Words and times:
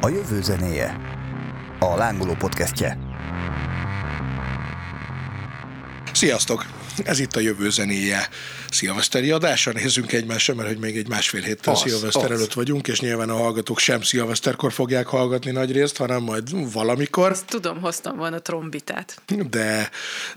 A 0.00 0.08
jövő 0.08 0.42
zenéje. 0.42 1.00
A 1.78 1.96
lángoló 1.96 2.34
podcastje. 2.34 2.98
Sziasztok! 6.12 6.66
Ez 7.04 7.18
itt 7.18 7.36
a 7.36 7.40
jövő 7.40 7.70
zenéje 7.70 8.28
szilveszteri 8.70 9.30
adása. 9.30 9.72
Nézzünk 9.72 10.12
egymásra, 10.12 10.54
mert 10.54 10.68
hogy 10.68 10.78
még 10.78 10.96
egy 10.96 11.08
másfél 11.08 11.42
héttel 11.42 11.72
Az, 11.74 11.80
szilveszter 11.80 12.30
az. 12.30 12.38
előtt 12.38 12.52
vagyunk, 12.52 12.88
és 12.88 13.00
nyilván 13.00 13.30
a 13.30 13.36
hallgatók 13.36 13.78
sem 13.78 14.02
szilveszterkor 14.02 14.72
fogják 14.72 15.06
hallgatni 15.06 15.50
nagy 15.50 15.72
részt, 15.72 15.96
hanem 15.96 16.22
majd 16.22 16.72
valamikor. 16.72 17.30
Azt 17.30 17.44
tudom, 17.44 17.80
hoztam 17.80 18.16
volna 18.16 18.38
trombitát. 18.38 19.20
de 19.50 19.90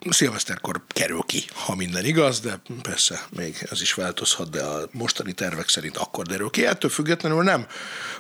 szilveszterkor 0.10 0.82
kerül 0.88 1.24
ki, 1.26 1.44
ha 1.54 1.76
minden 1.76 2.06
igaz, 2.06 2.40
de 2.40 2.62
persze 2.82 3.22
még 3.30 3.68
ez 3.72 3.82
is 3.82 3.94
változhat, 3.94 4.50
de 4.50 4.64
a 4.64 4.90
mostani 4.92 5.34
tervek 5.34 5.70
szerint 5.70 5.98
akkor 5.98 6.26
derül 6.26 6.50
ki. 6.50 6.66
Ettől 6.66 6.90
függetlenül 6.90 7.44
nem 7.44 7.66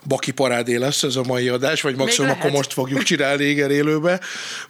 baki 0.03 0.31
parádé 0.31 0.75
lesz 0.75 1.03
ez 1.03 1.15
a 1.15 1.23
mai 1.23 1.49
adás, 1.49 1.81
vagy 1.81 1.95
maximum 1.95 2.29
akkor 2.31 2.51
most 2.51 2.73
fogjuk 2.73 3.03
csinálni 3.03 3.43
igen 3.43 3.71
élőbe, 3.71 4.19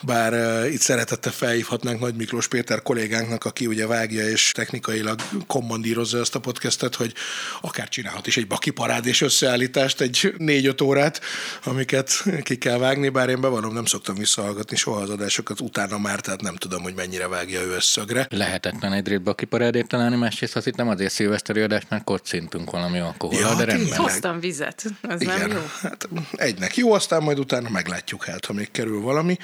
bár 0.04 0.34
uh, 0.34 0.74
itt 0.74 0.82
szeretettel 0.82 1.32
felhívhatnánk 1.32 2.00
Nagy 2.00 2.16
Miklós 2.16 2.48
Péter 2.48 2.82
kollégánknak, 2.82 3.46
aki 3.46 3.66
ugye 3.66 3.88
vágja 3.88 4.30
és 4.30 4.52
technikailag 4.52 5.20
kommandírozza 5.48 6.20
ezt 6.20 6.36
a 6.36 6.40
podcastet, 6.40 6.96
hogy 6.96 7.14
akár 7.62 7.90
csinálhat 7.90 8.28
is 8.28 8.38
egy 8.38 8.48
baki 8.48 8.70
parádés 8.70 9.22
összeállítást, 9.22 10.02
egy 10.02 10.34
négy-öt 10.38 10.82
órát, 10.82 11.22
amiket 11.64 12.24
ki 12.44 12.58
kell 12.58 12.78
vágni, 12.78 13.10
bár 13.10 13.30
én 13.30 13.42
bevallom, 13.42 13.74
nem 13.74 13.86
szoktam 13.86 14.16
visszahallgatni 14.16 14.76
soha 14.76 15.02
az 15.02 15.10
adásokat 15.10 15.60
utána 15.60 15.98
már, 15.98 16.20
tehát 16.20 16.42
nem 16.42 16.56
tudom, 16.56 16.82
hogy 16.82 16.94
mennyire 16.96 17.28
vágja 17.28 17.62
ő 17.62 17.72
összögre. 17.76 18.28
Lehetetlen 18.30 18.94
egy 18.94 19.08
rétbe 19.08 19.34
kiparádét 19.34 19.88
találni, 19.88 20.16
másrészt 20.16 20.56
azt 20.56 20.66
hittem 20.66 20.88
azért 20.88 21.12
szilveszteri 21.12 21.62
adás, 21.62 21.84
mert 21.90 22.04
kocintünk 22.04 22.72
valami 22.72 23.00
alkohol, 23.00 23.40
Ja, 23.40 23.56
de 23.56 23.64
rendben. 23.64 23.98
Hoztam 23.98 24.40
vizet, 24.40 24.84
ez 25.02 25.20
nem 25.20 25.36
Igen, 25.38 25.52
jó. 25.52 25.70
hát 25.82 26.10
egynek 26.32 26.78
jó, 26.78 26.94
aztán 26.94 27.24
majd 27.24 27.40
utána 27.40 27.70
meglátjuk 27.70 28.26
hát, 28.26 28.46
ha 28.46 28.54
még 28.54 28.72
kerül 28.72 29.02
valami. 29.02 29.38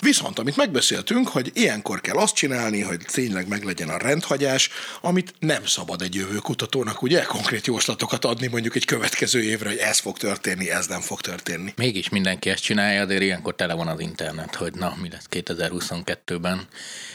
Viszont, 0.00 0.38
amit 0.38 0.56
megbeszéltünk, 0.56 1.28
hogy 1.28 1.50
ilyenkor 1.54 2.00
kell 2.00 2.16
azt 2.16 2.34
csinálni, 2.34 2.80
hogy 2.80 3.00
tényleg 3.12 3.48
meglegyen 3.48 3.88
a 3.88 3.96
rendhagyás, 3.96 4.70
amit 5.12 5.34
nem 5.38 5.66
szabad 5.66 6.02
egy 6.02 6.14
jövő 6.14 6.36
kutatónak 6.36 7.02
ugye 7.02 7.22
konkrét 7.22 7.66
jóslatokat 7.66 8.24
adni 8.24 8.46
mondjuk 8.46 8.74
egy 8.76 8.84
következő 8.84 9.42
évre, 9.42 9.68
hogy 9.68 9.78
ez 9.78 9.98
fog 9.98 10.18
történni, 10.18 10.70
ez 10.70 10.86
nem 10.86 11.00
fog 11.00 11.20
történni. 11.20 11.72
Mégis 11.76 12.08
mindenki 12.08 12.50
ezt 12.50 12.62
csinálja, 12.62 13.02
azért 13.02 13.22
ilyenkor 13.22 13.54
tele 13.54 13.74
van 13.74 13.88
az 13.88 14.00
internet, 14.00 14.54
hogy 14.54 14.74
na, 14.74 14.96
mi 15.02 15.08
lesz 15.10 15.26
2022-ben, 15.30 16.66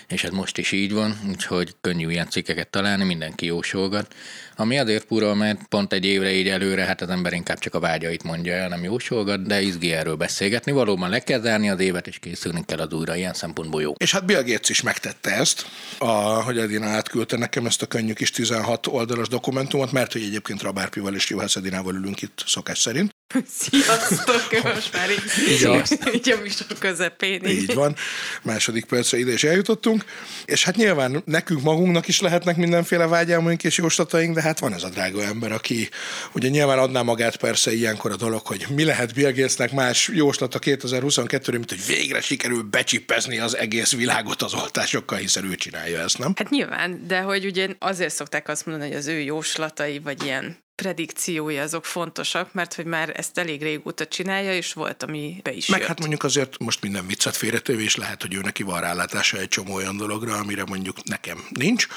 és 0.07 0.23
ez 0.23 0.29
most 0.29 0.57
is 0.57 0.71
így 0.71 0.93
van, 0.93 1.19
úgyhogy 1.29 1.75
könnyű 1.81 2.09
ilyen 2.09 2.29
cikkeket 2.29 2.67
találni, 2.69 3.03
mindenki 3.03 3.45
jósolgat. 3.45 4.15
Ami 4.59 4.77
azért 4.77 5.05
fura, 5.07 5.33
mert 5.33 5.67
pont 5.67 5.93
egy 5.93 6.05
évre 6.05 6.31
így 6.31 6.47
előre, 6.47 6.83
hát 6.85 7.01
az 7.01 7.09
ember 7.09 7.33
inkább 7.33 7.59
csak 7.59 7.73
a 7.73 7.79
vágyait 7.79 8.23
mondja 8.23 8.53
el, 8.53 8.67
nem 8.67 8.83
jósolgat, 8.83 9.47
de 9.47 9.61
izgi 9.61 9.91
erről 9.93 10.15
beszélgetni. 10.15 10.71
Valóban 10.71 11.09
le 11.09 11.19
kell 11.19 11.39
zárni 11.39 11.69
az 11.69 11.79
évet, 11.79 12.07
és 12.07 12.19
készülni 12.19 12.63
kell 12.65 12.79
az 12.79 12.93
újra, 12.93 13.15
ilyen 13.15 13.33
szempontból 13.33 13.81
jó. 13.81 13.93
És 13.97 14.11
hát 14.11 14.25
Bill 14.25 14.43
Gates 14.43 14.69
is 14.69 14.81
megtette 14.81 15.31
ezt, 15.31 15.65
a, 15.97 16.43
hogy 16.43 16.57
Edina 16.57 16.85
átküldte 16.85 17.37
nekem 17.37 17.65
ezt 17.65 17.81
a 17.81 17.85
könnyű 17.85 18.13
kis 18.13 18.31
16 18.31 18.87
oldalas 18.87 19.27
dokumentumot, 19.27 19.91
mert 19.91 20.13
hogy 20.13 20.21
egyébként 20.21 20.61
Rabárpival 20.61 21.15
és 21.15 21.29
Juhász 21.29 21.55
Edinával 21.55 21.95
ülünk 21.95 22.21
itt 22.21 22.43
szokás 22.45 22.79
szerint. 22.79 23.15
Sziasztok, 23.47 24.63
most 24.63 24.93
már 24.93 25.09
így, 25.11 25.23
így, 25.49 26.13
így 26.13 26.29
a 26.29 26.41
műsor 26.41 26.77
közepén. 26.79 27.45
Így 27.45 27.73
van. 27.73 27.95
Második 28.43 28.85
percre 28.85 29.17
ide 29.17 29.31
is 29.31 29.43
eljutottunk. 29.43 30.05
És 30.45 30.63
hát 30.63 30.75
nyilván 30.75 31.21
nekünk 31.25 31.61
magunknak 31.61 32.07
is 32.07 32.19
lehetnek 32.19 32.55
mindenféle 32.55 33.07
vágyálmaink 33.07 33.63
és 33.63 33.77
jóslataink, 33.77 34.35
de 34.35 34.41
hát 34.41 34.59
van 34.59 34.73
ez 34.73 34.83
a 34.83 34.89
drága 34.89 35.23
ember, 35.23 35.51
aki 35.51 35.89
ugye 36.33 36.49
nyilván 36.49 36.79
adná 36.79 37.01
magát 37.01 37.35
persze 37.35 37.73
ilyenkor 37.73 38.11
a 38.11 38.15
dolog, 38.15 38.45
hogy 38.45 38.65
mi 38.75 38.83
lehet 38.83 39.13
Bill 39.13 39.31
Gatesnek 39.31 39.71
más 39.71 40.09
jóslata 40.13 40.59
2022-re, 40.61 41.51
mint 41.51 41.69
hogy 41.69 41.85
végre 41.87 42.21
sikerül 42.21 42.63
becsipezni 42.63 43.39
az 43.39 43.55
egész 43.57 43.93
világot 43.93 44.41
az 44.41 44.53
oltásokkal, 44.53 45.17
hiszen 45.17 45.51
ő 45.51 45.55
csinálja 45.55 45.99
ezt, 45.99 46.17
nem? 46.17 46.33
Hát 46.35 46.49
nyilván, 46.49 47.03
de 47.07 47.19
hogy 47.19 47.45
ugye 47.45 47.67
azért 47.79 48.13
szokták 48.13 48.47
azt 48.47 48.65
mondani, 48.65 48.89
hogy 48.89 48.97
az 48.97 49.07
ő 49.07 49.19
jóslatai, 49.19 49.99
vagy 49.99 50.23
ilyen 50.23 50.65
predikciói 50.81 51.57
azok 51.57 51.85
fontosak, 51.85 52.53
mert 52.53 52.73
hogy 52.73 52.85
már 52.85 53.13
ezt 53.15 53.37
elég 53.37 53.61
régóta 53.61 54.07
csinálja, 54.07 54.53
és 54.53 54.73
volt, 54.73 55.03
ami 55.03 55.39
be 55.43 55.51
is 55.51 55.67
Meg 55.67 55.79
jött. 55.79 55.87
hát 55.87 55.99
mondjuk 55.99 56.23
azért 56.23 56.59
most 56.59 56.81
minden 56.81 57.07
viccet 57.07 57.35
félretéve, 57.35 57.81
és 57.81 57.95
lehet, 57.95 58.21
hogy 58.21 58.33
ő 58.33 58.39
neki 58.39 58.63
van 58.63 58.81
rálátása 58.81 59.37
egy 59.37 59.47
csomó 59.47 59.73
olyan 59.73 59.97
dologra, 59.97 60.35
amire 60.35 60.63
mondjuk 60.65 61.03
nekem 61.03 61.43
nincs. 61.49 61.87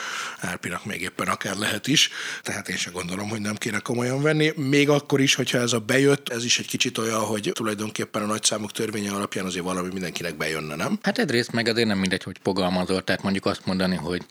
Árpinak 0.41 0.85
még 0.85 1.01
éppen 1.01 1.29
akár 1.29 1.57
lehet 1.57 1.87
is, 1.87 2.11
tehát 2.43 2.69
én 2.69 2.77
sem 2.77 2.93
gondolom, 2.93 3.29
hogy 3.29 3.41
nem 3.41 3.57
kéne 3.57 3.79
komolyan 3.79 4.23
venni. 4.23 4.53
Még 4.57 4.89
akkor 4.89 5.21
is, 5.21 5.35
hogyha 5.35 5.59
ez 5.59 5.73
a 5.73 5.79
bejött, 5.79 6.29
ez 6.29 6.45
is 6.45 6.59
egy 6.59 6.67
kicsit 6.67 6.99
olyan, 6.99 7.21
hogy 7.21 7.51
tulajdonképpen 7.55 8.23
a 8.23 8.27
nagyszámok 8.27 8.73
törvénye 8.73 9.13
alapján 9.13 9.45
azért 9.45 9.65
valami 9.65 9.89
mindenkinek 9.93 10.37
bejönne, 10.37 10.75
nem? 10.75 10.99
Hát 11.03 11.19
egyrészt 11.19 11.53
meg 11.53 11.69
azért 11.69 11.87
nem 11.87 11.99
mindegy, 11.99 12.23
hogy 12.23 12.37
fogalmazol, 12.43 13.05
tehát 13.05 13.23
mondjuk 13.23 13.47
azt 13.47 13.67
mondani, 13.67 13.97
hogy 13.97 14.23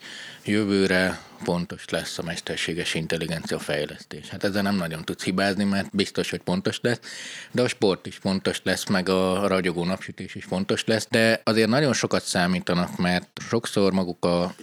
jövőre 0.44 1.28
pontos 1.44 1.84
lesz 1.88 2.18
a 2.18 2.22
mesterséges 2.22 2.94
intelligencia 2.94 3.58
fejlesztés. 3.58 4.28
Hát 4.28 4.44
ezzel 4.44 4.62
nem 4.62 4.76
nagyon 4.76 5.04
tudsz 5.04 5.24
hibázni, 5.24 5.64
mert 5.64 5.88
biztos, 5.92 6.30
hogy 6.30 6.40
pontos 6.40 6.78
lesz, 6.82 7.00
de 7.50 7.62
a 7.62 7.68
sport 7.68 8.06
is 8.06 8.16
fontos 8.16 8.60
lesz, 8.62 8.88
meg 8.88 9.08
a 9.08 9.46
ragyogó 9.46 9.84
napsütés 9.84 10.34
is 10.34 10.44
fontos 10.44 10.84
lesz, 10.84 11.06
de 11.10 11.40
azért 11.44 11.68
nagyon 11.68 11.92
sokat 11.92 12.22
számítanak, 12.22 12.96
mert 12.96 13.28
sokszor 13.48 13.92
maguk 13.92 14.24
a 14.24 14.54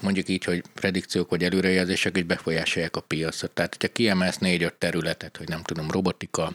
mondjuk 0.00 0.28
így, 0.28 0.44
hogy 0.44 0.62
predikciók 0.74 1.30
vagy 1.30 1.44
előrejelzések 1.44 2.16
is 2.16 2.22
befolyásolják 2.22 2.96
a 2.96 3.00
piacot. 3.00 3.50
Tehát, 3.50 3.72
hogyha 3.72 3.92
kiemelsz 3.92 4.38
négy-öt 4.38 4.74
területet, 4.74 5.36
hogy 5.36 5.48
nem 5.48 5.62
tudom, 5.62 5.90
robotika, 5.90 6.52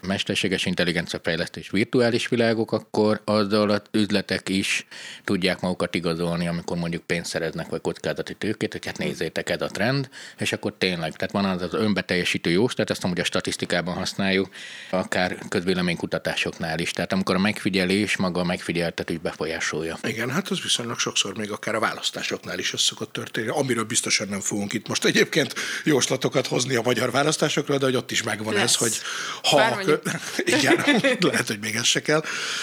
mesterséges 0.00 0.66
intelligencia 0.66 1.20
fejlesztés, 1.22 1.70
virtuális 1.70 2.28
világok, 2.28 2.72
akkor 2.72 3.20
azzal 3.24 3.70
az 3.70 3.82
üzletek 3.90 4.48
is 4.48 4.86
tudják 5.24 5.60
magukat 5.60 5.94
igazolni, 5.94 6.48
amikor 6.48 6.76
mondjuk 6.76 7.02
pénzt 7.02 7.30
szereznek, 7.30 7.68
vagy 7.68 7.80
kockázati 7.80 8.34
tőkét, 8.34 8.72
hogy 8.72 8.86
hát 8.86 8.98
nézzétek, 9.06 9.50
ez 9.50 9.60
a 9.60 9.66
trend, 9.66 10.08
és 10.38 10.52
akkor 10.52 10.74
tényleg, 10.78 11.16
tehát 11.16 11.32
van 11.32 11.44
az 11.44 11.62
az 11.62 11.74
önbeteljesítő 11.74 12.50
jóslat, 12.50 12.90
ezt 12.90 13.04
amúgy 13.04 13.20
a 13.20 13.24
statisztikában 13.24 13.94
használjuk, 13.94 14.48
akár 14.90 15.38
közvéleménykutatásoknál 15.48 16.78
is. 16.78 16.90
Tehát 16.90 17.12
amikor 17.12 17.34
a 17.34 17.38
megfigyelés, 17.38 18.16
maga 18.16 18.40
a 18.40 18.44
megfigyeltetés 18.44 19.18
befolyásolja. 19.18 19.98
Igen, 20.02 20.30
hát 20.30 20.48
az 20.48 20.62
viszonylag 20.62 20.98
sokszor 20.98 21.36
még 21.36 21.50
akár 21.50 21.74
a 21.74 21.80
választásoknál 21.80 22.58
is 22.58 22.72
ez 22.72 22.80
szokott 22.80 23.12
történni, 23.12 23.48
amiről 23.48 23.84
biztosan 23.84 24.28
nem 24.28 24.40
fogunk 24.40 24.72
itt 24.72 24.88
most 24.88 25.04
egyébként 25.04 25.54
jóslatokat 25.84 26.46
hozni 26.46 26.74
a 26.74 26.82
magyar 26.82 27.10
választásokra, 27.10 27.78
de 27.78 27.84
hogy 27.84 27.96
ott 27.96 28.10
is 28.10 28.22
megvan 28.22 28.54
Lesz. 28.54 28.62
ez, 28.62 28.74
hogy 28.74 28.96
ha... 29.42 29.56
Bár 29.56 29.74
mondjuk- 29.74 30.02
Igen, 30.56 30.84
lehet, 31.20 31.46
hogy 31.46 31.58
még 31.60 31.74
ez 31.74 31.84
se 31.86 32.02
kell. 32.02 32.22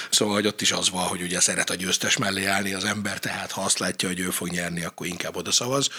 Szóval, 0.09 0.33
hogy 0.33 0.47
ott 0.47 0.61
is 0.61 0.71
az 0.71 0.89
van, 0.89 1.03
hogy 1.03 1.21
ugye 1.21 1.39
szeret 1.39 1.69
a 1.69 1.75
győztes 1.75 2.17
mellé 2.17 2.45
állni 2.45 2.73
az 2.73 2.85
ember, 2.85 3.19
tehát 3.19 3.51
ha 3.51 3.61
azt 3.61 3.79
látja, 3.79 4.07
hogy 4.07 4.19
ő 4.19 4.29
fog 4.29 4.47
nyerni, 4.49 4.83
akkor 4.83 5.07
inkább 5.07 5.35
oda 5.35 5.51
szavaz. 5.51 5.89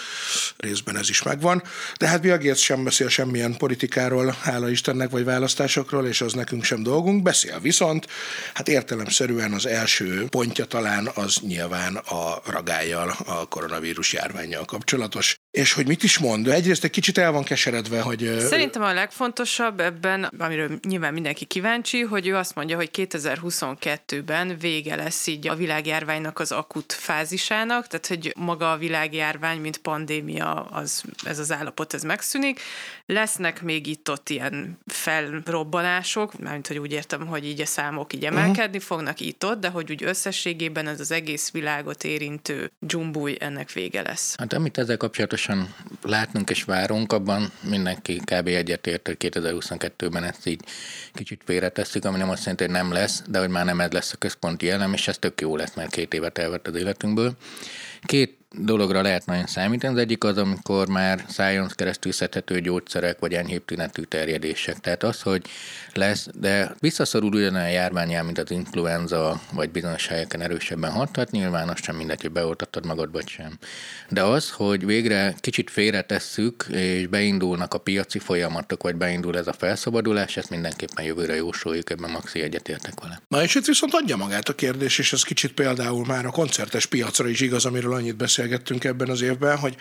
Részben 0.57 0.97
ez 0.97 1.09
is 1.09 1.23
megvan. 1.23 1.63
De 1.97 2.07
hát 2.07 2.21
Bill 2.21 2.37
Gates 2.37 2.63
sem 2.63 2.83
beszél 2.83 3.09
semmilyen 3.09 3.57
politikáról, 3.57 4.35
hála 4.41 4.69
Istennek, 4.69 5.09
vagy 5.09 5.23
választásokról, 5.23 6.07
és 6.07 6.21
az 6.21 6.33
nekünk 6.33 6.63
sem 6.63 6.83
dolgunk. 6.83 7.23
Beszél 7.23 7.59
viszont, 7.59 8.07
hát 8.53 8.67
értelemszerűen 8.67 9.53
az 9.53 9.65
első 9.65 10.25
pontja 10.29 10.65
talán 10.65 11.09
az 11.13 11.37
nyilván 11.41 11.95
a 11.95 12.41
ragályjal, 12.45 13.15
a 13.25 13.47
koronavírus 13.47 14.13
járványjal 14.13 14.65
kapcsolatos. 14.65 15.35
És 15.55 15.73
hogy 15.73 15.87
mit 15.87 16.03
is 16.03 16.17
mond? 16.17 16.47
Egyrészt 16.47 16.83
egy 16.83 16.89
kicsit 16.89 17.17
el 17.17 17.31
van 17.31 17.43
keseredve, 17.43 18.01
hogy... 18.01 18.35
Szerintem 18.39 18.81
a 18.81 18.93
legfontosabb 18.93 19.79
ebben, 19.79 20.23
amiről 20.23 20.79
nyilván 20.87 21.13
mindenki 21.13 21.45
kíváncsi, 21.45 22.01
hogy 22.01 22.27
ő 22.27 22.35
azt 22.35 22.55
mondja, 22.55 22.75
hogy 22.75 22.89
2022-ben 22.93 24.57
vége 24.59 24.95
lesz 24.95 25.27
így 25.27 25.47
a 25.47 25.55
világjárványnak 25.55 26.39
az 26.39 26.51
akut 26.51 26.93
fázisának, 26.93 27.87
tehát 27.87 28.07
hogy 28.07 28.33
maga 28.37 28.71
a 28.71 28.77
világjárvány, 28.77 29.59
mint 29.59 29.77
pandémia, 29.77 30.53
az, 30.53 31.03
ez 31.23 31.39
az 31.39 31.51
állapot, 31.51 31.93
ez 31.93 32.03
megszűnik. 32.03 32.59
Lesznek 33.07 33.61
még 33.61 33.87
itt-ott 33.87 34.29
ilyen 34.29 34.77
felrobbanások, 34.85 36.39
mármint, 36.39 36.67
hogy 36.67 36.77
úgy 36.77 36.91
értem, 36.91 37.27
hogy 37.27 37.45
így 37.45 37.61
a 37.61 37.65
számok 37.65 38.13
így 38.13 38.25
emelkedni 38.25 38.63
uh-huh. 38.63 38.81
fognak 38.81 39.19
itt-ott, 39.19 39.59
de 39.59 39.69
hogy 39.69 39.91
úgy 39.91 40.03
összességében 40.03 40.87
ez 40.87 40.99
az 40.99 41.11
egész 41.11 41.51
világot 41.51 42.03
érintő 42.03 42.71
dzsumbúj, 42.79 43.35
ennek 43.39 43.71
vége 43.71 44.01
lesz. 44.01 44.35
Hát 44.37 44.53
amit 44.53 44.77
ezzel 44.77 44.97
kapcsolatosan 44.97 45.75
látnunk 46.01 46.49
és 46.49 46.63
várunk, 46.63 47.13
abban 47.13 47.51
mindenki 47.61 48.15
kb. 48.15 48.47
egyetért, 48.47 49.07
hogy 49.07 49.17
2022-ben 49.19 50.23
ezt 50.23 50.47
így 50.47 50.63
kicsit 51.13 51.41
félretesszük, 51.45 52.05
ami 52.05 52.17
nem 52.17 52.29
azt 52.29 52.41
jelenti, 52.41 52.63
hogy 52.63 52.73
nem 52.73 52.91
lesz, 52.91 53.23
de 53.27 53.39
hogy 53.39 53.49
már 53.49 53.65
nem 53.65 53.79
ez 53.79 53.91
lesz 53.91 54.13
a 54.13 54.17
központi 54.17 54.69
elem, 54.69 54.93
és 54.93 55.07
ez 55.07 55.17
tök 55.17 55.41
jó 55.41 55.55
lesz, 55.55 55.73
mert 55.75 55.91
két 55.91 56.13
évet 56.13 56.37
elvett 56.37 56.67
az 56.67 56.75
életünkből. 56.75 57.35
Két 58.01 58.44
dologra 58.59 59.01
lehet 59.01 59.25
nagyon 59.25 59.45
számítani. 59.45 59.93
Az 59.93 59.99
egyik 59.99 60.23
az, 60.23 60.37
amikor 60.37 60.87
már 60.87 61.25
szájon 61.27 61.67
keresztül 61.75 62.11
szedhető 62.11 62.59
gyógyszerek, 62.59 63.19
vagy 63.19 63.33
enyhébb 63.33 63.65
tünetű 63.65 64.01
terjedések. 64.01 64.79
Tehát 64.79 65.03
az, 65.03 65.21
hogy 65.21 65.45
lesz, 65.93 66.27
de 66.39 66.75
visszaszorul 66.79 67.33
ugyanolyan 67.33 67.71
járványán, 67.71 68.25
mint 68.25 68.37
az 68.37 68.51
influenza, 68.51 69.41
vagy 69.51 69.69
bizonyos 69.69 70.07
helyeken 70.07 70.41
erősebben 70.41 70.91
hathat, 70.91 71.31
nyilván 71.31 71.69
az 71.69 71.79
sem 71.83 71.95
mindegy, 71.95 72.21
hogy 72.21 72.31
beoltattad 72.31 72.85
magad, 72.85 73.11
vagy 73.11 73.27
sem. 73.27 73.57
De 74.09 74.23
az, 74.23 74.49
hogy 74.51 74.85
végre 74.85 75.35
kicsit 75.39 75.69
félretesszük, 75.69 76.65
és 76.69 77.07
beindulnak 77.07 77.73
a 77.73 77.77
piaci 77.77 78.19
folyamatok, 78.19 78.83
vagy 78.83 78.95
beindul 78.95 79.37
ez 79.37 79.47
a 79.47 79.53
felszabadulás, 79.53 80.37
ezt 80.37 80.49
mindenképpen 80.49 81.05
jövőre 81.05 81.35
jósoljuk, 81.35 81.89
ebben 81.89 82.09
maxi 82.09 82.41
egyetértek 82.41 82.99
vele. 83.01 83.21
Na 83.27 83.43
és 83.43 83.55
itt 83.55 83.65
viszont 83.65 83.93
adja 83.93 84.15
magát 84.15 84.49
a 84.49 84.55
kérdés, 84.55 84.99
és 84.99 85.13
ez 85.13 85.23
kicsit 85.23 85.53
például 85.53 86.05
már 86.05 86.25
a 86.25 86.31
koncertes 86.31 86.85
piacra 86.85 87.27
is 87.27 87.41
igaz, 87.41 87.65
amiről 87.65 87.93
annyit 87.93 88.15
beszélgettünk 88.45 88.83
ebben 88.83 89.09
az 89.09 89.21
évben, 89.21 89.57
hogy 89.57 89.75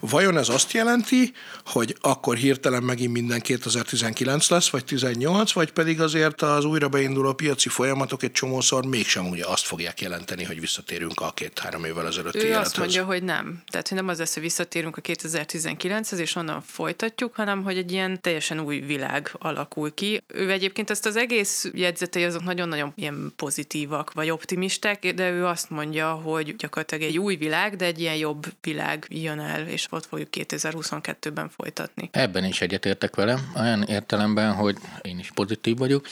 vajon 0.00 0.38
ez 0.38 0.48
azt 0.48 0.72
jelenti, 0.72 1.32
hogy 1.64 1.96
akkor 2.00 2.36
hirtelen 2.36 2.82
megint 2.82 3.12
minden 3.12 3.40
2019 3.40 4.48
lesz, 4.48 4.68
vagy 4.68 4.84
18, 4.84 5.52
vagy 5.52 5.72
pedig 5.72 6.00
azért 6.00 6.42
az 6.42 6.64
újra 6.64 6.88
beinduló 6.88 7.32
piaci 7.32 7.68
folyamatok 7.68 8.22
egy 8.22 8.32
csomószor 8.32 8.86
mégsem 8.86 9.28
ugye 9.28 9.44
azt 9.46 9.64
fogják 9.64 10.00
jelenteni, 10.00 10.44
hogy 10.44 10.60
visszatérünk 10.60 11.20
a 11.20 11.32
két-három 11.34 11.84
évvel 11.84 12.06
ezelőtti 12.06 12.38
ő 12.38 12.40
élethez. 12.40 12.66
azt 12.66 12.78
mondja, 12.78 13.04
hogy 13.04 13.22
nem. 13.22 13.62
Tehát, 13.66 13.88
hogy 13.88 13.96
nem 13.96 14.08
az 14.08 14.18
lesz, 14.18 14.34
hogy 14.34 14.42
visszatérünk 14.42 14.96
a 14.96 15.00
2019-hez, 15.00 16.18
és 16.18 16.34
onnan 16.34 16.62
folytatjuk, 16.66 17.34
hanem, 17.34 17.62
hogy 17.62 17.76
egy 17.76 17.92
ilyen 17.92 18.20
teljesen 18.20 18.60
új 18.60 18.78
világ 18.78 19.30
alakul 19.38 19.94
ki. 19.94 20.22
Ő 20.26 20.50
egyébként 20.50 20.90
ezt 20.90 21.06
az 21.06 21.16
egész 21.16 21.70
jegyzetei 21.72 22.24
azok 22.24 22.44
nagyon-nagyon 22.44 22.92
ilyen 22.96 23.32
pozitívak, 23.36 24.12
vagy 24.12 24.30
optimisták, 24.30 25.14
de 25.14 25.30
ő 25.30 25.46
azt 25.46 25.70
mondja, 25.70 26.12
hogy 26.12 26.56
gyakorlatilag 26.56 27.04
egy 27.04 27.18
új 27.18 27.36
világ, 27.36 27.76
de 27.76 27.84
egy 27.84 28.00
ilyen 28.04 28.16
jobb 28.16 28.46
világ 28.60 29.06
jön 29.08 29.40
el, 29.40 29.66
és 29.66 29.86
ott 29.90 30.06
fogjuk 30.06 30.28
2022-ben 30.32 31.48
folytatni. 31.48 32.08
Ebben 32.12 32.44
is 32.44 32.60
egyetértek 32.60 33.16
velem, 33.16 33.52
olyan 33.56 33.82
értelemben, 33.82 34.52
hogy 34.52 34.76
én 35.02 35.18
is 35.18 35.30
pozitív 35.34 35.76
vagyok, 35.76 36.06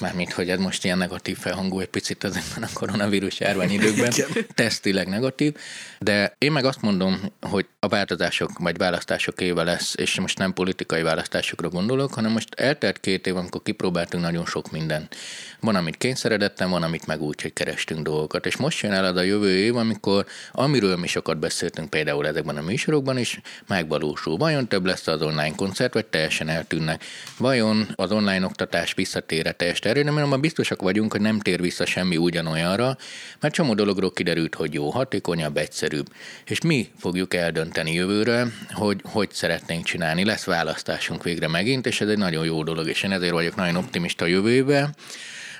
mármint, 0.00 0.32
hogy 0.32 0.50
ez 0.50 0.58
most 0.58 0.84
ilyen 0.84 0.98
negatív 0.98 1.38
felhangú 1.38 1.80
egy 1.80 1.88
picit 1.88 2.24
ezekben 2.24 2.62
a 2.62 2.68
koronavírus 2.72 3.40
járvány 3.40 3.70
időkben, 3.70 4.12
tesztileg 4.54 5.08
negatív, 5.08 5.54
de 5.98 6.34
én 6.38 6.52
meg 6.52 6.64
azt 6.64 6.80
mondom, 6.80 7.20
hogy 7.40 7.66
a 7.78 7.88
változások 7.88 8.58
vagy 8.58 8.76
választások 8.76 9.40
éve 9.40 9.62
lesz, 9.62 9.94
és 9.96 10.20
most 10.20 10.38
nem 10.38 10.52
politikai 10.52 11.02
választásokra 11.02 11.68
gondolok, 11.68 12.14
hanem 12.14 12.32
most 12.32 12.54
eltelt 12.54 13.00
két 13.00 13.26
év, 13.26 13.36
amikor 13.36 13.62
kipróbáltunk 13.62 14.22
nagyon 14.22 14.46
sok 14.46 14.70
mindent. 14.70 15.16
Van, 15.60 15.74
amit 15.74 15.96
kényszeredettem, 15.96 16.70
van, 16.70 16.82
amit 16.82 17.06
meg 17.06 17.20
úgy, 17.20 17.42
hogy 17.42 17.52
kerestünk 17.52 18.02
dolgokat. 18.02 18.46
És 18.46 18.56
most 18.56 18.82
jön 18.82 18.92
el 18.92 19.04
az 19.04 19.16
a 19.16 19.22
jövő 19.22 19.56
év, 19.56 19.76
amikor 19.76 20.26
amiről 20.52 20.96
mi 20.96 21.06
sokat 21.24 21.42
beszéltünk 21.42 21.90
például 21.90 22.26
ezekben 22.26 22.56
a 22.56 22.62
műsorokban 22.62 23.18
is, 23.18 23.40
megvalósul. 23.66 24.36
Vajon 24.36 24.68
több 24.68 24.84
lesz 24.84 25.06
az 25.06 25.22
online 25.22 25.54
koncert, 25.54 25.94
vagy 25.94 26.06
teljesen 26.06 26.48
eltűnnek? 26.48 27.04
Vajon 27.38 27.86
az 27.94 28.12
online 28.12 28.44
oktatás 28.44 28.94
visszatér 28.94 29.54
teljes 29.54 29.78
terjedelmére, 29.78 30.26
mert 30.26 30.40
biztosak 30.40 30.82
vagyunk, 30.82 31.12
hogy 31.12 31.20
nem 31.20 31.40
tér 31.40 31.60
vissza 31.60 31.86
semmi 31.86 32.16
ugyanolyanra, 32.16 32.96
mert 33.40 33.54
csomó 33.54 33.74
dologról 33.74 34.12
kiderült, 34.12 34.54
hogy 34.54 34.74
jó, 34.74 34.90
hatékonyabb, 34.90 35.56
egyszerűbb. 35.56 36.06
És 36.46 36.60
mi 36.60 36.90
fogjuk 36.98 37.34
eldönteni 37.34 37.92
jövőre, 37.92 38.46
hogy 38.72 39.00
hogy 39.02 39.28
szeretnénk 39.32 39.84
csinálni. 39.84 40.24
Lesz 40.24 40.44
választásunk 40.44 41.22
végre 41.22 41.48
megint, 41.48 41.86
és 41.86 42.00
ez 42.00 42.08
egy 42.08 42.18
nagyon 42.18 42.44
jó 42.44 42.62
dolog, 42.62 42.88
és 42.88 43.02
én 43.02 43.12
ezért 43.12 43.32
vagyok 43.32 43.56
nagyon 43.56 43.76
optimista 43.76 44.24
a 44.24 44.28
jövőben 44.28 44.94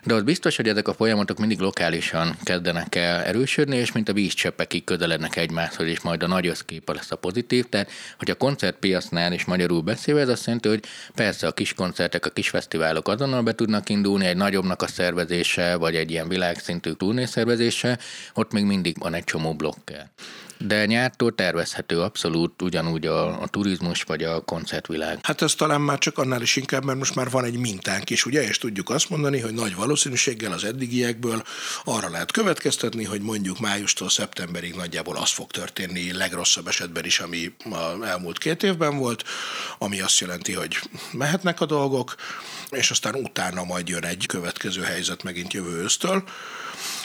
de 0.05 0.15
az 0.15 0.23
biztos, 0.23 0.57
hogy 0.57 0.69
ezek 0.69 0.89
a 0.89 0.95
folyamatok 0.95 1.39
mindig 1.39 1.59
lokálisan 1.59 2.37
kezdenek 2.43 2.95
el 2.95 3.23
erősödni, 3.23 3.77
és 3.77 3.93
mint 3.93 4.09
a 4.09 4.13
vízcseppekig 4.13 4.85
közelednek 4.85 5.37
egymáshoz, 5.37 5.87
és 5.87 6.01
majd 6.01 6.23
a 6.23 6.27
nagy 6.27 6.47
összkép 6.47 6.93
lesz 6.93 7.11
a 7.11 7.17
pozitív. 7.17 7.69
Tehát, 7.69 7.91
hogy 8.19 8.31
a 8.31 8.35
koncertpiacnál 8.35 9.33
is 9.33 9.45
magyarul 9.45 9.81
beszélve, 9.81 10.21
ez 10.21 10.29
azt 10.29 10.45
jelenti, 10.45 10.69
hogy 10.69 10.85
persze 11.15 11.47
a 11.47 11.53
kis 11.53 11.75
koncertek, 11.75 12.27
a 12.27 12.31
kis 12.31 12.49
fesztiválok 12.49 13.09
azonnal 13.09 13.43
be 13.43 13.55
tudnak 13.55 13.89
indulni, 13.89 14.27
egy 14.27 14.37
nagyobbnak 14.37 14.83
a 14.83 14.87
szervezése, 14.87 15.77
vagy 15.77 15.97
egy 15.97 16.11
ilyen 16.11 16.29
világszintű 16.29 16.93
turné 16.93 17.25
szervezése, 17.25 17.99
ott 18.35 18.53
még 18.53 18.65
mindig 18.65 18.97
van 18.99 19.15
egy 19.15 19.25
csomó 19.25 19.55
blokkel 19.55 20.13
de 20.59 20.87
nyártól 20.87 21.35
tervezhető 21.35 22.01
abszolút 22.01 22.63
ugyanúgy 22.63 23.07
a, 23.07 23.43
a 23.43 23.47
turizmus 23.47 24.03
vagy 24.03 24.23
a 24.23 24.41
koncertvilág. 24.41 25.19
Hát 25.23 25.43
ez 25.43 25.55
talán 25.55 25.81
már 25.81 25.99
csak 25.99 26.19
annál 26.19 26.43
is 26.43 26.57
inkább, 26.57 26.85
mert 26.85 26.99
most 26.99 27.15
már 27.15 27.31
van 27.31 27.45
egy 27.45 27.57
mintánk 27.57 28.11
is, 28.11 28.27
ugye, 28.27 28.43
és 28.43 28.59
tudjuk 28.59 28.91
azt 28.91 29.11
mondani, 29.11 29.41
hogy 29.41 29.55
nagy 29.55 29.75
valószínűséggel 29.75 30.53
az 30.53 30.65
eddigiekből 30.65 31.43
arra 31.85 32.11
lehet 32.11 32.31
következtetni, 32.31 33.05
hogy 33.05 33.21
mondjuk 33.21 33.59
májustól 33.61 34.09
szeptemberig 34.09 34.75
nagyjából 34.75 35.17
az 35.17 35.31
fog 35.31 35.51
történni 35.51 36.13
legrosszabb 36.13 36.69
esetben 36.69 37.05
is, 37.05 37.21
ami 37.21 37.55
a 37.71 38.07
elmúlt 38.07 38.39
két 38.39 38.63
évben 38.63 38.99
volt, 38.99 39.25
ami 39.79 40.01
azt 40.01 40.21
jelenti, 40.21 40.53
hogy 40.53 40.79
mehetnek 41.13 41.61
a 41.61 41.67
dolgok, 41.67 42.15
és 42.71 42.91
aztán 42.91 43.15
utána 43.15 43.65
majd 43.65 43.89
jön 43.89 44.05
egy 44.05 44.27
következő 44.27 44.83
helyzet 44.83 45.23
megint 45.23 45.53
jövő 45.53 45.83
ősztől. 45.83 46.25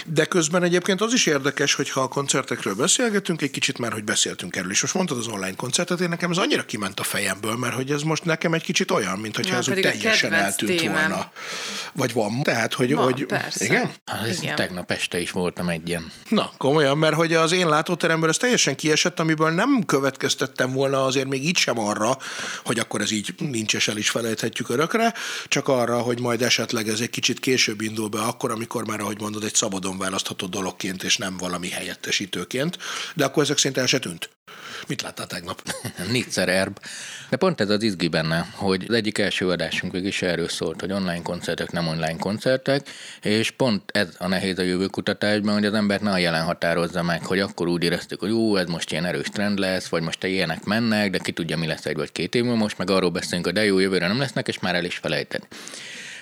De 0.06 0.26
közben 0.26 0.64
egyébként 0.64 1.02
az 1.02 1.14
is 1.14 1.26
érdekes, 1.26 1.74
hogy 1.74 1.90
ha 1.90 2.02
a 2.02 2.08
koncertekről 2.08 2.76
beszélgetünk, 2.76 3.39
egy 3.42 3.52
kicsit 3.52 3.78
már, 3.78 3.92
hogy 3.92 4.04
beszéltünk 4.04 4.56
erről 4.56 4.72
is. 4.72 4.82
Most 4.82 4.94
mondtad 4.94 5.18
az 5.18 5.28
online 5.28 5.56
koncertet, 5.56 6.00
én 6.00 6.10
nekem 6.10 6.32
ez 6.32 6.38
annyira 6.38 6.66
kiment 6.66 7.00
a 7.00 7.04
fejemből, 7.04 7.56
mert 7.56 7.74
hogy 7.74 7.92
ez 7.92 8.02
most 8.02 8.26
nekem 8.26 8.54
egy 8.54 8.64
kicsit 8.64 8.92
olyan, 8.92 9.20
mint 9.20 9.36
hogyha 9.36 9.58
ez 9.58 9.70
úgy 9.70 9.80
teljesen 9.80 10.34
eltűnt 10.34 10.80
témám. 10.80 11.10
volna. 11.10 11.32
Vagy 11.94 12.14
van, 12.14 12.44
tehát, 12.44 12.74
hogy... 12.74 12.96
Van, 12.96 13.04
hogy 13.04 13.26
persze. 13.26 13.66
Igen? 13.66 13.92
Hát, 14.06 14.28
ez 14.28 14.42
igen. 14.42 14.56
Tegnap 14.56 14.92
este 14.92 15.20
is 15.20 15.32
voltam 15.32 15.70
egy 15.70 15.88
ilyen. 15.88 16.12
Na, 16.30 16.52
komolyan, 16.58 16.98
mert 16.98 17.16
hogy 17.16 17.34
az 17.34 17.52
én 17.52 17.68
látóteremből 17.68 18.30
ez 18.30 18.38
teljesen 18.38 18.76
kiesett, 18.76 19.20
amiből 19.20 19.50
nem 19.50 19.84
következtettem 19.86 20.74
volna 20.74 21.06
azért 21.06 21.28
még 21.28 21.46
így 21.46 21.58
sem 21.58 21.80
arra, 21.80 22.18
hogy 22.66 22.80
akkor 22.80 23.02
ez 23.02 23.12
így 23.12 23.34
nincs 23.38 23.90
el 23.90 23.98
is 23.98 24.10
felejthetjük 24.10 24.70
örökre, 24.70 25.14
csak 25.48 25.68
arra, 25.68 26.00
hogy 26.00 26.20
majd 26.20 26.42
esetleg 26.42 26.88
ez 26.88 27.00
egy 27.00 27.10
kicsit 27.10 27.40
később 27.40 27.82
indul 27.82 28.08
be, 28.08 28.20
akkor, 28.20 28.52
amikor 28.52 28.86
már, 28.86 29.00
ahogy 29.00 29.20
mondod, 29.20 29.44
egy 29.44 29.54
szabadon 29.54 29.98
választható 29.98 30.48
dologként, 30.48 31.04
és 31.04 31.18
nem 31.18 31.38
valami 31.38 31.70
helyettesítőként, 31.70 32.78
de 33.16 33.26
akkor 33.30 33.44
ezek 33.44 33.58
szerint 33.58 33.78
el 33.78 33.86
se 33.86 34.00
tűnt. 34.00 34.30
Mit 34.88 35.02
láttál 35.02 35.28
tegnap? 35.28 35.62
Nitszer 36.12 36.50
erb. 36.50 36.80
De 37.30 37.38
pont 37.38 37.62
ez 37.62 37.70
az 37.70 37.84
izgi 37.84 38.08
benne, 38.08 38.50
hogy 38.56 38.86
az 38.88 38.96
egyik 38.96 39.18
első 39.18 39.50
adásunk 39.50 39.94
is 39.94 40.22
erről 40.22 40.48
szólt, 40.48 40.80
hogy 40.80 40.92
online 40.92 41.22
koncertek 41.22 41.72
nem 41.72 41.88
online 41.88 42.18
koncertek, 42.18 42.90
és 43.22 43.52
pont 43.52 43.92
ez 43.94 44.08
a 44.18 44.28
nehéz 44.28 44.60
a 44.60 44.62
jövő 44.62 44.86
kutatásban, 44.86 45.54
hogy 45.54 45.66
az 45.66 45.74
embert 45.74 46.02
ne 46.02 46.12
a 46.12 46.18
jelen 46.18 46.44
határozza 46.44 47.04
meg, 47.04 47.26
hogy 47.26 47.40
akkor 47.40 47.68
úgy 47.68 47.84
éreztük, 47.84 48.20
hogy 48.20 48.30
jó, 48.30 48.56
ez 48.56 48.68
most 48.68 48.92
ilyen 48.92 49.06
erős 49.06 49.28
trend 49.28 49.60
lesz, 49.60 49.88
vagy 49.88 50.02
most 50.02 50.24
ilyenek 50.24 50.64
mennek, 50.64 51.10
de 51.10 51.18
ki 51.18 51.32
tudja, 51.32 51.58
mi 51.58 51.68
lesz 51.68 51.86
egy 51.86 51.96
vagy 51.96 52.12
két 52.12 52.36
év 52.36 52.44
most 52.44 52.78
meg 52.78 52.90
arról 52.90 53.10
beszélünk, 53.10 53.46
hogy 53.46 53.54
de 53.54 53.66
jó, 53.66 53.80
jövőre 53.80 54.08
nem 54.08 54.20
lesznek, 54.20 54.48
és 54.48 54.60
már 54.60 54.76
el 54.76 54.86
is 54.86 54.98
felejted. 54.98 55.48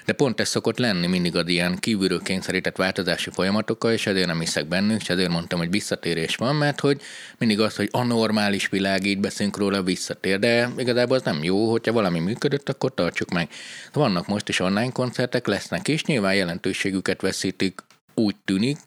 De 0.08 0.14
pont 0.14 0.40
ez 0.40 0.48
szokott 0.48 0.78
lenni 0.78 1.08
mindig 1.08 1.36
az 1.36 1.48
ilyen 1.48 1.78
kívülről 1.80 2.22
kényszerített 2.22 2.76
változási 2.76 3.30
folyamatokkal, 3.30 3.92
és 3.92 4.08
ezért 4.08 4.28
nem 4.28 4.40
hiszek 4.40 4.68
bennük, 4.68 5.02
és 5.02 5.10
ezért 5.10 5.30
mondtam, 5.30 5.60
hogy 5.60 5.70
visszatérés 5.70 6.36
van, 6.36 6.56
mert 6.56 6.80
hogy 6.80 7.02
mindig 7.38 7.60
az, 7.60 7.76
hogy 7.76 7.90
a 7.92 8.04
normális 8.04 8.68
világ, 8.68 9.06
így 9.06 9.20
beszélünk 9.20 9.58
róla, 9.58 9.84
visszatér, 9.84 10.40
de 10.40 10.70
igazából 10.78 11.18
az 11.18 11.24
nem 11.24 11.44
jó, 11.44 11.72
hogyha 11.72 11.92
valami 11.92 12.20
működött, 12.20 12.70
akkor 12.70 12.94
tartsuk 12.94 13.30
meg. 13.30 13.50
Vannak 13.94 14.28
most 14.28 14.50
is 14.50 14.60
online 14.60 14.92
koncertek, 14.92 15.48
lesznek 15.48 15.88
is, 15.88 16.04
nyilván 16.04 16.36
jelentőségüket 16.36 17.22
veszítik 17.22 17.82
úgy 18.18 18.36
tűnik, 18.46 18.78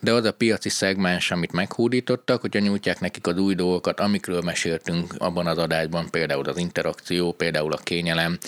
de 0.00 0.12
az 0.12 0.24
a 0.24 0.32
piaci 0.32 0.68
szegmens, 0.68 1.30
amit 1.30 1.52
meghódítottak, 1.52 2.40
hogyha 2.40 2.60
nyújtják 2.60 3.00
nekik 3.00 3.26
az 3.26 3.38
új 3.38 3.54
dolgokat, 3.54 4.00
amikről 4.00 4.40
meséltünk 4.40 5.14
abban 5.18 5.46
az 5.46 5.58
adásban, 5.58 6.10
például 6.10 6.48
az 6.48 6.58
interakció, 6.58 7.32
például 7.32 7.72
a 7.72 7.76
kényelem, 7.76 8.38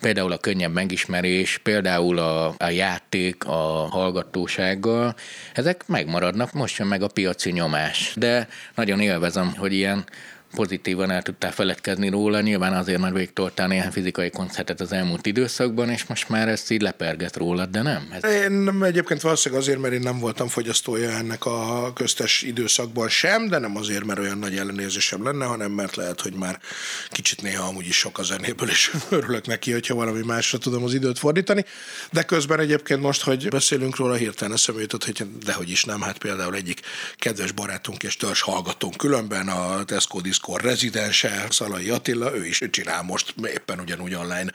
például 0.00 0.32
a 0.32 0.38
könnyebb 0.38 0.72
megismerés, 0.72 1.58
például 1.58 2.18
a, 2.18 2.54
a 2.58 2.68
játék 2.68 3.44
a 3.44 3.88
hallgatósággal, 3.90 5.14
ezek 5.52 5.86
megmaradnak, 5.86 6.52
most 6.52 6.78
jön 6.78 6.88
meg 6.88 7.02
a 7.02 7.08
piaci 7.08 7.50
nyomás. 7.50 8.12
De 8.16 8.48
nagyon 8.74 9.00
élvezem, 9.00 9.54
hogy 9.56 9.72
ilyen 9.72 10.04
pozitívan 10.56 11.10
el 11.10 11.22
tudtál 11.22 11.52
feledkezni 11.52 12.08
róla, 12.08 12.40
nyilván 12.40 12.74
azért, 12.74 13.00
mert 13.00 13.14
végigtoltál 13.14 13.66
néhány 13.66 13.90
fizikai 13.90 14.30
koncertet 14.30 14.80
az 14.80 14.92
elmúlt 14.92 15.26
időszakban, 15.26 15.90
és 15.90 16.04
most 16.04 16.28
már 16.28 16.48
ezt 16.48 16.70
így 16.70 16.80
leperget 16.80 17.36
rólad, 17.36 17.70
de 17.70 17.82
nem? 17.82 18.08
Ez... 18.20 18.30
Én 18.30 18.82
egyébként 18.82 19.20
valószínűleg 19.20 19.62
azért, 19.62 19.80
mert 19.80 19.94
én 19.94 20.00
nem 20.00 20.18
voltam 20.18 20.48
fogyasztója 20.48 21.10
ennek 21.10 21.44
a 21.44 21.92
köztes 21.94 22.42
időszakban 22.42 23.08
sem, 23.08 23.48
de 23.48 23.58
nem 23.58 23.76
azért, 23.76 24.04
mert 24.04 24.18
olyan 24.18 24.38
nagy 24.38 24.56
ellenérzésem 24.56 25.24
lenne, 25.24 25.44
hanem 25.44 25.70
mert 25.70 25.96
lehet, 25.96 26.20
hogy 26.20 26.32
már 26.32 26.60
kicsit 27.10 27.42
néha 27.42 27.66
amúgy 27.66 27.86
is 27.86 27.96
sok 27.96 28.18
a 28.18 28.22
zenéből, 28.22 28.68
és 28.68 28.94
örülök 29.10 29.46
neki, 29.46 29.72
hogyha 29.72 29.94
valami 29.94 30.22
másra 30.24 30.58
tudom 30.58 30.84
az 30.84 30.94
időt 30.94 31.18
fordítani. 31.18 31.64
De 32.12 32.22
közben 32.22 32.60
egyébként 32.60 33.00
most, 33.00 33.22
hogy 33.22 33.48
beszélünk 33.48 33.96
róla, 33.96 34.14
hirtelen 34.14 34.54
eszembe 34.54 34.80
jutott, 34.80 35.04
hogy 35.04 35.26
dehogy 35.44 35.70
is 35.70 35.84
nem, 35.84 36.00
hát 36.00 36.18
például 36.18 36.54
egyik 36.54 36.80
kedves 37.16 37.52
barátunk 37.52 38.02
és 38.02 38.16
törzs 38.16 38.40
hallgatónk 38.40 38.96
különben 38.96 39.48
a 39.48 39.84
Tesco 39.84 40.20
Disco 40.20 40.45
Jazzkor 40.46 40.70
rezidense, 40.70 41.46
Szalai 41.50 41.90
Attila, 41.90 42.36
ő 42.36 42.46
is 42.46 42.62
csinál 42.70 43.02
most 43.02 43.34
éppen 43.54 43.80
ugyanúgy 43.80 44.14
online 44.14 44.52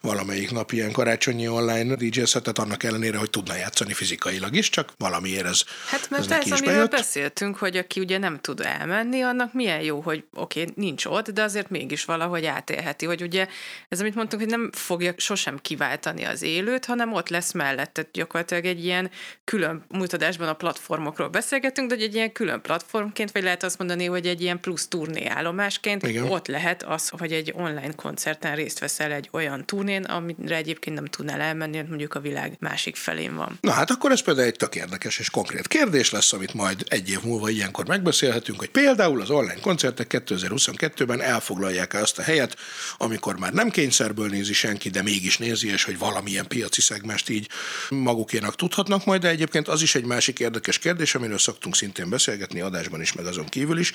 valamelyik 0.00 0.50
nap 0.50 0.72
ilyen 0.72 0.92
karácsonyi 0.92 1.48
online 1.48 1.94
DJ 1.94 2.22
szetet, 2.22 2.58
annak 2.58 2.82
ellenére, 2.82 3.18
hogy 3.18 3.30
tudna 3.30 3.54
játszani 3.54 3.92
fizikailag 3.92 4.54
is, 4.54 4.68
csak 4.68 4.92
valamiért 4.98 5.46
ez 5.46 5.62
Hát 5.86 6.10
mert 6.10 6.30
ez, 6.30 6.38
ez 6.38 6.50
amiről 6.50 6.74
bejött. 6.74 6.90
beszéltünk, 6.90 7.56
hogy 7.56 7.76
aki 7.76 8.00
ugye 8.00 8.18
nem 8.18 8.40
tud 8.40 8.60
elmenni, 8.60 9.20
annak 9.22 9.52
milyen 9.52 9.80
jó, 9.80 10.00
hogy 10.00 10.24
oké, 10.34 10.60
okay, 10.60 10.72
nincs 10.76 11.04
ott, 11.04 11.30
de 11.30 11.42
azért 11.42 11.70
mégis 11.70 12.04
valahogy 12.04 12.44
átélheti, 12.44 13.06
hogy 13.06 13.22
ugye 13.22 13.48
ez, 13.88 14.00
amit 14.00 14.14
mondtunk, 14.14 14.42
hogy 14.42 14.50
nem 14.50 14.70
fogja 14.72 15.14
sosem 15.16 15.58
kiváltani 15.58 16.24
az 16.24 16.42
élőt, 16.42 16.84
hanem 16.84 17.12
ott 17.12 17.28
lesz 17.28 17.52
mellette. 17.52 18.06
Gyakorlatilag 18.12 18.64
egy 18.64 18.84
ilyen 18.84 19.10
külön 19.44 19.84
mutatásban 19.88 20.48
a 20.48 20.54
platformokról 20.54 21.28
beszélgetünk, 21.28 21.88
de 21.88 21.94
egy 21.94 22.14
ilyen 22.14 22.32
külön 22.32 22.60
platformként, 22.60 23.32
vagy 23.32 23.42
lehet 23.42 23.62
azt 23.62 23.78
mondani, 23.78 24.04
hogy 24.04 24.26
egy 24.26 24.40
ilyen 24.40 24.60
plusz 24.60 24.88
turnéállomásként 25.34 26.02
Igen. 26.02 26.30
ott 26.30 26.46
lehet 26.46 26.82
az, 26.82 27.08
hogy 27.08 27.32
egy 27.32 27.52
online 27.56 27.92
koncerten 27.96 28.54
részt 28.54 28.78
veszel 28.78 29.12
egy 29.12 29.28
olyan 29.32 29.66
turnén, 29.66 30.02
amire 30.02 30.56
egyébként 30.56 30.96
nem 30.96 31.04
tudnál 31.06 31.40
elmenni, 31.40 31.82
mondjuk 31.88 32.14
a 32.14 32.20
világ 32.20 32.56
másik 32.60 32.96
felén 32.96 33.34
van. 33.36 33.58
Na 33.60 33.70
hát 33.70 33.90
akkor 33.90 34.10
ez 34.10 34.22
például 34.22 34.46
egy 34.46 34.56
tök 34.56 34.74
érdekes 34.74 35.18
és 35.18 35.30
konkrét 35.30 35.68
kérdés 35.68 36.10
lesz, 36.10 36.32
amit 36.32 36.54
majd 36.54 36.84
egy 36.88 37.10
év 37.10 37.22
múlva 37.22 37.48
ilyenkor 37.48 37.86
megbeszélhetünk, 37.86 38.58
hogy 38.58 38.68
például 38.70 39.20
az 39.20 39.30
online 39.30 39.60
koncertek 39.60 40.22
2022-ben 40.26 41.22
elfoglalják 41.22 41.94
azt 41.94 42.18
a 42.18 42.22
helyet, 42.22 42.56
amikor 42.96 43.38
már 43.38 43.52
nem 43.52 43.70
kényszerből 43.70 44.28
nézi 44.28 44.52
senki, 44.52 44.88
de 44.90 45.02
mégis 45.02 45.38
nézi, 45.38 45.68
és 45.68 45.84
hogy 45.84 45.98
valamilyen 45.98 46.46
piaci 46.46 46.80
szegmest 46.80 47.28
így 47.28 47.48
magukénak 47.88 48.56
tudhatnak 48.56 49.04
majd, 49.04 49.20
de 49.20 49.28
egyébként 49.28 49.68
az 49.68 49.82
is 49.82 49.94
egy 49.94 50.04
másik 50.04 50.38
érdekes 50.38 50.78
kérdés, 50.78 51.14
amiről 51.14 51.38
szoktunk 51.38 51.76
szintén 51.76 52.08
beszélgetni 52.08 52.60
adásban 52.60 53.00
is, 53.00 53.12
meg 53.12 53.26
azon 53.26 53.44
kívül 53.44 53.78
is, 53.78 53.92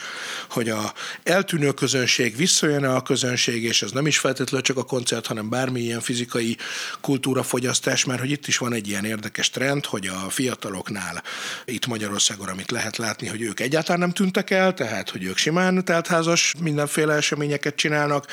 hogy 0.49 0.69
a 0.69 0.93
eltűnő 1.23 1.71
közönség 1.71 2.35
visszajön 2.35 2.83
a 2.83 3.01
közönség, 3.01 3.63
és 3.63 3.81
ez 3.81 3.91
nem 3.91 4.07
is 4.07 4.17
feltétlenül 4.17 4.65
csak 4.65 4.77
a 4.77 4.83
koncert, 4.83 5.27
hanem 5.27 5.49
bármilyen 5.49 5.99
fizikai 6.01 6.57
kultúrafogyasztás, 7.01 8.05
mert 8.05 8.19
hogy 8.19 8.31
itt 8.31 8.47
is 8.47 8.57
van 8.57 8.73
egy 8.73 8.87
ilyen 8.87 9.05
érdekes 9.05 9.49
trend, 9.49 9.85
hogy 9.85 10.07
a 10.07 10.29
fiataloknál 10.29 11.23
itt 11.65 11.87
Magyarországon, 11.87 12.47
amit 12.47 12.71
lehet 12.71 12.97
látni, 12.97 13.27
hogy 13.27 13.41
ők 13.41 13.59
egyáltalán 13.59 13.99
nem 13.99 14.11
tűntek 14.11 14.49
el, 14.49 14.73
tehát 14.73 15.09
hogy 15.09 15.23
ők 15.23 15.37
simán 15.37 15.85
teltházas 15.85 16.53
mindenféle 16.59 17.13
eseményeket 17.13 17.75
csinálnak. 17.75 18.25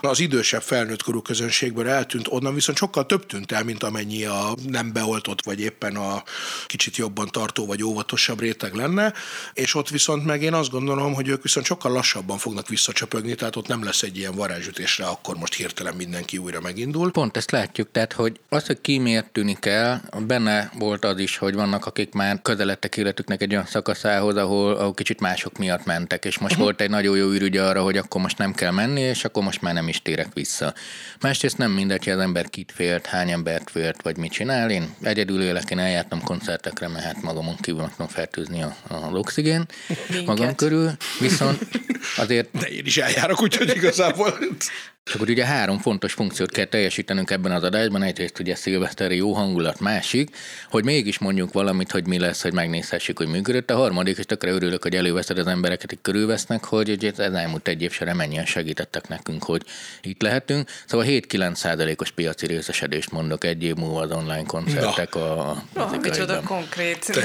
Az 0.00 0.20
idősebb 0.20 0.62
felnőtt 0.62 1.02
korú 1.02 1.22
közönségből 1.22 1.88
eltűnt, 1.88 2.26
onnan 2.28 2.54
viszont 2.54 2.78
sokkal 2.78 3.06
több 3.06 3.26
tűnt 3.26 3.52
el, 3.52 3.64
mint 3.64 3.82
amennyi 3.82 4.24
a 4.24 4.54
nem 4.66 4.92
beoltott, 4.92 5.44
vagy 5.44 5.60
éppen 5.60 5.96
a 5.96 6.22
kicsit 6.66 6.96
jobban 6.96 7.28
tartó, 7.28 7.66
vagy 7.66 7.82
óvatosabb 7.82 8.40
réteg 8.40 8.74
lenne, 8.74 9.12
és 9.54 9.74
ott 9.74 9.88
viszont 9.88 10.24
meg 10.24 10.42
én 10.42 10.54
azt 10.54 10.70
gondolom, 10.70 11.14
hogy 11.14 11.28
ők 11.28 11.42
viszont 11.42 11.66
sokkal 11.66 11.92
lassabban 11.92 12.33
fognak 12.38 12.68
visszacsöpögni, 12.68 13.34
tehát 13.34 13.56
ott 13.56 13.68
nem 13.68 13.84
lesz 13.84 14.02
egy 14.02 14.16
ilyen 14.16 14.34
varázsütésre, 14.34 15.06
akkor 15.06 15.36
most 15.36 15.54
hirtelen 15.54 15.94
mindenki 15.94 16.38
újra 16.38 16.60
megindul. 16.60 17.10
Pont 17.10 17.36
ezt 17.36 17.50
látjuk, 17.50 17.88
tehát 17.92 18.12
hogy 18.12 18.40
az, 18.48 18.66
hogy 18.66 18.80
ki 18.80 18.98
miért 18.98 19.30
tűnik 19.32 19.66
el, 19.66 20.02
benne 20.26 20.70
volt 20.78 21.04
az 21.04 21.18
is, 21.18 21.36
hogy 21.36 21.54
vannak, 21.54 21.86
akik 21.86 22.12
már 22.12 22.42
közeledtek 22.42 22.96
életüknek 22.96 23.42
egy 23.42 23.52
olyan 23.52 23.66
szakaszához, 23.66 24.36
ahol, 24.36 24.74
ahol 24.74 24.94
kicsit 24.94 25.20
mások 25.20 25.58
miatt 25.58 25.84
mentek, 25.84 26.24
és 26.24 26.38
most 26.38 26.52
uh-huh. 26.52 26.66
volt 26.66 26.80
egy 26.80 26.90
nagyon 26.90 27.16
jó 27.16 27.30
ürügy 27.30 27.56
arra, 27.56 27.82
hogy 27.82 27.96
akkor 27.96 28.20
most 28.20 28.38
nem 28.38 28.52
kell 28.52 28.70
menni, 28.70 29.00
és 29.00 29.24
akkor 29.24 29.42
most 29.42 29.60
már 29.60 29.74
nem 29.74 29.88
is 29.88 30.02
térek 30.02 30.28
vissza. 30.34 30.74
Másrészt 31.20 31.58
nem 31.58 31.70
mindegy, 31.70 32.04
hogy 32.04 32.12
az 32.12 32.20
ember 32.20 32.50
kit 32.50 32.72
félt, 32.74 33.06
hány 33.06 33.30
embert 33.30 33.70
félt, 33.70 34.02
vagy 34.02 34.16
mit 34.16 34.32
csinál. 34.32 34.70
Én 34.70 34.94
egyedül 35.02 35.42
élek, 35.42 35.70
én 35.70 35.78
eljártam 35.78 36.22
koncertekre, 36.22 36.88
mert 36.88 37.04
hát 37.04 37.22
magamon 37.22 37.56
kívül 37.56 37.88
tudom 37.90 38.08
fertőzni 38.08 38.62
a, 38.62 38.76
a 38.88 38.94
oxigén 39.12 39.66
magam 40.26 40.54
körül, 40.54 40.90
viszont 41.20 41.58
azért... 42.24 42.48
De 42.58 42.66
én 42.66 42.86
is 42.86 42.96
eljárok, 42.96 43.42
úgyhogy 43.42 43.76
igazából... 43.76 44.38
És 45.06 45.14
akkor 45.14 45.28
ugye 45.28 45.44
három 45.44 45.78
fontos 45.78 46.12
funkciót 46.12 46.50
kell 46.50 46.64
teljesítenünk 46.64 47.30
ebben 47.30 47.52
az 47.52 47.62
adásban, 47.62 48.02
egyrészt 48.02 48.38
ugye 48.38 48.54
szilveszteri 48.54 49.16
jó 49.16 49.32
hangulat, 49.32 49.80
másik, 49.80 50.36
hogy 50.70 50.84
mégis 50.84 51.18
mondjuk 51.18 51.52
valamit, 51.52 51.90
hogy 51.90 52.06
mi 52.06 52.18
lesz, 52.18 52.42
hogy 52.42 52.52
megnézhessük, 52.52 53.18
hogy 53.18 53.26
működött. 53.26 53.70
A 53.70 53.76
harmadik, 53.76 54.18
és 54.18 54.24
tökre 54.24 54.50
örülök, 54.50 54.82
hogy 54.82 54.94
előveszed 54.94 55.38
az 55.38 55.46
embereket, 55.46 55.84
akik 55.84 55.98
körülvesznek, 56.02 56.64
hogy 56.64 56.90
ugye 56.90 57.10
ez 57.16 57.32
elmúlt 57.32 57.68
egy 57.68 57.82
év 57.82 57.92
során 57.92 58.16
mennyien 58.16 58.44
segítettek 58.44 59.08
nekünk, 59.08 59.44
hogy 59.44 59.62
itt 60.02 60.22
lehetünk. 60.22 60.68
Szóval 60.86 61.06
7-9 61.08 61.54
százalékos 61.54 62.10
piaci 62.10 62.46
részesedést 62.46 63.10
mondok 63.10 63.44
egy 63.44 63.62
év 63.62 63.74
múlva 63.74 64.00
az 64.00 64.10
online 64.10 64.44
koncertek 64.46 65.14
Na. 65.14 65.50
a 65.50 65.62
oh, 65.76 66.00
micsoda 66.00 66.40
konkrét 66.40 67.20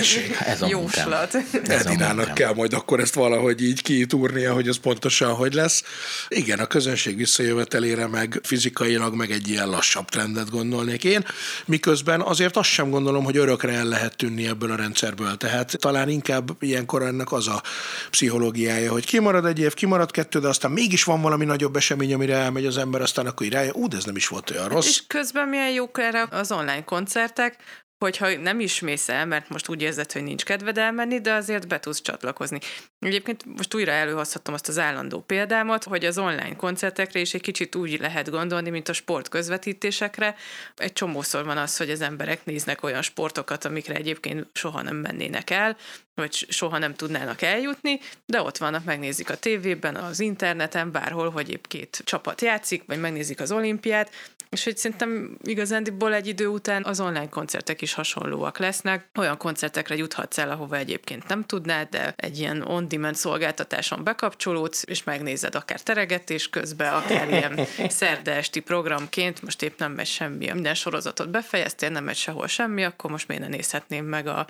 ez 0.45 0.61
a 0.61 0.67
jóslat. 0.67 1.37
Edinának 1.67 2.33
kell 2.33 2.53
majd 2.53 2.73
akkor 2.73 2.99
ezt 2.99 3.13
valahogy 3.13 3.61
így 3.61 3.81
kiítúrnia, 3.81 4.53
hogy 4.53 4.67
ez 4.67 4.77
pontosan 4.77 5.33
hogy 5.33 5.53
lesz. 5.53 5.83
Igen, 6.27 6.59
a 6.59 6.65
közönség 6.65 7.17
visszajövet 7.17 7.67
kimenetelére, 7.69 8.07
meg 8.07 8.39
fizikailag, 8.43 9.15
meg 9.15 9.31
egy 9.31 9.49
ilyen 9.49 9.69
lassabb 9.69 10.09
trendet 10.09 10.49
gondolnék 10.49 11.03
én, 11.03 11.25
miközben 11.65 12.21
azért 12.21 12.57
azt 12.57 12.69
sem 12.69 12.89
gondolom, 12.89 13.23
hogy 13.23 13.37
örökre 13.37 13.73
el 13.73 13.85
lehet 13.85 14.17
tűnni 14.17 14.47
ebből 14.47 14.71
a 14.71 14.75
rendszerből. 14.75 15.37
Tehát 15.37 15.75
talán 15.79 16.09
inkább 16.09 16.49
ilyenkor 16.59 17.01
ennek 17.01 17.31
az 17.31 17.47
a 17.47 17.61
pszichológiája, 18.09 18.91
hogy 18.91 19.05
kimarad 19.05 19.45
egy 19.45 19.59
év, 19.59 19.73
kimarad 19.73 20.11
kettő, 20.11 20.39
de 20.39 20.47
aztán 20.47 20.71
mégis 20.71 21.03
van 21.03 21.21
valami 21.21 21.45
nagyobb 21.45 21.75
esemény, 21.75 22.13
amire 22.13 22.35
elmegy 22.35 22.65
az 22.65 22.77
ember, 22.77 23.01
aztán 23.01 23.25
akkor 23.25 23.47
rájön, 23.47 23.73
ú, 23.75 23.87
de 23.87 23.97
ez 23.97 24.03
nem 24.03 24.15
is 24.15 24.27
volt 24.27 24.49
olyan 24.49 24.67
rossz. 24.67 24.87
És 24.87 25.03
közben 25.07 25.47
milyen 25.47 25.71
jók 25.71 25.99
erre 25.99 26.27
az 26.31 26.51
online 26.51 26.83
koncertek, 26.83 27.57
hogyha 27.99 28.37
nem 28.37 28.59
is 28.59 28.79
mész 28.79 29.09
el, 29.09 29.25
mert 29.25 29.49
most 29.49 29.69
úgy 29.69 29.81
érzed, 29.81 30.11
hogy 30.11 30.23
nincs 30.23 30.43
kedved 30.43 30.77
elmenni, 30.77 31.21
de 31.21 31.33
azért 31.33 31.67
be 31.67 31.79
tudsz 31.79 32.01
csatlakozni. 32.01 32.59
Egyébként 32.99 33.45
most 33.45 33.73
újra 33.73 33.91
előhozhatom 33.91 34.53
azt 34.53 34.67
az 34.67 34.77
állandó 34.77 35.21
példámat, 35.21 35.83
hogy 35.83 36.05
az 36.05 36.17
online 36.17 36.55
koncertekre 36.55 37.19
is 37.19 37.33
egy 37.33 37.41
kicsit 37.41 37.75
úgy 37.75 37.99
lehet 37.99 38.29
gondolni, 38.29 38.69
mint 38.69 38.89
a 38.89 38.93
sport 38.93 39.29
közvetítésekre. 39.29 40.35
Egy 40.75 40.93
csomószor 40.93 41.45
van 41.45 41.57
az, 41.57 41.77
hogy 41.77 41.89
az 41.89 42.01
emberek 42.01 42.45
néznek 42.45 42.83
olyan 42.83 43.01
sportokat, 43.01 43.65
amikre 43.65 43.93
egyébként 43.95 44.47
soha 44.53 44.81
nem 44.81 44.95
mennének 44.95 45.49
el, 45.49 45.77
vagy 46.15 46.45
soha 46.49 46.77
nem 46.77 46.95
tudnának 46.95 47.41
eljutni, 47.41 47.99
de 48.25 48.41
ott 48.41 48.57
vannak, 48.57 48.83
megnézik 48.83 49.29
a 49.29 49.35
tévében, 49.35 49.95
az 49.95 50.19
interneten, 50.19 50.91
bárhol, 50.91 51.29
hogy 51.29 51.49
épp 51.49 51.65
két 51.67 52.01
csapat 52.03 52.41
játszik, 52.41 52.83
vagy 52.85 52.99
megnézik 52.99 53.39
az 53.39 53.51
olimpiát, 53.51 54.11
és 54.49 54.63
hogy 54.63 54.77
szerintem 54.77 55.37
igazándiból 55.43 56.13
egy 56.13 56.27
idő 56.27 56.47
után 56.47 56.83
az 56.85 56.99
online 56.99 57.29
koncertek 57.29 57.81
is 57.81 57.93
hasonlóak 57.93 58.57
lesznek. 58.57 59.09
Olyan 59.15 59.37
koncertekre 59.37 59.95
juthatsz 59.95 60.37
el, 60.37 60.51
ahova 60.51 60.77
egyébként 60.77 61.27
nem 61.27 61.45
tudnád, 61.45 61.89
de 61.89 62.13
egy 62.15 62.39
ilyen 62.39 62.61
on-demand 62.61 63.15
szolgáltatáson 63.15 64.03
bekapcsolódsz, 64.03 64.83
és 64.87 65.03
megnézed 65.03 65.55
akár 65.55 65.81
teregetés 65.81 66.49
közben, 66.49 66.93
akár 66.93 67.29
ilyen 67.29 67.59
szerde 67.99 68.35
esti 68.35 68.59
programként, 68.59 69.41
most 69.41 69.61
épp 69.61 69.79
nem 69.79 69.91
megy 69.91 70.07
semmi, 70.07 70.51
minden 70.51 70.75
sorozatot 70.75 71.29
befejeztél, 71.29 71.89
nem 71.89 72.03
megy 72.03 72.15
sehol 72.15 72.47
semmi, 72.47 72.83
akkor 72.83 73.11
most 73.11 73.27
miért 73.27 73.43
ne 73.43 73.49
nézhetném 73.49 74.05
meg 74.05 74.27
a, 74.27 74.47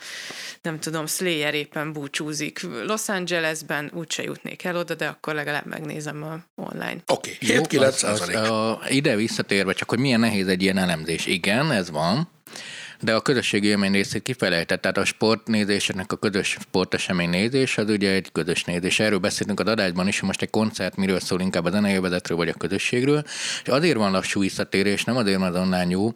nem 0.61 0.79
tudom, 0.79 1.07
Slayer 1.07 1.53
éppen 1.53 1.93
búcsúzik 1.93 2.61
Los 2.85 3.09
Angelesben, 3.09 3.91
úgyse 3.93 4.23
jutnék 4.23 4.63
el 4.63 4.75
oda, 4.75 4.95
de 4.95 5.07
akkor 5.07 5.33
legalább 5.33 5.65
megnézem 5.65 6.23
a 6.23 6.39
online. 6.55 6.97
Oké, 7.07 7.37
okay. 7.41 7.79
7-9 7.89 8.77
Ide 8.89 9.15
visszatérve, 9.15 9.73
csak 9.73 9.88
hogy 9.89 9.99
milyen 9.99 10.19
nehéz 10.19 10.47
egy 10.47 10.61
ilyen 10.61 10.77
elemzés. 10.77 11.25
Igen, 11.25 11.71
ez 11.71 11.91
van, 11.91 12.29
de 13.01 13.15
a 13.15 13.21
közösségi 13.21 13.67
élmény 13.67 13.91
részét 13.91 14.21
kifelejtett. 14.21 14.81
Tehát 14.81 14.97
a 14.97 15.05
sportnézéseknek 15.05 16.11
a 16.11 16.15
közös 16.15 16.57
sportesemény 16.61 17.29
nézés, 17.29 17.77
az 17.77 17.89
ugye 17.89 18.11
egy 18.11 18.31
közös 18.31 18.63
nézés. 18.63 18.99
Erről 18.99 19.19
beszéltünk 19.19 19.59
a 19.59 19.63
adásban 19.63 20.07
is, 20.07 20.21
most 20.21 20.41
egy 20.41 20.49
koncert 20.49 20.95
miről 20.95 21.19
szól, 21.19 21.41
inkább 21.41 21.65
a 21.65 21.71
zenejövezetről 21.71 22.37
vagy 22.37 22.49
a 22.49 22.53
közösségről. 22.53 23.23
És 23.63 23.67
azért 23.69 23.97
van 23.97 24.11
lassú 24.11 24.39
visszatérés, 24.39 25.03
nem 25.03 25.17
azért, 25.17 25.39
mert 25.39 25.55
az 25.55 25.61
online 25.61 25.89
jó, 25.89 26.13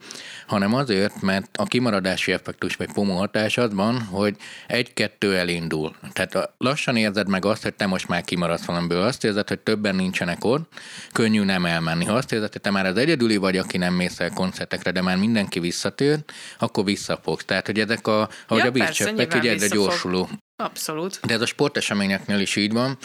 hanem 0.48 0.74
azért, 0.74 1.22
mert 1.22 1.58
a 1.58 1.64
kimaradási 1.64 2.32
effektus 2.32 2.76
vagy 2.76 2.90
FOMO 2.94 3.16
hatás 3.16 3.58
az 3.58 3.74
van, 3.74 4.02
hogy 4.02 4.36
egy-kettő 4.68 5.38
elindul. 5.38 5.96
Tehát 6.14 6.52
lassan 6.58 6.96
érzed 6.96 7.28
meg 7.28 7.46
azt, 7.46 7.64
hogy 7.64 7.74
te 7.74 7.86
most 7.86 8.08
már 8.08 8.24
kimaradsz 8.24 8.66
valamiből. 8.66 9.02
Azt 9.02 9.24
érzed, 9.24 9.48
hogy 9.48 9.60
többen 9.60 9.96
nincsenek 9.96 10.44
ott, 10.46 10.74
könnyű 11.12 11.44
nem 11.44 11.66
elmenni. 11.66 12.06
Ha 12.06 12.14
azt 12.14 12.32
érzed, 12.32 12.52
hogy 12.52 12.62
te 12.62 12.72
már 12.72 12.86
az 12.86 12.98
egyedüli 12.98 13.38
vagy, 13.38 13.58
aki 13.58 13.78
nem 13.78 13.94
mész 13.94 14.20
el 14.20 14.30
koncertekre, 14.30 14.92
de 14.92 15.02
már 15.02 15.18
mindenki 15.18 15.60
visszatér, 15.60 16.20
akkor 16.60 16.73
visszafogsz. 16.82 17.46
Tehát, 17.46 17.66
hogy 17.66 17.80
ezek 17.80 18.08
a, 18.08 18.30
ahogy 18.48 18.64
ja, 18.64 18.70
a 18.70 18.72
bírcsöppek, 18.72 19.36
így 19.36 19.48
egyre 19.48 19.68
gyorsuló. 19.68 20.30
Abszolút. 20.56 21.20
De 21.26 21.34
ez 21.34 21.42
a 21.42 21.46
sporteseményeknél 21.46 22.40
is 22.40 22.56
így 22.56 22.74
van, 22.74 22.98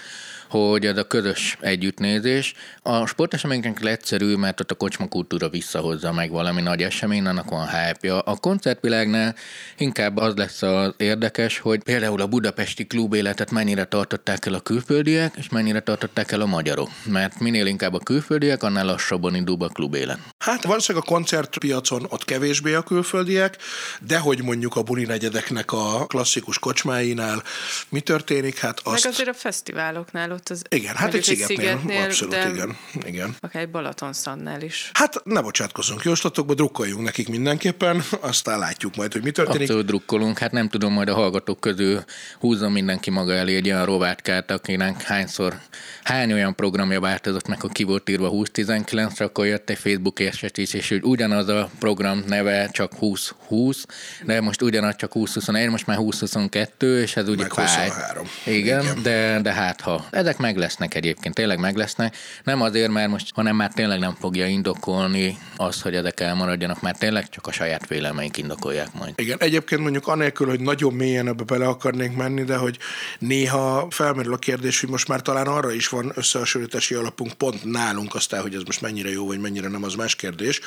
hogy 0.48 0.86
ez 0.86 0.96
a 0.96 1.06
közös 1.06 1.56
együttnézés. 1.60 2.54
A 2.82 3.06
sporteseményeknek 3.06 3.84
egyszerű, 3.84 4.34
mert 4.34 4.60
ott 4.60 4.70
a 4.70 4.74
kocsmakultúra 4.74 5.48
visszahozza 5.48 6.12
meg 6.12 6.30
valami 6.30 6.62
nagy 6.62 6.82
esemény, 6.82 7.26
annak 7.26 7.50
van 7.50 7.68
hype-ja. 7.68 8.18
A 8.18 8.36
koncertvilágnál 8.36 9.34
inkább 9.76 10.16
az 10.16 10.34
lesz 10.34 10.62
az 10.62 10.94
érdekes, 10.96 11.58
hogy 11.58 11.82
például 11.82 12.20
a 12.20 12.26
budapesti 12.26 12.86
klubéletet 12.86 13.50
mennyire 13.50 13.84
tartották 13.84 14.46
el 14.46 14.54
a 14.54 14.60
külföldiek, 14.60 15.34
és 15.36 15.48
mennyire 15.48 15.80
tartották 15.80 16.32
el 16.32 16.40
a 16.40 16.46
magyarok. 16.46 16.90
Mert 17.04 17.40
minél 17.40 17.66
inkább 17.66 17.94
a 17.94 17.98
külföldiek, 17.98 18.62
annál 18.62 18.84
lassabban 18.84 19.34
indul 19.34 19.62
a 19.62 19.68
klubélet. 19.68 20.18
Hát 20.38 20.64
valószínűleg 20.64 21.06
a 21.08 21.10
koncertpiacon 21.12 22.06
ott 22.08 22.24
kevésbé 22.24 22.74
a 22.74 22.82
külföldiek, 22.82 23.56
de 24.00 24.18
hogy 24.18 24.42
mondjuk 24.42 24.76
a 24.76 24.82
buli 24.82 25.04
negyedeknek 25.04 25.72
a 25.72 26.06
klasszikus 26.06 26.58
kocsmáinál 26.58 27.42
mi 27.88 28.00
történik, 28.00 28.58
hát 28.58 28.80
azt... 28.84 29.04
Meg 29.04 29.12
azért 29.12 29.28
a 29.28 29.34
fesztiváloknál 29.34 30.30
ott 30.38 30.48
az 30.48 30.62
Igen, 30.68 30.94
hát 30.96 31.14
egy 31.14 31.26
mondjuk 31.26 31.48
szigetnél, 31.48 32.04
abszolút, 32.04 32.34
de 32.34 32.48
igen, 32.48 32.76
igen. 33.04 33.36
akár 33.40 33.62
egy 33.62 33.68
Balatonszannál 33.68 34.62
is. 34.62 34.90
Hát 34.92 35.24
ne 35.24 35.40
bocsátkozzunk 35.40 36.02
jóslatokba, 36.02 36.54
drukkoljunk 36.54 37.04
nekik 37.04 37.28
mindenképpen, 37.28 38.02
aztán 38.20 38.58
látjuk 38.58 38.96
majd, 38.96 39.12
hogy 39.12 39.22
mi 39.22 39.30
történik. 39.30 39.60
Abszolút 39.60 39.86
drukkolunk, 39.86 40.38
hát 40.38 40.52
nem 40.52 40.68
tudom, 40.68 40.92
majd 40.92 41.08
a 41.08 41.14
hallgatók 41.14 41.60
közül 41.60 42.04
húzza 42.38 42.68
mindenki 42.68 43.10
maga 43.10 43.32
elé 43.32 43.56
egy 43.56 43.66
olyan 43.66 43.84
rovátkát, 43.84 44.50
akinek 44.50 45.02
hányszor, 45.02 45.58
hány 46.02 46.32
olyan 46.32 46.54
programja 46.54 47.00
változott 47.00 47.48
meg, 47.48 47.60
hogy 47.60 47.72
ki 47.72 47.82
volt 47.82 48.08
írva 48.08 48.30
2019-re, 48.32 49.24
akkor 49.24 49.46
jött 49.46 49.70
egy 49.70 49.78
Facebook 49.78 50.18
érsetés, 50.18 50.74
és 50.74 50.88
hogy 50.88 51.02
ugyanaz 51.02 51.48
a 51.48 51.70
program 51.78 52.22
neve 52.26 52.68
csak 52.72 52.90
2020, 52.90 53.84
de 54.24 54.40
most 54.40 54.62
ugyanaz 54.62 54.96
csak 54.96 55.12
2021, 55.12 55.70
most 55.70 55.86
már 55.86 55.96
2022, 55.96 57.02
és 57.02 57.16
ez 57.16 57.28
ugye 57.28 57.42
Meg 57.42 57.52
fáj. 57.52 57.88
23. 57.88 58.26
Igen, 58.44 58.82
Igen. 58.82 59.02
De, 59.02 59.40
de 59.42 59.52
hát 59.52 59.80
ha. 59.80 60.06
Ezek 60.28 60.40
meg 60.40 60.56
lesznek 60.56 60.94
egyébként, 60.94 61.34
tényleg 61.34 61.58
meg 61.58 61.76
lesznek. 61.76 62.16
Nem 62.44 62.60
azért, 62.60 62.90
mert 62.90 63.10
most, 63.10 63.30
hanem 63.34 63.56
már 63.56 63.72
tényleg 63.72 63.98
nem 63.98 64.16
fogja 64.20 64.46
indokolni 64.46 65.38
az, 65.56 65.82
hogy 65.82 65.94
ezek 65.94 66.20
elmaradjanak, 66.20 66.80
mert 66.80 66.98
tényleg 66.98 67.28
csak 67.28 67.46
a 67.46 67.52
saját 67.52 67.86
véleményük 67.86 68.36
indokolják 68.36 68.92
majd. 68.94 69.12
Igen, 69.16 69.38
egyébként 69.40 69.80
mondjuk 69.80 70.06
anélkül, 70.06 70.48
hogy 70.48 70.60
nagyon 70.60 70.94
mélyen 70.94 71.28
ebbe 71.28 71.42
bele 71.42 71.66
akarnék 71.66 72.16
menni, 72.16 72.44
de 72.44 72.56
hogy 72.56 72.78
néha 73.18 73.86
felmerül 73.90 74.32
a 74.32 74.36
kérdés, 74.36 74.80
hogy 74.80 74.88
most 74.88 75.08
már 75.08 75.22
talán 75.22 75.46
arra 75.46 75.72
is 75.72 75.88
van 75.88 76.12
összehasonlítási 76.14 76.94
alapunk 76.94 77.32
pont 77.32 77.64
nálunk, 77.64 78.14
aztán, 78.14 78.40
hogy 78.40 78.54
ez 78.54 78.62
most 78.62 78.80
mennyire 78.80 79.10
jó, 79.10 79.26
vagy 79.26 79.40
mennyire 79.40 79.68
nem, 79.68 79.84
az 79.84 79.94
más 79.94 80.16
kérdés, 80.16 80.60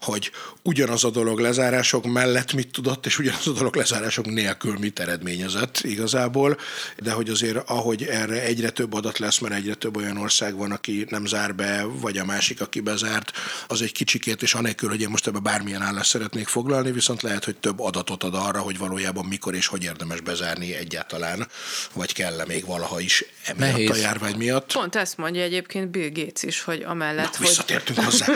hogy 0.00 0.30
ugyanaz 0.62 1.04
a 1.04 1.10
dolog 1.10 1.38
lezárások 1.38 2.04
mellett 2.04 2.52
mit 2.52 2.72
tudott, 2.72 3.06
és 3.06 3.18
ugyanaz 3.18 3.46
a 3.46 3.52
dolog 3.52 3.76
lezárások 3.76 4.26
nélkül 4.26 4.76
mit 4.80 5.00
eredményezett 5.00 5.80
igazából, 5.82 6.58
de 6.96 7.12
hogy 7.12 7.28
azért 7.28 7.70
ahogy 7.70 8.02
erre 8.02 8.42
egyre 8.42 8.70
több 8.70 8.92
adat 8.92 9.05
lesz, 9.18 9.38
mert 9.38 9.54
egyre 9.54 9.74
több 9.74 9.96
olyan 9.96 10.16
ország 10.16 10.56
van, 10.56 10.72
aki 10.72 11.06
nem 11.08 11.26
zár 11.26 11.54
be, 11.54 11.84
vagy 11.84 12.18
a 12.18 12.24
másik, 12.24 12.60
aki 12.60 12.80
bezárt, 12.80 13.32
az 13.66 13.82
egy 13.82 13.92
kicsikét, 13.92 14.42
és 14.42 14.54
anélkül, 14.54 14.88
hogy 14.88 15.00
én 15.00 15.08
most 15.08 15.26
ebbe 15.26 15.38
bármilyen 15.38 15.82
állást 15.82 16.10
szeretnék 16.10 16.48
foglalni, 16.48 16.92
viszont 16.92 17.22
lehet, 17.22 17.44
hogy 17.44 17.56
több 17.56 17.80
adatot 17.80 18.24
ad 18.24 18.34
arra, 18.34 18.58
hogy 18.58 18.78
valójában 18.78 19.24
mikor 19.26 19.54
és 19.54 19.66
hogy 19.66 19.82
érdemes 19.82 20.20
bezárni 20.20 20.74
egyáltalán, 20.74 21.48
vagy 21.92 22.12
kell-e 22.12 22.44
még 22.46 22.66
valaha 22.66 23.00
is 23.00 23.24
emiatt 23.44 23.72
Nehéz. 23.72 23.90
a 23.90 23.94
járvány 23.96 24.36
miatt. 24.36 24.72
Pont 24.72 24.96
ezt 24.96 25.16
mondja 25.16 25.42
egyébként 25.42 25.88
Bill 25.90 26.10
Gates 26.12 26.42
is, 26.42 26.62
hogy 26.62 26.82
amellett, 26.82 27.32
Na, 27.32 27.36
hogy... 27.36 27.46
visszatértünk 27.46 27.98
hozzá. 27.98 28.26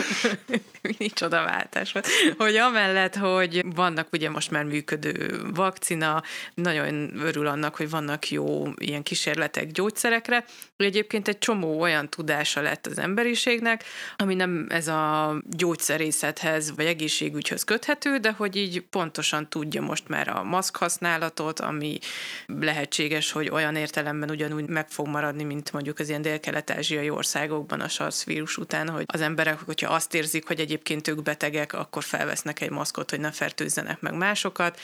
Micsoda 0.97 1.43
váltás 1.43 1.91
volt. 1.91 2.07
Hogy 2.37 2.55
amellett, 2.55 3.15
hogy 3.15 3.63
vannak 3.75 4.07
ugye 4.11 4.29
most 4.29 4.51
már 4.51 4.63
működő 4.63 5.41
vakcina, 5.53 6.23
nagyon 6.53 7.19
örül 7.19 7.47
annak, 7.47 7.75
hogy 7.75 7.89
vannak 7.89 8.29
jó 8.29 8.67
ilyen 8.77 9.03
kísérletek 9.03 9.71
gyógyszerekre, 9.71 10.45
hogy 10.77 10.85
egyébként 10.85 11.27
egy 11.27 11.37
csomó 11.37 11.81
olyan 11.81 12.09
tudása 12.09 12.61
lett 12.61 12.87
az 12.87 12.97
emberiségnek, 12.97 13.83
ami 14.15 14.35
nem 14.35 14.65
ez 14.69 14.87
a 14.87 15.35
gyógyszerészethez 15.49 16.75
vagy 16.75 16.85
egészségügyhöz 16.85 17.63
köthető, 17.63 18.17
de 18.17 18.31
hogy 18.31 18.55
így 18.55 18.81
pontosan 18.81 19.49
tudja 19.49 19.81
most 19.81 20.07
már 20.07 20.27
a 20.27 20.43
maszk 20.43 20.75
használatot, 20.75 21.59
ami 21.59 21.99
lehetséges, 22.47 23.31
hogy 23.31 23.49
olyan 23.49 23.75
értelemben 23.75 24.29
ugyanúgy 24.29 24.67
meg 24.67 24.89
fog 24.89 25.07
maradni, 25.07 25.43
mint 25.43 25.71
mondjuk 25.71 25.99
az 25.99 26.09
ilyen 26.09 26.21
dél-kelet-ázsiai 26.21 27.09
országokban 27.09 27.79
a 27.79 27.87
SARS 27.87 28.23
vírus 28.23 28.57
után, 28.57 28.89
hogy 28.89 29.03
az 29.07 29.21
emberek, 29.21 29.59
hogyha 29.65 29.93
azt 29.93 30.13
érzik, 30.13 30.47
hogy 30.47 30.59
egyébként 30.59 31.07
ők 31.07 31.21
betegek, 31.21 31.73
akkor 31.73 32.03
felvesznek 32.03 32.61
egy 32.61 32.69
maszkot, 32.69 33.09
hogy 33.09 33.19
ne 33.19 33.31
fertőzzenek 33.31 33.99
meg 33.99 34.13
másokat. 34.13 34.79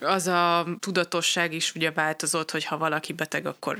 Az 0.00 0.26
a 0.26 0.66
tudatosság 0.78 1.52
is 1.52 1.74
ugye 1.74 1.90
változott, 1.90 2.50
hogy 2.50 2.64
ha 2.64 2.78
valaki 2.78 3.12
beteg, 3.12 3.46
akkor 3.46 3.78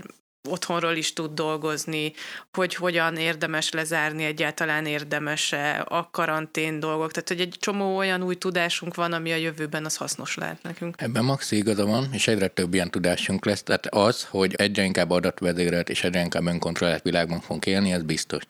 otthonról 0.48 0.96
is 0.96 1.12
tud 1.12 1.34
dolgozni, 1.34 2.12
hogy 2.52 2.74
hogyan 2.74 3.16
érdemes 3.16 3.70
lezárni, 3.70 4.24
egyáltalán 4.24 4.86
érdemes-e 4.86 5.84
a 5.88 6.08
karantén 6.10 6.80
dolgok. 6.80 7.12
Tehát, 7.12 7.28
hogy 7.28 7.40
egy 7.40 7.54
csomó 7.60 7.96
olyan 7.96 8.22
új 8.22 8.34
tudásunk 8.34 8.94
van, 8.94 9.12
ami 9.12 9.32
a 9.32 9.36
jövőben 9.36 9.84
az 9.84 9.96
hasznos 9.96 10.36
lehet 10.36 10.62
nekünk. 10.62 10.94
Ebben 10.98 11.24
maxi 11.24 11.56
igaza 11.56 11.86
van, 11.86 12.08
és 12.12 12.28
egyre 12.28 12.46
több 12.46 12.74
ilyen 12.74 12.90
tudásunk 12.90 13.44
lesz. 13.44 13.62
Tehát 13.62 13.86
az, 13.86 14.26
hogy 14.30 14.54
egyre 14.54 14.82
inkább 14.82 15.10
adatvezérelt 15.10 15.88
és 15.88 16.04
egyre 16.04 16.20
inkább 16.20 16.46
önkontrollált 16.46 17.02
világban 17.02 17.40
fogunk 17.40 17.66
élni, 17.66 17.92
ez 17.92 18.02
biztos. 18.02 18.42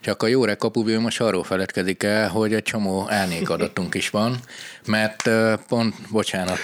Csak 0.00 0.22
a 0.22 0.26
jó 0.26 0.44
rekapuvő 0.44 0.98
most 0.98 1.20
arról 1.20 1.44
feledkezik 1.44 2.02
el, 2.02 2.28
hogy 2.28 2.54
egy 2.54 2.62
csomó 2.62 3.10
árnyékadatunk 3.10 3.94
is 3.94 4.10
van, 4.10 4.36
mert 4.86 5.30
pont, 5.68 5.94
bocsánat, 6.10 6.58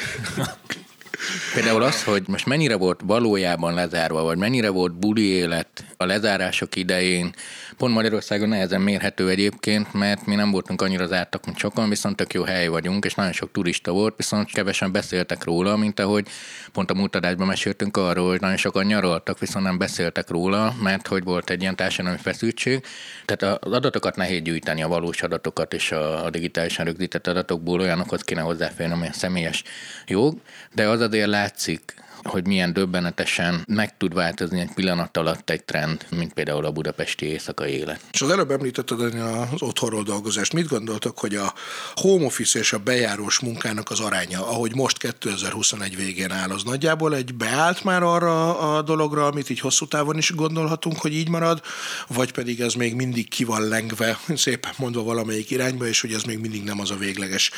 Például 1.55 1.83
az, 1.83 2.05
hogy 2.05 2.23
most 2.27 2.47
mennyire 2.47 2.77
volt 2.77 3.01
valójában 3.05 3.75
lezárva, 3.75 4.23
vagy 4.23 4.39
mennyire 4.39 4.69
volt 4.69 4.99
buli 4.99 5.23
élet 5.23 5.85
a 5.97 6.05
lezárások 6.05 6.77
idején, 6.77 7.35
pont 7.77 7.95
Magyarországon 7.95 8.49
nehezen 8.49 8.81
mérhető 8.81 9.29
egyébként, 9.29 9.93
mert 9.93 10.27
mi 10.27 10.35
nem 10.35 10.51
voltunk 10.51 10.83
annyira 10.83 11.07
zártak, 11.07 11.45
mint 11.45 11.59
sokan, 11.59 11.89
viszont 11.89 12.17
tök 12.17 12.35
jó 12.35 12.43
hely 12.43 12.67
vagyunk, 12.67 13.05
és 13.05 13.15
nagyon 13.15 13.33
sok 13.33 13.53
turista 13.53 13.93
volt, 13.93 14.15
viszont 14.17 14.51
kevesen 14.53 14.93
beszéltek 14.93 15.45
róla, 15.45 15.77
mint 15.77 16.01
ahogy 16.01 16.27
pont 16.73 16.91
a 16.91 16.95
múlt 16.95 17.17
adásban 17.17 17.47
meséltünk 17.47 17.97
arról, 17.97 18.29
hogy 18.29 18.41
nagyon 18.41 18.57
sokan 18.57 18.85
nyaraltak, 18.85 19.39
viszont 19.39 19.65
nem 19.65 19.79
beszéltek 19.79 20.31
róla, 20.31 20.75
mert 20.83 21.07
hogy 21.07 21.25
volt 21.25 21.51
egy 21.51 21.61
ilyen 21.61 21.77
társadalmi 21.77 22.19
feszültség. 22.19 22.85
Tehát 23.25 23.63
az 23.65 23.73
adatokat 23.73 24.17
nehéz 24.17 24.43
gyűjteni, 24.43 24.83
a 24.83 24.89
valós 24.89 25.23
adatokat 25.23 25.75
és 25.75 25.93
a 25.93 26.31
digitálisan 26.31 26.85
rögzített 26.85 27.27
adatokból 27.27 27.81
olyanokhoz 27.81 28.21
kéne 28.21 28.41
hozzáférni, 28.41 28.93
ami 28.93 29.07
a 29.07 29.13
személyes 29.13 29.63
jog, 30.07 30.39
de 30.75 30.89
az 30.89 31.01
azért 31.01 31.29
látszik, 31.29 31.95
hogy 32.27 32.47
milyen 32.47 32.73
döbbenetesen 32.73 33.65
meg 33.67 33.97
tud 33.97 34.15
változni 34.15 34.61
egy 34.61 34.73
pillanat 34.75 35.17
alatt 35.17 35.51
egy 35.51 35.65
trend, 35.65 36.07
mint 36.11 36.33
például 36.33 36.65
a 36.65 36.71
budapesti 36.71 37.27
éjszakai 37.27 37.73
élet. 37.73 38.01
És 38.13 38.23
az 38.23 38.31
előbb 38.31 38.51
említetted 38.51 39.01
az 39.01 39.63
otthonról 39.63 40.03
dolgozást. 40.03 40.53
Mit 40.53 40.69
gondoltok, 40.69 41.19
hogy 41.19 41.35
a 41.35 41.55
home 41.95 42.25
office 42.25 42.59
és 42.59 42.73
a 42.73 42.79
bejárós 42.79 43.41
munkának 43.41 43.91
az 43.91 44.01
aránya, 44.01 44.49
ahogy 44.49 44.75
most 44.75 44.99
2021 44.99 45.97
végén 45.97 46.31
áll, 46.31 46.51
az 46.51 46.63
nagyjából 46.63 47.15
egy 47.15 47.35
beállt 47.35 47.85
már 47.85 48.03
arra 48.03 48.59
a 48.59 48.83
dologra, 48.83 49.27
amit 49.27 49.51
így 49.51 49.61
hosszú 49.61 49.87
távon 49.87 50.19
is 50.19 50.35
gondolhatunk, 50.35 50.99
hogy 50.99 51.15
így 51.15 51.29
marad, 51.29 51.63
vagy 52.09 52.33
pedig 52.33 52.61
ez 52.61 52.75
még 52.75 52.95
mindig 52.95 53.29
ki 53.29 53.45
van 53.45 53.69
lengve, 53.69 54.19
szépen 54.35 54.73
mondva 54.77 55.03
valamelyik 55.03 55.51
irányba, 55.51 55.87
és 55.87 56.01
hogy 56.01 56.13
ez 56.13 56.23
még 56.23 56.39
mindig 56.39 56.65
nem 56.65 56.81
az 56.81 56.91
a 56.91 56.97
végleges 56.97 57.51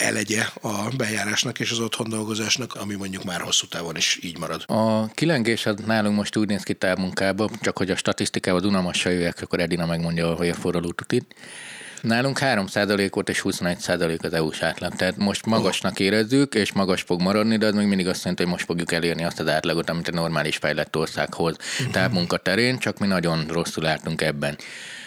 elegye 0.00 0.46
a 0.60 0.88
bejárásnak 0.96 1.60
és 1.60 1.70
az 1.70 1.78
otthon 1.78 2.08
dolgozásnak, 2.08 2.74
ami 2.74 2.94
mondjuk 2.94 3.24
már 3.24 3.40
hosszú 3.40 3.66
távon 3.66 3.96
is 4.00 4.18
így 4.22 4.38
marad. 4.38 4.62
A 4.66 5.06
kilengés 5.06 5.66
az 5.66 5.74
nálunk 5.86 6.16
most 6.16 6.36
úgy 6.36 6.48
néz 6.48 6.62
ki 6.62 6.74
távmunkában, 6.74 7.50
csak 7.60 7.78
hogy 7.78 7.90
a 7.90 7.96
statisztikával 7.96 8.64
unalmassal 8.64 9.12
jöjjek, 9.12 9.38
akkor 9.42 9.60
Edina 9.60 9.86
megmondja, 9.86 10.34
hogy 10.34 10.48
a 10.48 10.54
forraló 10.54 10.90
tutit. 10.90 11.34
Nálunk 12.02 12.38
3%-ot 12.40 13.28
és 13.28 13.42
21% 13.44 14.20
az 14.22 14.32
EU-s 14.32 14.62
átlag. 14.62 14.94
Tehát 14.94 15.16
most 15.16 15.46
magasnak 15.46 16.00
érezzük, 16.00 16.54
és 16.54 16.72
magas 16.72 17.02
fog 17.02 17.20
maradni, 17.20 17.56
de 17.56 17.66
az 17.66 17.74
még 17.74 17.86
mindig 17.86 18.08
azt 18.08 18.20
jelenti, 18.20 18.42
hogy 18.42 18.52
most 18.52 18.64
fogjuk 18.64 18.92
elérni 18.92 19.24
azt 19.24 19.40
az 19.40 19.48
átlagot, 19.48 19.90
amit 19.90 20.08
a 20.08 20.12
normális 20.12 20.56
fejlett 20.56 20.96
országhoz 20.96 21.56
távmunka 21.92 22.36
terén, 22.36 22.78
csak 22.78 22.98
mi 22.98 23.06
nagyon 23.06 23.46
rosszul 23.48 23.86
álltunk 23.86 24.20
ebben. 24.20 24.56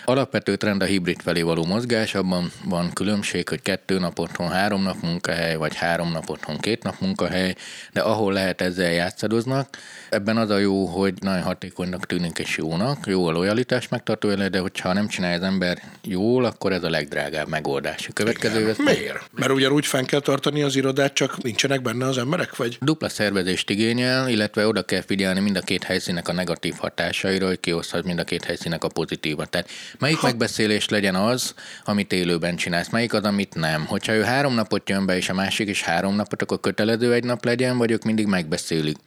Alapvető 0.06 0.56
trend 0.56 0.82
a 0.82 0.86
hibrid 0.86 1.22
felé 1.22 1.42
való 1.42 1.66
mozgás, 1.66 2.16
abban 2.16 2.52
van 2.66 2.94
különbség, 2.94 3.50
hogy 3.50 3.62
kettő 3.62 4.00
nap 4.00 4.20
otthon, 4.20 4.50
három 4.50 4.84
nap 4.84 5.02
munkahely, 5.02 5.56
vagy 5.56 5.76
három 5.76 6.12
nap 6.12 6.30
otthon, 6.30 6.58
két 6.60 6.84
nap 6.84 6.96
munkahely, 7.00 7.56
de 7.94 8.02
ahol 8.02 8.34
lehet 8.34 8.62
ezzel 8.62 8.92
játszadoznak. 8.92 9.78
Ebben 10.10 10.38
az 10.38 10.50
a 10.50 10.58
jó, 10.58 10.86
hogy 10.86 11.14
nagyon 11.20 11.42
hatékonynak 11.42 12.06
tűnik 12.06 12.40
és 12.40 12.58
jónak, 12.58 13.06
jó 13.08 13.26
a 13.26 13.32
lojalitás 13.32 13.88
megtartó 13.88 14.30
ele, 14.30 14.50
de 14.50 14.60
hogyha 14.60 14.94
nem 14.94 15.08
csinálja 15.08 15.38
az 15.38 15.44
ember 15.44 15.82
jól, 16.04 16.46
akkor 16.46 16.72
ez 16.72 16.84
a 16.84 16.90
legdrágább 16.90 17.48
megoldás. 17.48 18.08
A 18.08 18.14
következő 18.14 18.70
ez 18.70 18.78
Miért? 18.78 19.30
Mert 19.32 19.52
ugyanúgy 19.52 19.86
fenn 19.86 20.06
kell 20.06 20.20
tartani 20.20 20.62
az 20.62 20.76
irodát, 20.76 21.14
csak 21.14 21.44
nincsenek 21.44 21.82
benne 21.82 22.06
az 22.06 22.18
emberek, 22.18 22.56
vagy? 22.56 22.78
Dupla 22.82 23.10
szervezést 23.10 23.70
igényel, 23.70 24.30
illetve 24.30 24.68
oda 24.68 24.84
kell 24.84 25.02
figyelni 25.02 25.40
mind 25.40 25.56
a 25.56 25.62
két 25.62 25.84
helyszínek 25.84 26.28
a 26.28 26.34
negatív 26.34 26.74
hatásaira, 26.78 27.48
hogy 27.48 27.60
kioszthat 27.60 28.04
mind 28.04 28.20
a 28.20 28.24
két 28.24 28.44
helyszínek 28.44 28.84
a 28.84 28.88
pozitívat. 28.88 29.50
Tehát 29.50 29.70
melyik 30.00 30.18
ha. 30.18 30.28
megbeszélés 30.28 30.90
legyen 30.90 31.16
az, 31.16 31.54
amit 31.84 32.12
élőben 32.12 32.56
csinálsz, 32.56 32.90
melyik 32.90 33.14
az, 33.14 33.24
amit 33.24 33.56
nem. 33.56 33.86
Hogyha 33.86 34.14
ő 34.14 34.24
három 34.24 34.54
napot 34.54 34.90
jön 34.90 35.06
be, 35.06 35.16
és 35.16 35.30
a 35.30 35.34
másik 35.34 35.70
is 35.70 35.82
három 35.82 36.16
napot, 36.16 36.42
akkor 36.42 36.60
kötelező 36.60 37.14
egy 37.14 37.24
nap 37.24 37.46
legyen, 37.46 37.78
vagy 37.78 37.92
ők 37.92 38.04
mindig 38.04 38.26
megbeszélik. 38.26 38.98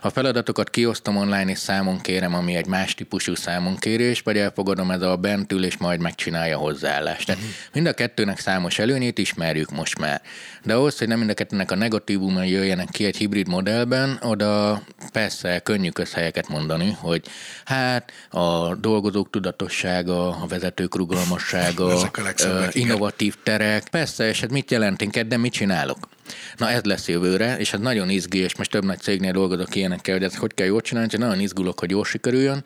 Ha 0.00 0.10
feladatokat 0.10 0.70
kiosztom 0.70 1.16
online 1.16 1.50
és 1.50 1.58
számon 1.58 2.00
kérem, 2.00 2.34
ami 2.34 2.54
egy 2.54 2.66
más 2.66 2.94
típusú 2.94 3.34
számonkérés, 3.34 4.20
vagy 4.20 4.38
elfogadom 4.38 4.90
ez 4.90 5.02
a 5.02 5.16
bent 5.16 5.52
ül, 5.52 5.64
és 5.64 5.76
majd 5.76 6.00
megcsinálja 6.00 6.56
hozzáállást. 6.56 7.26
Tehát 7.26 7.42
mind 7.72 7.86
a 7.86 7.92
kettőnek 7.92 8.38
számos 8.38 8.78
előnyét 8.78 9.18
ismerjük 9.18 9.70
most 9.70 9.98
már. 9.98 10.22
De 10.68 10.74
ahhoz, 10.74 10.98
hogy 10.98 11.08
nem 11.08 11.18
mind 11.18 11.30
a 11.30 11.34
kettőnek 11.34 11.70
a 11.70 11.74
negatívumai 11.74 12.50
jöjjenek 12.50 12.88
ki 12.88 13.04
egy 13.04 13.16
hibrid 13.16 13.48
modellben, 13.48 14.18
oda 14.22 14.82
persze 15.12 15.58
könnyű 15.58 15.88
közhelyeket 15.88 16.48
mondani, 16.48 16.96
hogy 17.00 17.26
hát 17.64 18.12
a 18.30 18.74
dolgozók 18.74 19.30
tudatossága, 19.30 20.28
a 20.28 20.46
vezetők 20.46 20.96
rugalmassága, 20.96 22.10
innovatív 22.72 23.34
terek. 23.42 23.88
Persze, 23.88 24.28
és 24.28 24.40
hát 24.40 24.50
mit 24.50 24.70
jelent 24.70 25.02
én 25.02 25.28
de 25.28 25.36
mit 25.36 25.52
csinálok? 25.52 26.08
Na 26.56 26.70
ez 26.70 26.82
lesz 26.82 27.08
jövőre, 27.08 27.58
és 27.58 27.72
ez 27.72 27.80
nagyon 27.80 28.08
izgi, 28.08 28.38
és 28.38 28.56
most 28.56 28.70
több 28.70 28.84
nagy 28.84 29.00
cégnél 29.00 29.32
dolgozok 29.32 29.74
ilyenekkel, 29.74 30.14
hogy 30.14 30.24
ezt 30.24 30.36
hogy 30.36 30.54
kell 30.54 30.66
jól 30.66 30.80
csinálni, 30.80 31.08
és 31.12 31.18
nagyon 31.18 31.40
izgulok, 31.40 31.80
hogy 31.80 31.90
jól 31.90 32.04
sikerüljön. 32.04 32.64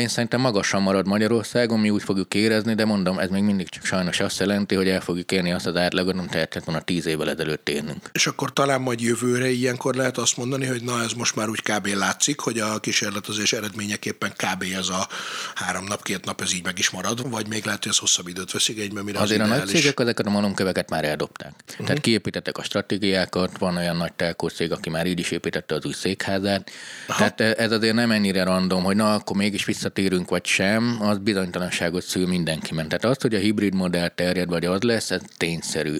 Én 0.00 0.08
szerintem 0.08 0.40
magasan 0.40 0.82
marad 0.82 1.06
Magyarországon, 1.06 1.80
mi 1.80 1.90
úgy 1.90 2.02
fogjuk 2.02 2.34
érezni, 2.34 2.74
de 2.74 2.84
mondom, 2.84 3.18
ez 3.18 3.28
még 3.28 3.42
mindig 3.42 3.68
csak 3.68 3.84
sajnos 3.84 4.20
azt 4.20 4.38
jelenti, 4.38 4.74
hogy 4.74 4.88
el 4.88 5.00
fogjuk 5.00 5.32
érni 5.32 5.52
azt 5.52 5.66
az 5.66 5.76
átlagot, 5.76 6.18
amit 6.18 6.30
tehetett 6.30 6.64
volna 6.64 6.80
tíz 6.80 7.06
évvel 7.06 7.30
ezelőtt 7.30 7.68
érnünk. 7.68 8.10
És 8.12 8.26
akkor 8.26 8.52
talán 8.52 8.80
majd 8.80 9.00
jövőre 9.00 9.50
ilyenkor 9.50 9.94
lehet 9.94 10.18
azt 10.18 10.36
mondani, 10.36 10.66
hogy 10.66 10.82
na 10.82 11.02
ez 11.02 11.12
most 11.12 11.36
már 11.36 11.48
úgy 11.48 11.62
kb. 11.62 11.86
látszik, 11.86 12.40
hogy 12.40 12.58
a 12.58 12.78
kísérletezés 12.78 13.52
eredményeképpen 13.52 14.32
kb. 14.36 14.64
ez 14.76 14.88
a 14.88 15.08
három 15.54 15.84
nap, 15.84 16.02
két 16.02 16.24
nap 16.24 16.40
ez 16.40 16.54
így 16.54 16.64
meg 16.64 16.78
is 16.78 16.90
marad, 16.90 17.30
vagy 17.30 17.48
még 17.48 17.64
lehet, 17.64 17.82
hogy 17.82 17.92
ez 17.92 17.98
hosszabb 17.98 18.28
időt 18.28 18.52
veszik 18.52 18.78
egyben, 18.78 19.04
mire 19.04 19.18
Azért 19.18 19.40
az 19.40 19.46
a 19.46 19.48
nagy 19.48 19.58
ideális. 19.62 19.80
cégek 19.80 20.00
ezeket 20.00 20.26
a 20.26 20.30
malomköveket 20.30 20.90
már 20.90 21.04
eldobták. 21.04 21.52
Uh-huh. 21.70 21.86
Tehát 21.86 22.02
kiépítettek 22.02 22.58
a 22.58 22.62
stratégiákat, 22.62 23.58
van 23.58 23.76
olyan 23.76 23.96
nagy 23.96 24.12
telkócég, 24.12 24.72
aki 24.72 24.90
már 24.90 25.06
így 25.06 25.18
is 25.18 25.30
építette 25.30 25.74
az 25.74 25.84
új 25.84 25.92
székházát. 25.92 26.70
Aha. 27.06 27.18
Tehát 27.18 27.40
e, 27.40 27.62
ez 27.62 27.72
azért 27.72 27.94
nem 27.94 28.10
ennyire 28.10 28.44
random, 28.44 28.82
hogy 28.82 28.96
na 28.96 29.14
akkor 29.14 29.36
mégis 29.36 29.64
visszatérünk 29.94 30.30
vagy 30.30 30.44
sem, 30.44 30.96
az 31.00 31.18
bizonytalanságot 31.18 32.02
szül 32.02 32.26
mindenkiben. 32.26 32.88
Tehát 32.88 33.04
az, 33.04 33.22
hogy 33.22 33.34
a 33.34 33.38
hibrid 33.38 33.74
modell 33.74 34.08
terjed 34.08 34.48
vagy 34.48 34.64
az 34.64 34.82
lesz, 34.82 35.10
ez 35.10 35.20
tényszerű 35.36 35.96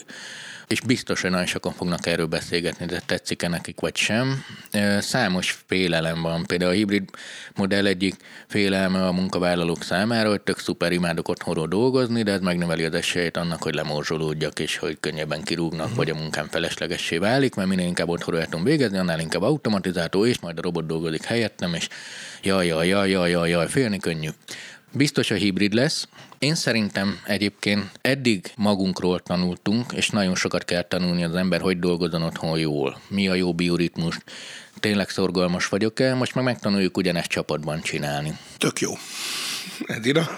és 0.71 0.81
biztos, 0.81 1.21
hogy 1.21 1.31
nagyon 1.31 1.47
sokan 1.47 1.73
fognak 1.73 2.07
erről 2.07 2.27
beszélgetni, 2.27 2.87
de 2.87 3.03
tetszik-e 3.07 3.49
nekik 3.49 3.81
vagy 3.81 3.97
sem. 3.97 4.45
Számos 4.99 5.59
félelem 5.67 6.23
van. 6.23 6.47
Például 6.47 6.71
a 6.71 6.75
hibrid 6.75 7.11
modell 7.55 7.87
egyik 7.87 8.15
félelme 8.47 9.07
a 9.07 9.13
munkavállalók 9.13 9.83
számára, 9.83 10.29
hogy 10.29 10.41
tök 10.41 10.59
szuper 10.59 10.93
imádok 10.93 11.29
otthonról 11.29 11.67
dolgozni, 11.67 12.23
de 12.23 12.33
ez 12.33 12.41
megnöveli 12.41 12.85
az 12.85 12.95
esélyt 12.95 13.37
annak, 13.37 13.63
hogy 13.63 13.75
lemorzsolódjak, 13.75 14.59
és 14.59 14.77
hogy 14.77 14.97
könnyebben 15.01 15.43
kirúgnak, 15.43 15.83
uh-huh. 15.83 15.97
vagy 15.97 16.11
a 16.11 16.15
munkám 16.15 16.49
feleslegessé 16.49 17.19
válik, 17.19 17.55
mert 17.55 17.69
minél 17.69 17.87
inkább 17.87 18.09
otthonról 18.09 18.45
tudom 18.45 18.65
végezni, 18.65 18.99
annál 18.99 19.21
inkább 19.21 19.43
automatizáltó, 19.43 20.27
és 20.27 20.41
majd 20.41 20.59
a 20.59 20.63
robot 20.63 20.87
dolgozik 20.87 21.25
helyettem, 21.25 21.75
és 21.75 21.89
jaj, 22.43 22.67
jaj, 22.67 22.89
jaj, 22.89 23.11
jaj, 23.11 23.31
jaj, 23.31 23.51
jaj 23.51 23.69
félni 23.69 23.99
könnyű. 23.99 24.29
Biztos 24.93 25.31
a 25.31 25.35
hibrid 25.35 25.73
lesz. 25.73 26.09
Én 26.39 26.55
szerintem 26.55 27.21
egyébként 27.25 27.91
eddig 28.01 28.53
magunkról 28.57 29.21
tanultunk, 29.21 29.93
és 29.93 30.11
nagyon 30.11 30.35
sokat 30.35 30.65
kell 30.65 30.83
tanulni 30.83 31.25
az 31.25 31.35
ember, 31.35 31.61
hogy 31.61 31.79
dolgozzon 31.79 32.23
otthon 32.23 32.59
jól. 32.59 33.01
Mi 33.09 33.29
a 33.29 33.35
jó 33.35 33.55
bioritmus, 33.55 34.19
tényleg 34.81 35.09
szorgalmas 35.09 35.69
vagyok-e, 35.69 36.15
most 36.15 36.35
meg 36.35 36.45
megtanuljuk 36.45 36.97
ugyanezt 36.97 37.29
csapatban 37.29 37.81
csinálni. 37.81 38.37
Tök 38.59 38.81
jó. 38.81 38.93
Edina? 39.87 40.29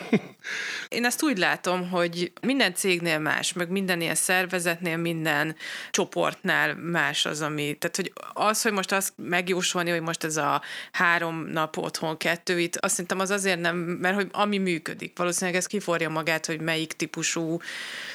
Én 0.92 1.04
ezt 1.04 1.22
úgy 1.22 1.38
látom, 1.38 1.90
hogy 1.90 2.32
minden 2.42 2.74
cégnél 2.74 3.18
más, 3.18 3.52
meg 3.52 3.68
minden 3.68 4.00
ilyen 4.00 4.14
szervezetnél, 4.14 4.96
minden 4.96 5.56
csoportnál 5.90 6.74
más 6.74 7.26
az, 7.26 7.40
ami... 7.40 7.76
Tehát, 7.78 7.96
hogy 7.96 8.12
az, 8.32 8.62
hogy 8.62 8.72
most 8.72 8.92
azt 8.92 9.12
megjósolni, 9.16 9.90
hogy 9.90 10.00
most 10.00 10.24
ez 10.24 10.36
a 10.36 10.62
három 10.92 11.46
nap 11.46 11.76
otthon 11.76 12.16
kettő, 12.16 12.60
itt 12.60 12.76
azt 12.76 12.92
szerintem 12.92 13.20
az 13.20 13.30
azért 13.30 13.60
nem, 13.60 13.76
mert 13.76 14.14
hogy 14.14 14.28
ami 14.32 14.58
működik. 14.58 15.18
Valószínűleg 15.18 15.58
ez 15.58 15.66
kiforja 15.66 16.08
magát, 16.08 16.46
hogy 16.46 16.60
melyik 16.60 16.92
típusú 16.92 17.60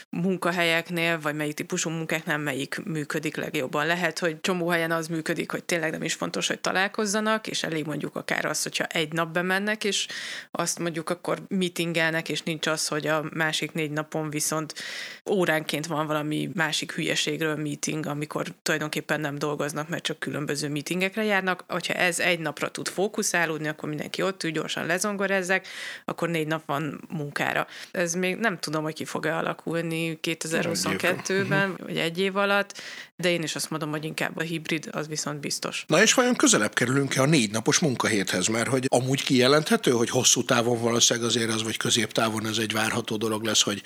munkahelyeknél, 0.10 1.20
vagy 1.20 1.36
melyik 1.36 1.54
típusú 1.54 1.90
munkáknál 1.90 2.38
melyik 2.38 2.82
működik 2.86 3.36
legjobban. 3.36 3.86
Lehet, 3.86 4.20
hogy 4.20 4.42
csomó 4.42 4.70
helyen 4.70 4.92
az 4.92 5.08
működik, 5.08 5.52
hogy 5.52 5.64
tényleg 5.64 5.92
nem 5.92 6.04
is 6.04 6.14
fontos, 6.14 6.48
hogy 6.48 6.60
találkozzanak, 6.60 7.48
és 7.48 7.64
elég 7.64 7.86
mondjuk 7.86 8.16
akár 8.16 8.46
az, 8.46 8.64
hogyha 8.64 8.86
egy 8.86 9.14
nap 9.14 9.32
bemennek, 9.32 9.84
és 9.84 10.08
azt 10.52 10.80
mondjuk 10.80 11.10
akkor 11.10 11.42
meetingelnek, 11.48 12.30
és 12.30 12.42
nincs 12.42 12.68
az, 12.68 12.88
hogy 12.88 13.08
a 13.08 13.26
másik 13.34 13.72
négy 13.72 13.92
napon 13.92 14.30
viszont 14.30 14.74
óránként 15.30 15.86
van 15.88 16.08
valami 16.08 16.50
másik 16.54 16.92
hülyeségről 16.92 17.56
meeting, 17.56 18.06
amikor 18.06 18.48
tulajdonképpen 18.64 19.20
nem 19.20 19.38
dolgoznak, 19.38 19.90
mert 19.90 20.04
csak 20.04 20.20
különböző 20.20 20.70
meetingekre 20.70 21.24
járnak. 21.24 21.64
Hogyha 21.68 21.94
ez 21.94 22.20
egy 22.20 22.40
napra 22.40 22.70
tud 22.70 22.88
fókuszálódni, 22.88 23.68
akkor 23.68 23.90
mindenki 23.90 24.22
ott 24.22 24.44
ül, 24.44 24.52
gyorsan 24.52 24.86
lezongorezzek, 24.86 25.68
akkor 26.06 26.30
négy 26.30 26.48
nap 26.48 26.66
van 26.66 27.02
munkára. 27.10 27.68
Ez 27.92 28.14
még 28.14 28.36
nem 28.36 28.60
tudom, 28.60 28.84
hogy 28.84 28.94
ki 28.94 29.06
fog-e 29.06 29.36
alakulni 29.36 29.97
2022-ben, 30.22 31.76
vagy 31.86 31.98
egy 31.98 32.20
év 32.20 32.36
alatt, 32.36 32.82
de 33.16 33.30
én 33.32 33.44
is 33.44 33.56
azt 33.56 33.70
mondom, 33.70 33.90
hogy 33.90 34.06
inkább 34.06 34.38
a 34.38 34.42
hibrid, 34.42 34.90
az 34.92 35.08
viszont 35.08 35.40
biztos. 35.40 35.86
Na 35.88 36.02
és 36.02 36.14
vajon 36.14 36.36
közelebb 36.36 36.74
kerülünk-e 36.74 37.22
a 37.22 37.26
négy 37.26 37.52
napos 37.52 37.80
munkahéthez? 37.80 38.48
Mert 38.48 38.68
hogy 38.68 38.86
amúgy 38.90 39.24
kijelenthető, 39.24 39.92
hogy 39.92 40.10
hosszú 40.10 40.44
távon 40.44 40.82
valószínűleg 40.82 41.30
azért 41.30 41.54
az, 41.54 41.64
vagy 41.64 41.78
középtávon 41.78 42.48
ez 42.48 42.58
egy 42.58 42.72
várható 42.72 43.18
dolog 43.18 43.44
lesz, 43.44 43.62
hogy 43.62 43.82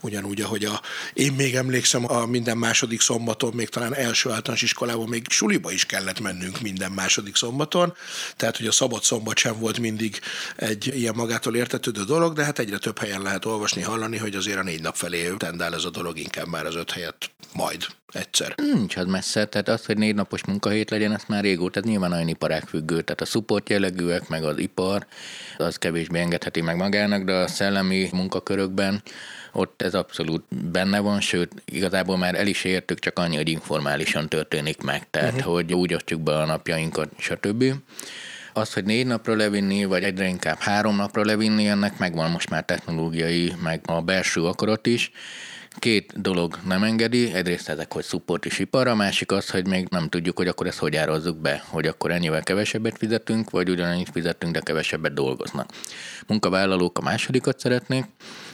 ugyanúgy, 0.00 0.40
ahogy 0.40 0.64
a, 0.64 0.80
én 1.12 1.32
még 1.32 1.54
emlékszem, 1.54 2.12
a 2.12 2.26
minden 2.26 2.58
második 2.58 3.00
szombaton, 3.00 3.52
még 3.54 3.68
talán 3.68 3.94
első 3.94 4.30
általános 4.30 4.62
iskolában 4.62 5.08
még 5.08 5.26
suliba 5.28 5.72
is 5.72 5.86
kellett 5.86 6.20
mennünk 6.20 6.60
minden 6.60 6.92
második 6.92 7.36
szombaton, 7.36 7.94
tehát 8.36 8.56
hogy 8.56 8.66
a 8.66 8.72
szabad 8.72 9.02
szombat 9.02 9.36
sem 9.38 9.58
volt 9.58 9.78
mindig 9.78 10.20
egy 10.56 10.86
ilyen 10.94 11.14
magától 11.16 11.56
értetődő 11.56 12.04
dolog, 12.04 12.34
de 12.34 12.44
hát 12.44 12.58
egyre 12.58 12.78
több 12.78 12.98
helyen 12.98 13.22
lehet 13.22 13.44
olvasni, 13.44 13.82
hallani, 13.82 14.16
hogy 14.16 14.34
azért 14.34 14.58
a 14.58 14.62
négy 14.62 14.80
nap 14.80 14.96
felé 14.96 15.18
tendál 15.56 15.74
ez 15.74 15.84
a 15.84 15.90
dolog 15.90 16.18
inkább 16.18 16.46
már 16.46 16.66
az 16.66 16.74
öt 16.74 16.90
helyet 16.90 17.30
majd 17.52 17.86
egyszer. 18.12 18.54
Nincs 18.56 18.96
az 18.96 19.06
messze, 19.06 19.44
tehát 19.44 19.68
az, 19.68 19.86
hogy 19.86 19.98
négy 19.98 20.14
napos 20.14 20.44
munkahét 20.44 20.90
legyen, 20.90 21.12
ezt 21.12 21.28
már 21.28 21.42
régóta, 21.42 21.70
tehát 21.70 21.88
nyilván 21.88 22.12
olyan 22.12 22.28
iparág 22.28 22.62
függő, 22.62 23.02
tehát 23.02 23.20
a 23.20 23.24
support 23.24 23.68
jellegűek, 23.68 24.28
meg 24.28 24.44
az 24.44 24.58
ipar, 24.58 25.06
az 25.56 25.76
kevésbé 25.76 26.18
engedheti 26.18 26.60
meg 26.60 26.76
magának, 26.76 27.24
de 27.24 27.32
a 27.32 27.48
szellemi 27.48 28.08
munkakörökben 28.12 29.02
ott 29.52 29.82
ez 29.82 29.94
abszolút 29.94 30.44
benne 30.70 30.98
van, 30.98 31.20
sőt, 31.20 31.62
igazából 31.64 32.16
már 32.16 32.34
el 32.34 32.46
is 32.46 32.64
értük, 32.64 32.98
csak 32.98 33.18
annyi, 33.18 33.36
hogy 33.36 33.48
informálisan 33.48 34.28
történik 34.28 34.82
meg, 34.82 35.10
tehát 35.10 35.34
uh-huh. 35.34 35.52
hogy 35.52 35.74
úgy 35.74 35.94
osztjuk 35.94 36.20
be 36.20 36.38
a 36.38 36.44
napjainkat, 36.44 37.08
stb. 37.18 37.64
Az, 38.56 38.72
hogy 38.72 38.84
négy 38.84 39.06
napra 39.06 39.34
levinni, 39.36 39.84
vagy 39.84 40.02
egyre 40.02 40.26
inkább 40.26 40.58
három 40.58 40.96
napra 40.96 41.24
levinni, 41.24 41.68
ennek 41.68 41.98
megvan 41.98 42.30
most 42.30 42.50
már 42.50 42.64
technológiai, 42.64 43.52
meg 43.62 43.80
a 43.86 44.00
belső 44.00 44.44
akarat 44.44 44.86
is, 44.86 45.10
két 45.78 46.20
dolog 46.20 46.58
nem 46.66 46.82
engedi, 46.82 47.32
egyrészt 47.32 47.68
ezek, 47.68 47.92
hogy 47.92 48.04
support 48.04 48.44
is 48.44 48.58
ipar, 48.58 48.86
a 48.86 48.94
másik 48.94 49.32
az, 49.32 49.50
hogy 49.50 49.66
még 49.66 49.86
nem 49.90 50.08
tudjuk, 50.08 50.36
hogy 50.36 50.48
akkor 50.48 50.66
ezt 50.66 50.78
hogy 50.78 50.96
árazzuk 50.96 51.36
be, 51.36 51.64
hogy 51.66 51.86
akkor 51.86 52.10
ennyivel 52.10 52.42
kevesebbet 52.42 52.98
fizetünk, 52.98 53.50
vagy 53.50 53.70
ugyanannyit 53.70 54.10
fizetünk, 54.12 54.52
de 54.52 54.60
kevesebbet 54.60 55.14
dolgoznak. 55.14 55.70
Munkavállalók 56.26 56.98
a 56.98 57.02
másodikat 57.02 57.58
szeretnék, 57.58 58.04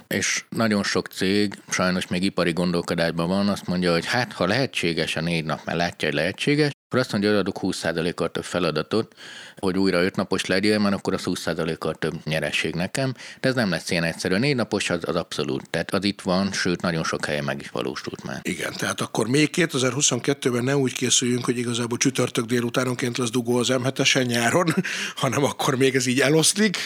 és 0.08 0.44
nagyon 0.48 0.82
sok 0.82 1.06
cég 1.06 1.54
sajnos 1.68 2.06
még 2.06 2.22
ipari 2.22 2.52
gondolkodásban 2.52 3.28
van, 3.28 3.48
azt 3.48 3.66
mondja, 3.66 3.92
hogy 3.92 4.06
hát 4.06 4.32
ha 4.32 4.46
lehetséges 4.46 5.16
a 5.16 5.20
négy 5.20 5.44
nap, 5.44 5.60
mert 5.64 5.78
látja, 5.78 6.08
hogy 6.08 6.16
lehetséges, 6.16 6.70
akkor 6.90 7.03
azt 7.03 7.12
mondja, 7.12 7.31
hogy 7.31 7.38
adok 7.38 7.59
20%-kal 7.62 8.31
több 8.31 8.44
feladatot, 8.44 9.14
hogy 9.57 9.79
újra 9.79 10.03
öt 10.03 10.16
napos 10.16 10.46
legyen, 10.46 10.81
mert 10.81 10.94
akkor 10.94 11.14
az 11.14 11.22
20%-kal 11.24 11.94
több 11.94 12.14
nyeresség 12.24 12.74
nekem, 12.74 13.14
de 13.40 13.48
ez 13.48 13.55
nem 13.55 13.70
lesz 13.70 13.90
ilyen 13.90 14.05
egyszerű. 14.05 14.35
A 14.35 14.55
napos 14.55 14.90
az, 14.90 15.00
az 15.07 15.16
abszolút, 15.16 15.70
tehát 15.70 15.94
az 15.94 16.05
itt 16.05 16.20
van, 16.20 16.53
sőt 16.53 16.81
nagyon 16.81 17.05
sok 17.05 17.24
helyen 17.24 17.44
meg 17.44 17.61
is 17.61 17.70
valósult 17.70 18.24
már. 18.24 18.40
Igen, 18.42 18.72
tehát 18.76 19.00
akkor 19.00 19.29
még 19.29 19.50
2022-ben 19.53 20.64
ne 20.64 20.76
úgy 20.76 20.92
készüljünk, 20.92 21.44
hogy 21.44 21.59
igazából 21.59 21.98
csütörtök 21.98 22.44
délutánonként 22.44 23.18
lesz 23.18 23.31
dugó 23.31 23.57
az 23.57 23.68
m 23.68 23.87
nyáron, 24.22 24.74
hanem 25.22 25.44
akkor 25.44 25.76
még 25.76 25.94
ez 25.94 26.07
így 26.07 26.20
eloszlik 26.20 26.76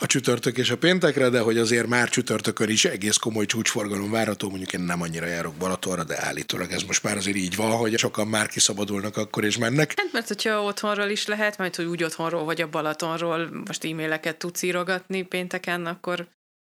a 0.00 0.06
csütörtök 0.06 0.58
és 0.58 0.70
a 0.70 0.76
péntekre, 0.76 1.28
de 1.28 1.40
hogy 1.40 1.58
azért 1.58 1.86
már 1.86 2.08
csütörtökön 2.08 2.68
is 2.68 2.84
egész 2.84 3.16
komoly 3.16 3.46
csúcsforgalom 3.46 4.10
várható, 4.10 4.48
mondjuk 4.48 4.72
én 4.72 4.80
nem 4.80 5.02
annyira 5.02 5.26
járok 5.26 5.54
Balatonra, 5.54 6.04
de 6.04 6.24
állítólag 6.24 6.72
ez 6.72 6.82
most 6.82 7.02
már 7.02 7.16
azért 7.16 7.36
így 7.36 7.56
van, 7.56 7.70
hogy 7.70 7.98
sokan 7.98 8.26
már 8.26 8.46
kiszabadulnak 8.46 9.16
akkor 9.16 9.46
és 9.48 9.58
mennek. 9.58 9.92
Hát 9.96 10.12
mert 10.12 10.28
hogyha 10.28 10.62
otthonról 10.62 11.08
is 11.08 11.26
lehet, 11.26 11.58
majd 11.58 11.76
hogy 11.76 11.84
úgy 11.84 12.04
otthonról 12.04 12.44
vagy 12.44 12.60
a 12.60 12.68
Balatonról 12.68 13.48
most 13.66 13.84
e-maileket 13.84 14.36
tudsz 14.36 14.62
írogatni 14.62 15.22
pénteken, 15.22 15.86
akkor 15.86 16.26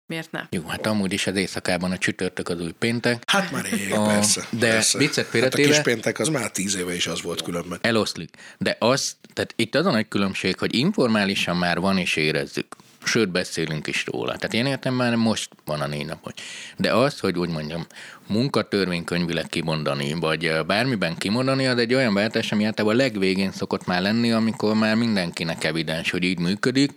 miért 0.05 0.31
ne? 0.31 0.41
Jó, 0.49 0.63
hát 0.67 0.85
amúgy 0.85 1.13
is 1.13 1.27
az 1.27 1.35
éjszakában 1.35 1.91
a 1.91 1.97
csütörtök 1.97 2.49
az 2.49 2.61
új 2.61 2.71
péntek. 2.71 3.23
Hát 3.25 3.51
már 3.51 3.65
rég, 3.65 3.93
a, 3.93 4.05
persze. 4.05 4.47
De 4.49 4.69
persze. 4.69 4.97
viccet 4.97 5.31
hát 5.31 5.53
a 5.53 5.57
kis 5.57 5.79
péntek 5.79 6.19
az 6.19 6.27
már 6.27 6.51
tíz 6.51 6.75
éve 6.75 6.95
is 6.95 7.07
az 7.07 7.21
volt 7.21 7.41
különben. 7.41 7.79
Eloszlik. 7.81 8.29
De 8.57 8.75
az, 8.79 9.15
tehát 9.33 9.53
itt 9.55 9.75
az 9.75 9.85
a 9.85 9.91
nagy 9.91 10.07
különbség, 10.07 10.57
hogy 10.57 10.75
informálisan 10.75 11.57
már 11.57 11.79
van 11.79 11.97
és 11.97 12.15
érezzük 12.15 12.75
sőt 13.07 13.29
beszélünk 13.29 13.87
is 13.87 14.05
róla. 14.05 14.35
Tehát 14.35 14.53
én 14.53 14.65
értem 14.65 14.93
már 14.93 15.15
most 15.15 15.49
van 15.65 15.81
a 15.81 15.87
négy 15.87 16.05
napos. 16.05 16.33
De 16.77 16.93
az, 16.93 17.19
hogy 17.19 17.37
úgy 17.37 17.49
mondjam, 17.49 17.85
munkatörvénykönyvileg 18.27 19.45
kimondani, 19.47 20.13
vagy 20.13 20.51
bármiben 20.67 21.17
kimondani, 21.17 21.67
az 21.67 21.77
egy 21.77 21.93
olyan 21.93 22.13
váltás, 22.13 22.51
ami 22.51 22.63
általában 22.63 22.99
a 22.99 23.03
legvégén 23.03 23.51
szokott 23.51 23.85
már 23.85 24.01
lenni, 24.01 24.31
amikor 24.31 24.75
már 24.75 24.95
mindenkinek 24.95 25.63
evidens, 25.63 26.11
hogy 26.11 26.23
így 26.23 26.39
működik, 26.39 26.91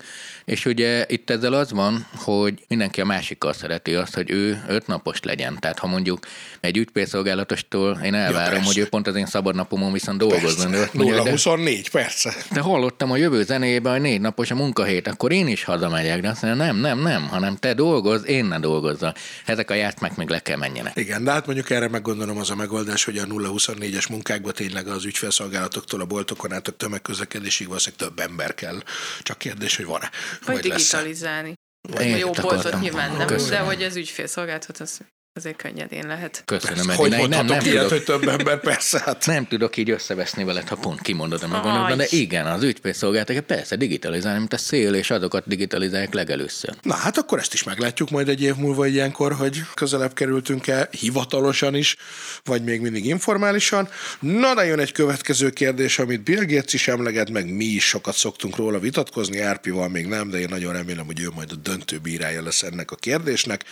és 0.45 0.67
ugye 0.67 1.05
itt 1.09 1.31
ezzel 1.31 1.53
az 1.53 1.73
van, 1.73 2.07
hogy 2.15 2.65
mindenki 2.69 3.01
a 3.01 3.05
másikkal 3.05 3.53
szereti 3.53 3.95
azt, 3.95 4.15
hogy 4.15 4.31
ő 4.31 4.63
öt 4.69 4.87
napos 4.87 5.23
legyen. 5.23 5.57
Tehát 5.61 5.79
ha 5.79 5.87
mondjuk 5.87 6.19
egy 6.61 6.77
ügyfélszolgálatostól 6.77 8.01
én 8.05 8.15
elvárom, 8.15 8.59
ja, 8.59 8.65
hogy 8.65 8.79
ő 8.79 8.89
pont 8.89 9.07
az 9.07 9.15
én 9.17 9.27
szabadnapomon 9.27 9.93
viszont 9.93 10.19
dolgozni. 10.19 10.79
0-24, 10.93 11.87
persze. 11.93 12.35
De 12.53 12.61
hallottam 12.61 13.11
a 13.11 13.17
jövő 13.17 13.43
zenéjében, 13.43 13.93
hogy 13.93 14.01
négy 14.01 14.21
napos 14.21 14.51
a 14.51 14.55
munkahét, 14.55 15.09
akkor 15.09 15.33
én 15.33 15.47
is 15.47 15.65
hazamegyek. 15.65 16.21
De 16.21 16.29
azt 16.29 16.43
mondja, 16.43 16.65
nem, 16.65 16.77
nem, 16.77 16.99
nem, 16.99 17.29
hanem 17.29 17.57
te 17.57 17.75
dolgoz, 17.75 18.27
én 18.27 18.45
ne 18.45 18.59
dolgozzak. 18.59 19.17
Ezek 19.47 19.71
a 19.71 19.75
játszmák 19.75 20.17
még 20.17 20.29
le 20.29 20.39
kell 20.39 20.57
menjenek. 20.57 20.97
Igen, 20.97 21.20
Igen, 21.21 21.33
de 21.33 21.39
hát 21.39 21.47
mondjuk 21.47 21.71
erre 21.71 21.89
meggondolom 21.89 22.39
az 22.39 22.51
a 22.51 22.55
megoldás, 22.55 23.05
hogy 23.05 23.19
a 23.19 23.25
0-24-es 23.25 24.09
munkákban 24.09 24.53
tényleg 24.53 24.87
az 24.89 25.05
ügyfélszolgálatoktól 25.05 26.01
a 26.01 26.05
boltokon 26.05 26.53
át 26.53 26.69
a 26.69 26.73
tömegközlekedésig 26.73 27.67
valószínűleg 27.67 28.09
több 28.09 28.19
ember 28.19 28.55
kell. 28.55 28.83
Csak 29.23 29.39
kérdés, 29.39 29.77
hogy 29.77 29.85
van-e. 29.85 30.11
Vagy 30.47 30.61
digitalizálni. 30.61 31.55
Én 32.01 32.13
A 32.13 32.17
jó 32.17 32.31
boltot 32.31 32.81
nyilván 32.81 33.17
nem, 33.17 33.27
Köszönöm. 33.27 33.51
de 33.51 33.59
hogy 33.59 33.83
az 33.83 33.97
ügyfélszolgálatot 33.97 34.79
az 34.79 35.01
azért 35.33 35.57
könnyedén 35.57 36.07
lehet. 36.07 36.43
Köszönöm, 36.45 36.89
Hogy 36.97 37.13
Edina. 37.13 37.23
Én 37.23 37.29
nem, 37.29 37.47
nem, 37.47 37.61
ilyet, 37.65 37.75
tudok, 37.75 37.89
hogy 37.89 38.05
több 38.05 38.29
ember, 38.29 38.61
persze, 38.61 39.03
hát. 39.05 39.27
nem 39.27 39.47
tudok 39.47 39.77
így 39.77 39.91
összeveszni 39.91 40.45
veled, 40.45 40.69
ha 40.69 40.77
pont 40.77 41.01
kimondod 41.01 41.43
a 41.43 41.47
magadban, 41.47 41.97
de 41.97 42.07
igen, 42.09 42.47
az 42.47 42.63
ügyfélszolgálatokat 42.63 43.45
persze 43.45 43.77
digitalizálni, 43.77 44.39
mint 44.39 44.53
a 44.53 44.59
szél, 44.59 44.95
és 44.95 45.11
azokat 45.11 45.43
digitalizálják 45.47 46.15
legelőször. 46.15 46.75
Na 46.83 46.95
hát 46.95 47.19
akkor 47.19 47.39
ezt 47.39 47.55
is 47.55 47.63
meglátjuk 47.63 48.11
majd 48.11 48.29
egy 48.29 48.43
év 48.43 48.55
múlva 48.55 48.87
ilyenkor, 48.87 49.33
hogy 49.33 49.63
közelebb 49.75 50.13
kerültünk-e 50.13 50.89
hivatalosan 50.91 51.75
is, 51.75 51.97
vagy 52.45 52.65
még 52.65 52.81
mindig 52.81 53.07
informálisan. 53.07 53.89
Na 54.21 54.55
de 54.55 54.65
jön 54.65 54.79
egy 54.79 54.93
következő 54.93 55.51
kérdés, 55.51 55.99
amit 55.99 56.23
Bill 56.23 56.45
Gates 56.45 56.73
is 56.73 56.89
emleget, 56.89 57.31
meg 57.31 57.55
mi 57.55 57.65
is 57.65 57.85
sokat 57.85 58.15
szoktunk 58.15 58.57
róla 58.57 58.79
vitatkozni, 58.79 59.41
Árpival 59.41 59.89
még 59.89 60.07
nem, 60.07 60.31
de 60.31 60.39
én 60.39 60.49
nagyon 60.51 60.73
remélem, 60.73 61.07
hogy 61.07 61.21
ő 61.21 61.29
majd 61.35 61.53
a 61.53 61.57
döntő 61.57 61.99
bírája 61.99 62.43
lesz 62.43 62.63
ennek 62.63 62.91
a 62.91 62.97
kérdésnek. 62.97 63.65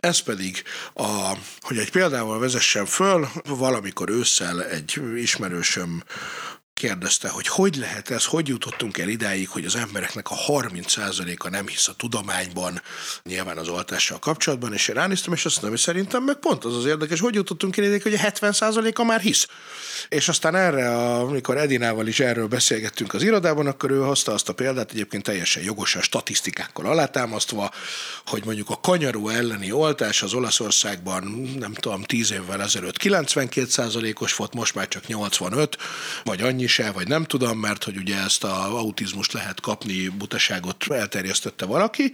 Ez 0.00 0.18
pedig, 0.18 0.62
a, 1.00 1.36
hogy 1.60 1.78
egy 1.78 1.90
példával 1.90 2.38
vezessen 2.38 2.86
föl, 2.86 3.28
valamikor 3.44 4.10
ősszel 4.10 4.64
egy 4.64 5.00
ismerősöm 5.16 6.02
kérdezte, 6.74 7.28
hogy 7.28 7.46
hogy 7.46 7.76
lehet 7.76 8.10
ez, 8.10 8.24
hogy 8.24 8.48
jutottunk 8.48 8.98
el 8.98 9.08
idáig, 9.08 9.48
hogy 9.48 9.64
az 9.64 9.76
embereknek 9.76 10.30
a 10.30 10.34
30%-a 10.46 11.48
nem 11.48 11.66
hisz 11.66 11.88
a 11.88 11.94
tudományban, 11.94 12.82
nyilván 13.22 13.58
az 13.58 13.68
oltással 13.68 14.18
kapcsolatban, 14.18 14.72
és 14.72 14.88
én 14.88 14.94
ránéztem, 14.94 15.32
és 15.32 15.44
azt 15.44 15.54
mondom, 15.54 15.70
hogy 15.70 15.80
szerintem 15.80 16.22
meg 16.22 16.36
pont 16.36 16.64
az 16.64 16.76
az 16.76 16.84
érdekes, 16.84 17.20
hogy 17.20 17.34
jutottunk 17.34 17.76
el 17.76 17.84
idáig, 17.84 18.02
hogy 18.02 18.14
a 18.14 18.18
70%-a 18.18 19.04
már 19.04 19.20
hisz. 19.20 19.46
És 20.08 20.28
aztán 20.28 20.54
erre, 20.54 20.96
amikor 20.96 21.56
Edinával 21.56 22.06
is 22.06 22.20
erről 22.20 22.46
beszélgettünk 22.46 23.14
az 23.14 23.22
irodában, 23.22 23.66
akkor 23.66 23.90
ő 23.90 23.98
hozta 23.98 24.32
azt 24.32 24.48
a 24.48 24.52
példát, 24.52 24.90
egyébként 24.90 25.22
teljesen 25.22 25.62
jogosan 25.62 26.02
statisztikákkal 26.02 26.86
alátámasztva, 26.86 27.70
hogy 28.26 28.44
mondjuk 28.44 28.70
a 28.70 28.80
kanyaró 28.80 29.28
elleni 29.28 29.72
oltás 29.72 30.22
az 30.22 30.34
Olaszországban, 30.34 31.24
nem 31.58 31.72
tudom, 31.72 32.02
10 32.02 32.32
évvel 32.32 32.62
ezelőtt 32.62 32.96
92%-os 33.02 34.34
volt, 34.34 34.54
most 34.54 34.74
már 34.74 34.88
csak 34.88 35.06
85, 35.06 35.78
vagy 36.24 36.42
annyi 36.42 36.66
se, 36.66 36.90
vagy 36.90 37.08
nem 37.08 37.24
tudom, 37.24 37.58
mert 37.58 37.84
hogy 37.84 37.96
ugye 37.96 38.16
ezt 38.16 38.44
a 38.44 38.78
autizmust 38.78 39.32
lehet 39.32 39.60
kapni, 39.60 40.08
butaságot 40.08 40.84
elterjesztette 40.88 41.66
valaki, 41.66 42.12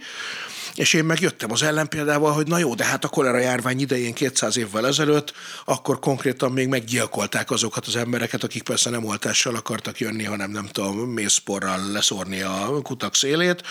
és 0.75 0.93
én 0.93 1.05
megjöttem 1.05 1.51
az 1.51 1.63
ellenpéldával, 1.63 2.31
hogy 2.31 2.47
na 2.47 2.57
jó, 2.57 2.75
de 2.75 2.85
hát 2.85 3.03
a 3.03 3.07
kolera 3.07 3.37
járvány 3.37 3.79
idején 3.79 4.13
200 4.13 4.57
évvel 4.57 4.87
ezelőtt, 4.87 5.33
akkor 5.65 5.99
konkrétan 5.99 6.51
még 6.51 6.67
meggyilkolták 6.67 7.51
azokat 7.51 7.76
az 7.85 7.95
embereket, 7.95 8.43
akik 8.43 8.63
persze 8.63 8.89
nem 8.89 9.05
oltással 9.05 9.55
akartak 9.55 9.99
jönni, 9.99 10.23
hanem 10.23 10.51
nem 10.51 10.67
tudom, 10.71 10.97
mészporral 10.97 11.91
leszórni 11.91 12.41
a 12.41 12.79
kutak 12.83 13.15
szélét, 13.15 13.63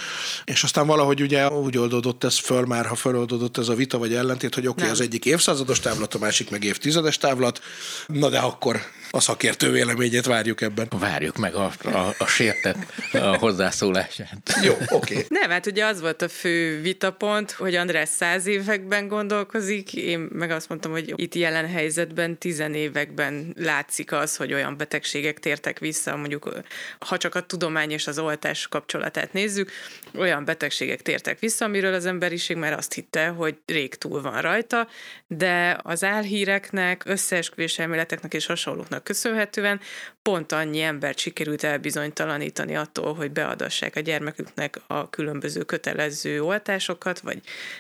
és 0.45 0.62
aztán 0.62 0.87
valahogy 0.87 1.23
ugye 1.23 1.51
úgy 1.51 1.79
oldódott 1.79 2.25
ez 2.25 2.38
föl 2.38 2.64
már, 2.64 2.87
ha 2.87 2.95
föloldódott 2.95 3.59
ez 3.59 3.69
a 3.69 3.75
vita 3.75 3.99
vagy 3.99 4.14
ellentét, 4.14 4.55
hogy 4.55 4.66
oké, 4.66 4.71
okay, 4.71 4.85
Nem. 4.85 4.92
az 4.92 5.01
egyik 5.01 5.25
évszázados 5.25 5.81
távlat, 5.81 6.14
a 6.14 6.19
másik 6.19 6.51
meg 6.51 6.64
évtizedes 6.64 7.19
távlat, 7.19 7.61
na 8.07 8.29
de 8.29 8.38
akkor 8.38 8.81
a 9.11 9.21
szakértő 9.21 9.71
véleményét 9.71 10.27
várjuk 10.27 10.61
ebben. 10.61 10.88
Várjuk 10.99 11.37
meg 11.37 11.55
a, 11.55 11.73
a, 11.85 12.14
a 12.19 12.27
sértett 12.27 12.77
a 13.12 13.37
hozzászólását. 13.37 14.59
Jó, 14.62 14.73
oké. 14.73 15.14
Okay. 15.14 15.25
Nem, 15.29 15.51
hát 15.51 15.66
ugye 15.66 15.85
az 15.85 16.01
volt 16.01 16.23
a 16.23 16.29
fő 16.29 16.81
vitapont, 16.81 17.51
hogy 17.51 17.75
András 17.75 18.09
száz 18.09 18.47
években 18.47 19.09
gondolkozik, 19.09 19.95
én 19.95 20.19
meg 20.19 20.51
azt 20.51 20.69
mondtam, 20.69 20.90
hogy 20.90 21.12
itt 21.16 21.35
jelen 21.35 21.69
helyzetben 21.69 22.38
tizenévekben 22.38 23.55
látszik 23.59 24.12
az, 24.12 24.37
hogy 24.37 24.53
olyan 24.53 24.77
betegségek 24.77 25.38
tértek 25.38 25.79
vissza, 25.79 26.16
mondjuk 26.16 26.53
ha 26.99 27.16
csak 27.16 27.35
a 27.35 27.40
tudomány 27.40 27.90
és 27.90 28.07
az 28.07 28.19
oltás 28.19 28.69
kapcsolatát 28.69 29.33
nézzük, 29.33 29.71
olyan 30.14 30.45
betegségek 30.45 31.03
tértek 31.03 31.38
vissza, 31.38 31.64
amiről 31.64 31.95
az 31.95 32.07
emberiség 32.07 32.57
már 32.57 32.73
azt 32.73 32.92
hitte, 32.92 33.27
hogy 33.27 33.57
rég 33.66 33.95
túl 33.95 34.23
van 34.23 34.40
rajta, 34.40 34.88
de 35.27 35.79
az 35.83 36.05
álhíreknek, 36.05 37.03
összeesküvés 37.07 37.79
elméleteknek 37.79 38.35
és 38.35 38.47
hasonlóknak 38.47 39.05
köszönhetően 39.07 39.81
pont 40.23 40.53
annyi 40.53 40.81
embert 40.81 41.19
sikerült 41.19 41.62
elbizonytalanítani 41.62 42.77
attól, 42.77 43.14
hogy 43.14 43.31
beadassák 43.31 43.97
a 43.97 44.01
gyermeküknek 44.01 44.81
a 44.87 45.11
különböző 45.11 45.62
kötelező 45.62 46.42
oltásokat, 46.42 47.21
vagy 47.21 47.38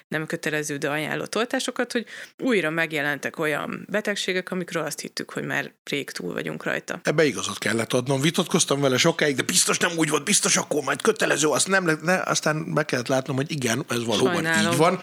nem 0.08 0.26
kötelező, 0.26 0.76
de 0.76 0.90
ajánlott 0.90 1.36
oltásokat, 1.36 1.92
hogy 1.92 2.06
újra 2.38 2.70
megjelentek 2.70 3.38
olyan 3.38 3.86
betegségek, 3.90 4.50
amikről 4.50 4.82
azt 4.82 5.00
hittük, 5.00 5.30
hogy 5.30 5.44
már 5.44 5.72
rég 5.84 6.10
túl 6.10 6.32
vagyunk 6.32 6.64
rajta. 6.64 7.00
Ebbe 7.02 7.24
igazat 7.24 7.58
kellett 7.58 7.92
adnom. 7.92 8.20
Vitatkoztam 8.20 8.80
vele 8.80 8.96
sokáig, 8.96 9.36
de 9.36 9.42
biztos 9.42 9.78
nem 9.78 9.90
úgy 9.96 10.08
volt, 10.08 10.24
biztos 10.24 10.56
akkor 10.56 10.82
majd 10.82 11.02
kötelező, 11.02 11.48
azt 11.48 11.68
nem 11.68 11.98
ne, 12.02 12.22
aztán 12.22 12.74
be 12.74 12.84
kellett 12.84 13.08
látnom, 13.08 13.36
hogy 13.36 13.50
igen, 13.50 13.84
ez 13.88 14.04
valóban 14.04 14.34
Sajnálom. 14.34 14.72
így 14.72 14.78
van. 14.78 15.02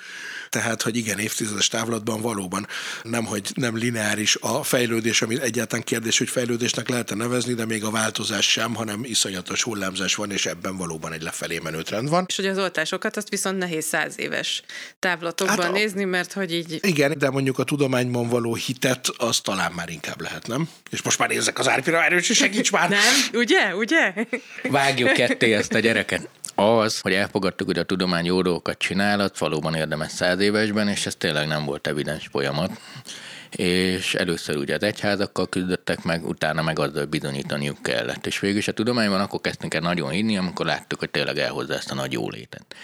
Tehát, 0.53 0.81
hogy 0.81 0.95
igen, 0.95 1.19
évtizedes 1.19 1.67
távlatban 1.67 2.21
valóban 2.21 2.67
nem, 3.03 3.25
hogy 3.25 3.51
nem 3.53 3.77
lineáris 3.77 4.37
a 4.41 4.63
fejlődés, 4.63 5.21
ami 5.21 5.41
egyáltalán 5.41 5.83
kérdés, 5.83 6.17
hogy 6.17 6.29
fejlődésnek 6.29 6.89
lehet 6.89 7.15
nevezni, 7.15 7.53
de 7.53 7.65
még 7.65 7.83
a 7.83 7.91
változás 7.91 8.51
sem, 8.51 8.75
hanem 8.75 9.03
iszonyatos 9.03 9.63
hullámzás 9.63 10.15
van, 10.15 10.31
és 10.31 10.45
ebben 10.45 10.77
valóban 10.77 11.13
egy 11.13 11.21
lefelé 11.21 11.59
menő 11.59 11.81
trend 11.81 12.09
van. 12.09 12.25
És 12.27 12.35
hogy 12.35 12.45
az 12.45 12.57
oltásokat 12.57 13.17
azt 13.17 13.29
viszont 13.29 13.57
nehéz 13.57 13.85
száz 13.85 14.19
éves 14.19 14.63
távlatokban 14.99 15.57
Hát 15.57 15.69
a... 15.69 15.71
nézni, 15.71 16.03
mert 16.03 16.33
hogy 16.33 16.53
így 16.53 16.79
Igen, 16.81 17.17
de 17.17 17.29
mondjuk 17.29 17.59
a 17.59 17.63
tudományban 17.63 18.27
való 18.27 18.55
hitet, 18.55 19.07
az 19.17 19.39
talán 19.39 19.71
már 19.71 19.89
inkább 19.89 20.21
lehet, 20.21 20.47
nem? 20.47 20.69
És 20.89 21.01
most 21.01 21.19
már 21.19 21.29
nézzek 21.29 21.59
az 21.59 21.67
árpira, 21.67 22.03
erős, 22.03 22.25
segíts 22.25 22.71
már! 22.71 22.89
nem, 22.89 23.13
ugye, 23.33 23.75
ugye? 23.75 24.13
Vágjuk 24.63 25.13
ketté 25.13 25.53
ezt 25.53 25.73
a 25.73 25.79
gyereket. 25.79 26.29
Az, 26.55 26.99
hogy 26.99 27.13
elfogadtuk, 27.13 27.67
hogy 27.67 27.77
a 27.77 27.83
tudomány 27.83 28.25
jó 28.25 28.41
dolgokat 28.41 28.77
csinál, 28.77 29.19
az 29.19 29.31
valóban 29.39 29.75
érdemes 29.75 30.11
száz 30.11 30.39
évesben, 30.39 30.87
és 30.87 31.05
ez 31.05 31.15
tényleg 31.15 31.47
nem 31.47 31.65
volt 31.65 31.87
evidens 31.87 32.27
folyamat. 32.31 32.79
És 33.51 34.15
először 34.15 34.55
ugye 34.55 34.75
az 34.75 34.83
egyházakkal 34.83 35.49
küzdöttek 35.49 36.03
meg, 36.03 36.27
utána 36.27 36.61
meg 36.61 36.79
azzal 36.79 37.05
bizonyítaniuk 37.05 37.81
kellett. 37.81 38.25
És 38.25 38.39
végül 38.39 38.57
is 38.57 38.67
a 38.67 38.71
tudományban 38.71 39.19
akkor 39.19 39.41
kezdtünk 39.41 39.73
el 39.73 39.81
nagyon 39.81 40.09
hinni, 40.09 40.37
amikor 40.37 40.65
láttuk, 40.65 40.99
hogy 40.99 41.09
tényleg 41.09 41.37
elhozza 41.37 41.73
ezt 41.73 41.91
a 41.91 41.95
nagy 41.95 42.11
jólétet. 42.11 42.75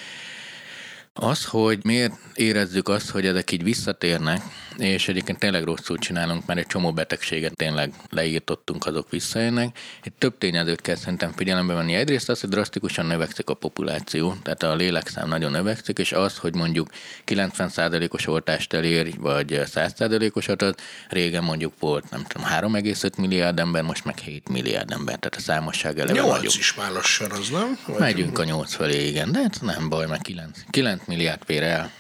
Az, 1.14 1.46
hogy 1.46 1.80
miért 1.84 2.14
érezzük 2.34 2.88
azt, 2.90 3.10
hogy 3.10 3.26
ezek 3.26 3.52
így 3.52 3.64
visszatérnek, 3.64 4.42
és 4.78 5.08
egyébként 5.08 5.40
tényleg 5.40 5.64
rosszul 5.64 5.98
csinálunk, 5.98 6.46
mert 6.46 6.60
egy 6.60 6.68
csomó 6.68 6.92
betegséget 6.94 7.56
tényleg 7.56 7.94
leírtottunk, 8.10 8.86
azok 8.86 9.10
visszajönnek. 9.10 9.78
Itt 10.04 10.16
több 10.18 10.38
tényezőt 10.38 10.82
kell 10.82 10.96
szerintem 10.96 11.32
figyelembe 11.36 11.74
venni. 11.74 11.94
Egyrészt 11.94 12.30
az, 12.30 12.40
hogy 12.42 12.50
drasztikusan 12.50 13.06
növekszik 13.06 13.50
a 13.50 13.54
populáció, 13.54 14.36
tehát 14.44 14.64
a 14.64 14.76
lélekszám 14.76 15.28
nagyon 15.28 15.52
növekszik, 15.52 15.98
és 16.00 16.12
az, 16.12 16.38
hogy 16.38 16.56
mondjuk 16.56 16.90
90%-os 17.26 18.28
oltást 18.28 18.74
elér, 18.74 19.14
vagy 19.18 19.62
100%-osat, 19.66 20.62
az 20.62 20.74
régen 21.10 21.44
mondjuk 21.44 21.74
volt, 21.80 22.10
nem 22.10 22.24
tudom, 22.28 22.48
3,5 22.50 23.18
milliárd 23.18 23.60
ember, 23.60 23.84
most 23.84 24.06
meg 24.06 24.18
7 24.18 24.50
milliárd 24.50 24.92
ember, 24.92 25.16
tehát 25.18 25.36
a 25.36 25.40
számosság 25.40 26.00
eleve 26.00 26.20
nagyobb. 26.20 26.42
Nyolc 26.42 26.58
is 26.58 26.74
már 26.74 26.92
lassan, 26.92 27.32
az 27.32 27.50
nem? 27.50 27.80
Vagy- 27.86 28.00
Megyünk 28.00 28.40
a 28.40 28.44
nyolc 28.44 28.74
felé, 28.74 29.08
igen, 29.08 29.32
de 29.32 29.40
hát 29.40 29.62
nem 29.62 29.90
baj, 29.90 30.06
meg 30.08 30.22
9, 30.22 30.60
9 30.70 30.99
milliárd 31.08 31.42
fér 31.46 31.64
el. 31.64 31.92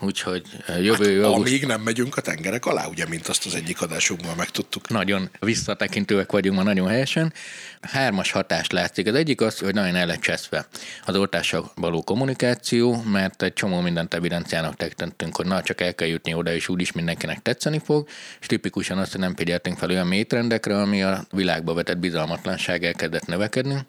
Úgyhogy 0.00 0.42
eh, 0.66 0.84
jövő 0.84 1.16
hát, 1.16 1.24
augusztus 1.24 1.50
Amíg 1.50 1.66
nem 1.66 1.80
megyünk 1.80 2.16
a 2.16 2.20
tengerek 2.20 2.66
alá, 2.66 2.86
ugye, 2.86 3.06
mint 3.08 3.28
azt 3.28 3.46
az 3.46 3.54
egyik 3.54 3.82
adásunkban 3.82 4.36
megtudtuk. 4.36 4.88
nagyon 4.88 5.30
visszatekintőek 5.40 6.32
vagyunk 6.32 6.56
ma 6.56 6.62
nagyon 6.62 6.88
helyesen. 6.88 7.32
Hármas 7.80 8.30
hatást 8.30 8.72
látszik. 8.72 9.06
Az 9.06 9.14
egyik 9.14 9.40
az, 9.40 9.58
hogy 9.58 9.74
nagyon 9.74 9.94
el 9.94 10.06
lett 10.06 10.20
cseszve 10.20 10.66
az 11.04 11.16
oltással 11.16 11.72
való 11.74 12.02
kommunikáció, 12.02 13.02
mert 13.02 13.42
egy 13.42 13.52
csomó 13.52 13.80
mindent 13.80 14.14
evidenciának 14.14 14.76
tekintettünk, 14.76 15.36
hogy 15.36 15.46
na, 15.46 15.62
csak 15.62 15.80
el 15.80 15.94
kell 15.94 16.08
jutni 16.08 16.34
oda, 16.34 16.54
és 16.54 16.68
úgyis 16.68 16.92
mindenkinek 16.92 17.42
tetszeni 17.42 17.80
fog, 17.84 18.08
és 18.40 18.46
tipikusan 18.46 18.98
azt, 18.98 19.10
hogy 19.10 19.20
nem 19.20 19.36
figyeltünk 19.36 19.78
fel 19.78 19.90
olyan 19.90 20.06
mélytrendekre, 20.06 20.80
ami 20.80 21.02
a 21.02 21.24
világba 21.30 21.74
vetett 21.74 21.98
bizalmatlanság 21.98 22.84
elkezdett 22.84 23.26
növekedni 23.26 23.86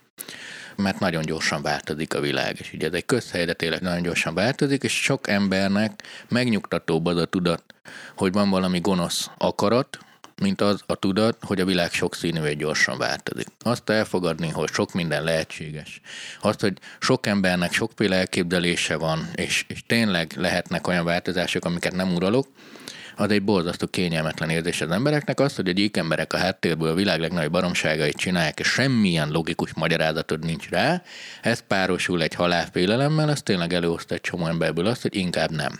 mert 0.76 1.00
nagyon 1.00 1.22
gyorsan 1.22 1.62
változik 1.62 2.14
a 2.14 2.20
világ, 2.20 2.56
és 2.60 2.74
ugye 2.74 2.88
ez 2.88 2.94
egy 2.94 3.06
közhely, 3.06 3.54
tényleg 3.54 3.82
nagyon 3.82 4.02
gyorsan 4.02 4.34
változik, 4.34 4.84
és 4.84 5.02
sok 5.02 5.28
embernek 5.28 6.04
megnyugtatóbb 6.28 7.06
az 7.06 7.18
a 7.18 7.26
tudat, 7.26 7.64
hogy 8.16 8.32
van 8.34 8.50
valami 8.50 8.80
gonosz 8.80 9.30
akarat, 9.38 9.98
mint 10.42 10.62
az 10.62 10.84
a 10.86 10.96
tudat, 10.96 11.38
hogy 11.42 11.62
a 11.62 11.66
világ 11.66 11.92
sokszínű 11.92 12.42
és 12.42 12.56
gyorsan 12.56 12.98
változik. 12.98 13.48
Azt 13.60 13.90
elfogadni, 13.90 14.50
hogy 14.50 14.70
sok 14.72 14.94
minden 14.94 15.24
lehetséges. 15.24 16.02
Azt, 16.42 16.62
hogy 16.62 16.78
sok 17.00 17.26
embernek 17.26 17.74
sokféle 17.74 18.16
elképzelése 18.16 18.96
van, 18.96 19.30
és, 19.36 19.66
és 19.68 19.84
tényleg 19.88 20.34
lehetnek 20.36 20.88
olyan 20.88 21.06
változások, 21.06 21.66
amiket 21.66 21.94
nem 21.94 22.14
uralok, 22.14 22.48
az 23.16 23.32
egy 23.32 23.44
borzasztó 23.44 23.88
kényelmetlen 23.88 24.50
érzés 24.50 24.82
az 24.82 24.92
embereknek, 24.92 25.40
az, 25.40 25.56
hogy 25.56 25.68
a 25.68 25.72
gyík 25.72 25.98
emberek 25.98 26.34
a 26.34 26.38
háttérből 26.38 26.90
a 26.90 26.94
világ 26.94 27.20
legnagyobb 27.20 27.52
baromságait 27.52 28.18
csinálják, 28.18 28.60
és 28.60 28.68
semmilyen 28.68 29.30
logikus 29.30 29.74
magyarázatod 29.74 30.46
nincs 30.46 30.70
rá, 30.70 31.02
ez 31.42 31.64
párosul 31.68 32.22
egy 32.22 32.34
halálfélelemmel, 32.34 33.30
az 33.30 33.42
tényleg 33.42 33.74
előhozta 33.74 34.14
egy 34.14 34.22
csomó 34.22 34.48
emberből 34.48 34.86
azt, 34.86 35.02
hogy 35.02 35.16
inkább 35.16 35.52
nem. 35.52 35.80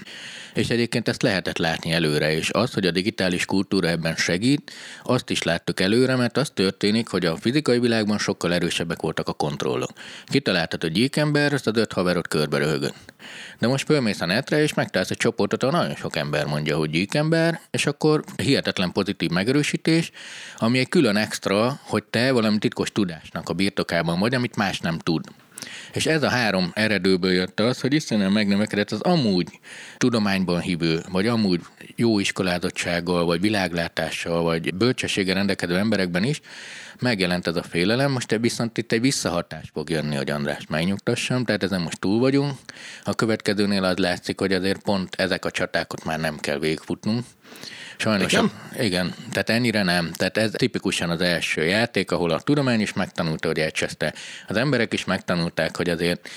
És 0.54 0.70
egyébként 0.70 1.08
ezt 1.08 1.22
lehetett 1.22 1.58
látni 1.58 1.92
előre, 1.92 2.36
és 2.36 2.50
az, 2.50 2.74
hogy 2.74 2.86
a 2.86 2.92
digitális 2.92 3.46
kultúra 3.46 3.88
ebben 3.88 4.16
segít, 4.16 4.72
azt 5.04 5.30
is 5.30 5.44
láttuk 5.44 5.80
előre, 5.80 6.16
mert 6.16 6.38
az 6.38 6.50
történik, 6.50 7.08
hogy 7.08 7.26
a 7.26 7.38
fizikai 7.38 7.80
világban 7.80 8.18
sokkal 8.18 8.54
erősebbek 8.54 9.02
voltak 9.02 9.28
a 9.28 9.34
kontrollok. 9.34 9.92
Kitaláltad, 10.26 10.82
hogy 10.82 10.92
gyík 10.92 11.16
ember, 11.16 11.54
azt 11.54 11.68
az 11.68 11.78
öt 11.78 11.94
haverot 11.94 12.28
körbe 12.28 12.58
röhögött. 12.58 13.14
De 13.60 13.68
most 13.68 13.86
fölmész 13.86 14.22
a 14.22 14.26
netre, 14.26 14.62
és 14.62 14.74
megtalálsz 14.74 15.10
egy 15.10 15.18
csoportot, 15.18 15.64
ahol 15.64 15.80
nagyon 15.80 15.96
sok 15.96 16.16
ember 16.16 16.46
mondja, 16.46 16.78
hogy 16.78 16.90
gyík 16.90 17.14
ember, 17.14 17.60
és 17.72 17.86
akkor 17.86 18.24
hihetetlen 18.36 18.92
pozitív 18.92 19.30
megerősítés, 19.30 20.12
ami 20.58 20.80
egy 20.80 20.90
külön 20.90 21.16
extra, 21.16 21.80
hogy 21.84 22.04
te 22.04 22.32
valami 22.32 22.58
titkos 22.58 22.92
tudásnak 22.92 23.50
a 23.50 23.54
birtokában 23.54 24.20
vagy, 24.20 24.36
amit 24.36 24.56
más 24.56 24.80
nem 24.80 25.00
tud. 25.00 25.26
És 25.94 26.06
ez 26.06 26.24
a 26.24 26.30
három 26.30 26.72
eredőből 26.74 27.32
jött 27.32 27.60
az, 27.60 27.82
hogy 27.82 27.94
Istenem 27.94 28.32
megnövekedett 28.32 28.92
az 28.92 29.02
amúgy 29.02 29.60
tudományban 29.98 30.60
hívő, 30.62 31.02
vagy 31.12 31.28
amúgy 31.28 31.62
jó 31.96 32.20
iskolázottsággal, 32.20 33.26
vagy 33.26 33.42
világlátással, 33.42 34.44
vagy 34.44 34.76
bölcsességgel 34.76 35.36
rendelkező 35.36 35.78
emberekben 35.78 36.24
is, 36.24 36.42
megjelent 37.00 37.48
ez 37.48 37.56
a 37.56 37.64
félelem, 37.64 38.12
most 38.12 38.38
viszont 38.40 38.78
itt 38.78 38.92
egy 38.92 39.02
visszahatás 39.02 39.70
fog 39.74 39.90
jönni, 39.90 40.16
hogy 40.16 40.30
András 40.30 40.68
megnyugtassam, 40.68 41.46
tehát 41.46 41.64
ezen 41.64 41.82
most 41.82 42.00
túl 42.00 42.20
vagyunk. 42.20 42.54
A 43.04 43.14
következőnél 43.14 43.84
az 43.84 43.98
látszik, 43.98 44.40
hogy 44.40 44.54
azért 44.54 44.82
pont 44.82 45.16
ezek 45.16 45.46
a 45.46 45.52
csatákat 45.52 46.04
már 46.04 46.20
nem 46.20 46.38
kell 46.40 46.60
végfutnunk, 46.60 47.26
Sajnos. 48.04 48.32
Igen? 48.32 48.52
igen, 48.80 49.14
tehát 49.32 49.50
ennyire 49.50 49.84
nem. 49.84 50.12
Tehát 50.12 50.38
ez 50.38 50.52
tipikusan 50.52 51.10
az 51.10 51.22
első 51.22 51.66
játék, 51.66 52.12
ahol 52.12 52.32
a 52.32 52.40
tudomány 52.40 52.80
is 52.80 52.94
megtanulta, 52.94 53.48
hogy 53.48 53.60
elcseszte. 53.60 54.14
Az 54.48 54.56
emberek 54.56 54.94
is 54.94 55.06
megtanulták, 55.06 55.78
hogy 55.78 55.90
azért 55.90 56.30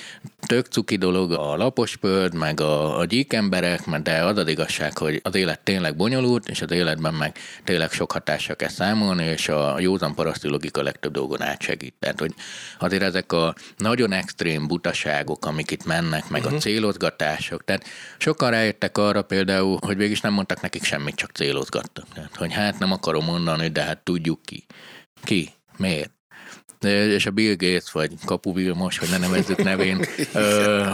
tök 0.46 0.66
cuki 0.66 0.96
dolog 0.96 1.32
a 1.32 1.56
lapos 1.56 1.96
föld, 2.00 2.34
meg 2.34 2.60
a, 2.60 2.98
a 2.98 3.04
gyík 3.04 3.32
emberek, 3.32 3.80
de 4.02 4.24
az 4.24 4.36
az 4.36 4.48
igazság, 4.48 4.98
hogy 4.98 5.20
az 5.22 5.34
élet 5.34 5.60
tényleg 5.60 5.96
bonyolult, 5.96 6.48
és 6.48 6.62
az 6.62 6.70
életben 6.70 7.14
meg 7.14 7.36
tényleg 7.64 7.90
sok 7.90 8.12
hatással 8.12 8.56
kell 8.56 8.68
számolni, 8.68 9.24
és 9.24 9.48
a 9.48 9.80
józan 9.80 10.14
paraszti 10.14 10.48
logika 10.48 10.82
legtöbb 10.82 11.12
dolgon 11.12 11.42
átsegít. 11.42 11.94
Tehát, 11.98 12.20
hogy 12.20 12.34
azért 12.78 13.02
ezek 13.02 13.32
a 13.32 13.54
nagyon 13.76 14.12
extrém 14.12 14.66
butaságok, 14.66 15.46
amik 15.46 15.70
itt 15.70 15.84
mennek, 15.84 16.28
meg 16.28 16.40
uh-huh. 16.40 16.46
a 16.46 16.50
mhm. 16.50 16.58
célozgatások, 16.58 17.64
tehát 17.64 17.84
sokan 18.18 18.50
rájöttek 18.50 18.98
arra 18.98 19.22
például, 19.22 19.78
hogy 19.80 19.96
végig 19.96 20.18
nem 20.22 20.32
mondtak 20.32 20.60
nekik 20.60 20.84
semmit, 20.84 21.14
csak 21.14 21.30
cél 21.30 21.55
célozgattak. 21.56 22.08
Tehát, 22.08 22.36
hogy 22.36 22.52
hát 22.52 22.78
nem 22.78 22.92
akarom 22.92 23.24
mondani, 23.24 23.68
de 23.68 23.82
hát 23.82 23.98
tudjuk 23.98 24.42
ki. 24.42 24.66
Ki? 25.22 25.52
Miért? 25.76 26.15
És 26.86 27.26
a 27.26 27.30
Bill 27.30 27.54
Gates, 27.54 27.92
vagy 27.92 28.10
Kapu 28.24 28.52
Vilmos, 28.52 28.98
hogy 28.98 29.08
ne 29.10 29.18
nevezzük 29.18 29.62
nevén, 29.62 30.06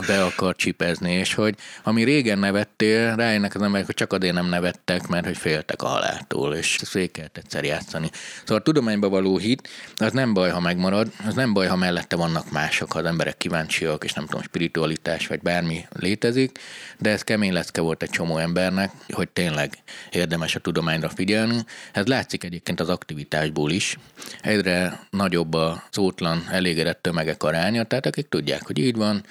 be 0.07 0.25
akar 0.25 0.57
csipezni, 0.57 1.13
és 1.13 1.35
hogy 1.35 1.55
ami 1.83 2.05
régen 2.05 2.39
nevettél, 2.39 3.17
rájönnek 3.17 3.55
az 3.55 3.63
emberek, 3.63 3.87
hogy 3.87 3.95
csak 3.95 4.13
azért 4.13 4.35
nem 4.35 4.49
nevettek, 4.49 5.07
mert 5.07 5.25
hogy 5.25 5.37
féltek 5.37 5.83
a 5.83 5.87
haláltól, 5.87 6.55
és 6.55 6.79
kellett 7.13 7.37
egyszer 7.37 7.65
játszani. 7.65 8.11
Szóval 8.41 8.57
a 8.57 8.63
tudományba 8.63 9.09
való 9.09 9.39
hit, 9.39 9.69
az 9.97 10.13
nem 10.13 10.35
baj, 10.35 10.51
ha 10.51 10.61
megmarad, 10.61 11.13
az 11.27 11.35
nem 11.35 11.53
baj, 11.53 11.67
ha 11.67 11.77
mellette 11.77 12.17
vannak 12.17 12.51
mások, 12.51 12.93
ha 12.93 12.99
az 12.99 13.05
emberek 13.05 13.37
kíváncsiak, 13.37 14.05
és 14.05 14.13
nem 14.13 14.27
tudom, 14.27 14.43
spiritualitás, 14.43 15.27
vagy 15.27 15.41
bármi 15.41 15.87
létezik, 15.93 16.59
de 16.99 17.11
ez 17.11 17.23
kemény 17.23 17.53
lecke 17.53 17.81
volt 17.81 18.03
egy 18.03 18.11
csomó 18.11 18.39
embernek, 18.39 18.93
hogy 19.09 19.29
tényleg 19.29 19.79
érdemes 20.11 20.55
a 20.55 20.61
tudományra 20.61 21.09
figyelni. 21.09 21.65
Ez 21.93 22.07
látszik 22.07 22.45
egyébként 22.45 22.81
az 22.81 22.89
aktivitásból 22.89 23.71
is. 23.71 23.99
Egyre 24.43 25.07
nagyobb 25.11 25.55
a 25.55 25.82
szótlan, 25.91 26.47
elégedett 26.51 27.03
tömegek 27.03 27.43
aránya, 27.43 27.85
tehát 27.85 28.07
akik 28.07 28.29
tudják, 28.29 28.67
hogy 28.67 28.79
így 28.79 28.97
van, 28.97 29.25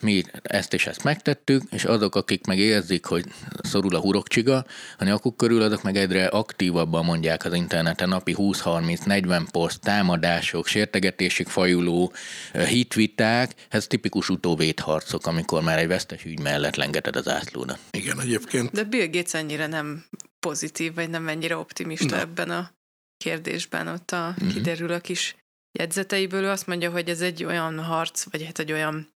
mi 0.00 0.22
ezt 0.42 0.74
és 0.74 0.86
ezt 0.86 1.04
megtettük, 1.04 1.62
és 1.70 1.84
azok, 1.84 2.14
akik 2.14 2.46
meg 2.46 2.58
érzik, 2.58 3.04
hogy 3.04 3.24
szorul 3.62 3.94
a 3.94 4.00
hurokcsiga, 4.00 4.64
a 4.98 5.04
nyakuk 5.04 5.36
körül, 5.36 5.62
azok 5.62 5.82
meg 5.82 5.96
egyre 5.96 6.26
aktívabban 6.26 7.04
mondják 7.04 7.44
az 7.44 7.54
interneten 7.54 8.08
napi 8.08 8.34
20-30-40 8.38 9.46
poszt, 9.50 9.80
támadások, 9.80 10.66
sértegetésig 10.66 11.46
fajuló 11.46 12.12
hitviták, 12.52 13.54
ez 13.68 13.86
tipikus 13.86 14.28
utóvédharcok, 14.28 15.26
amikor 15.26 15.62
már 15.62 15.78
egy 15.78 15.88
vesztes 15.88 16.24
ügy 16.24 16.40
mellett 16.40 16.76
lengeted 16.76 17.16
az 17.16 17.28
ászlódat. 17.28 17.78
Igen, 17.90 18.20
egyébként. 18.20 18.70
De 18.70 18.84
Bill 18.84 19.06
Gates 19.06 19.34
ennyire 19.34 19.66
nem 19.66 20.04
pozitív, 20.40 20.94
vagy 20.94 21.10
nem 21.10 21.28
ennyire 21.28 21.56
optimista 21.56 22.14
Na. 22.14 22.20
ebben 22.20 22.50
a 22.50 22.70
kérdésben, 23.16 23.86
ott 23.88 24.10
a, 24.10 24.28
uh-huh. 24.28 24.52
kiderül 24.52 24.92
a 24.92 25.00
kis 25.00 25.36
jegyzeteiből 25.76 26.42
ő 26.42 26.48
azt 26.48 26.66
mondja, 26.66 26.90
hogy 26.90 27.08
ez 27.08 27.20
egy 27.20 27.44
olyan 27.44 27.78
harc, 27.84 28.30
vagy 28.30 28.44
hát 28.44 28.58
egy 28.58 28.72
olyan 28.72 29.15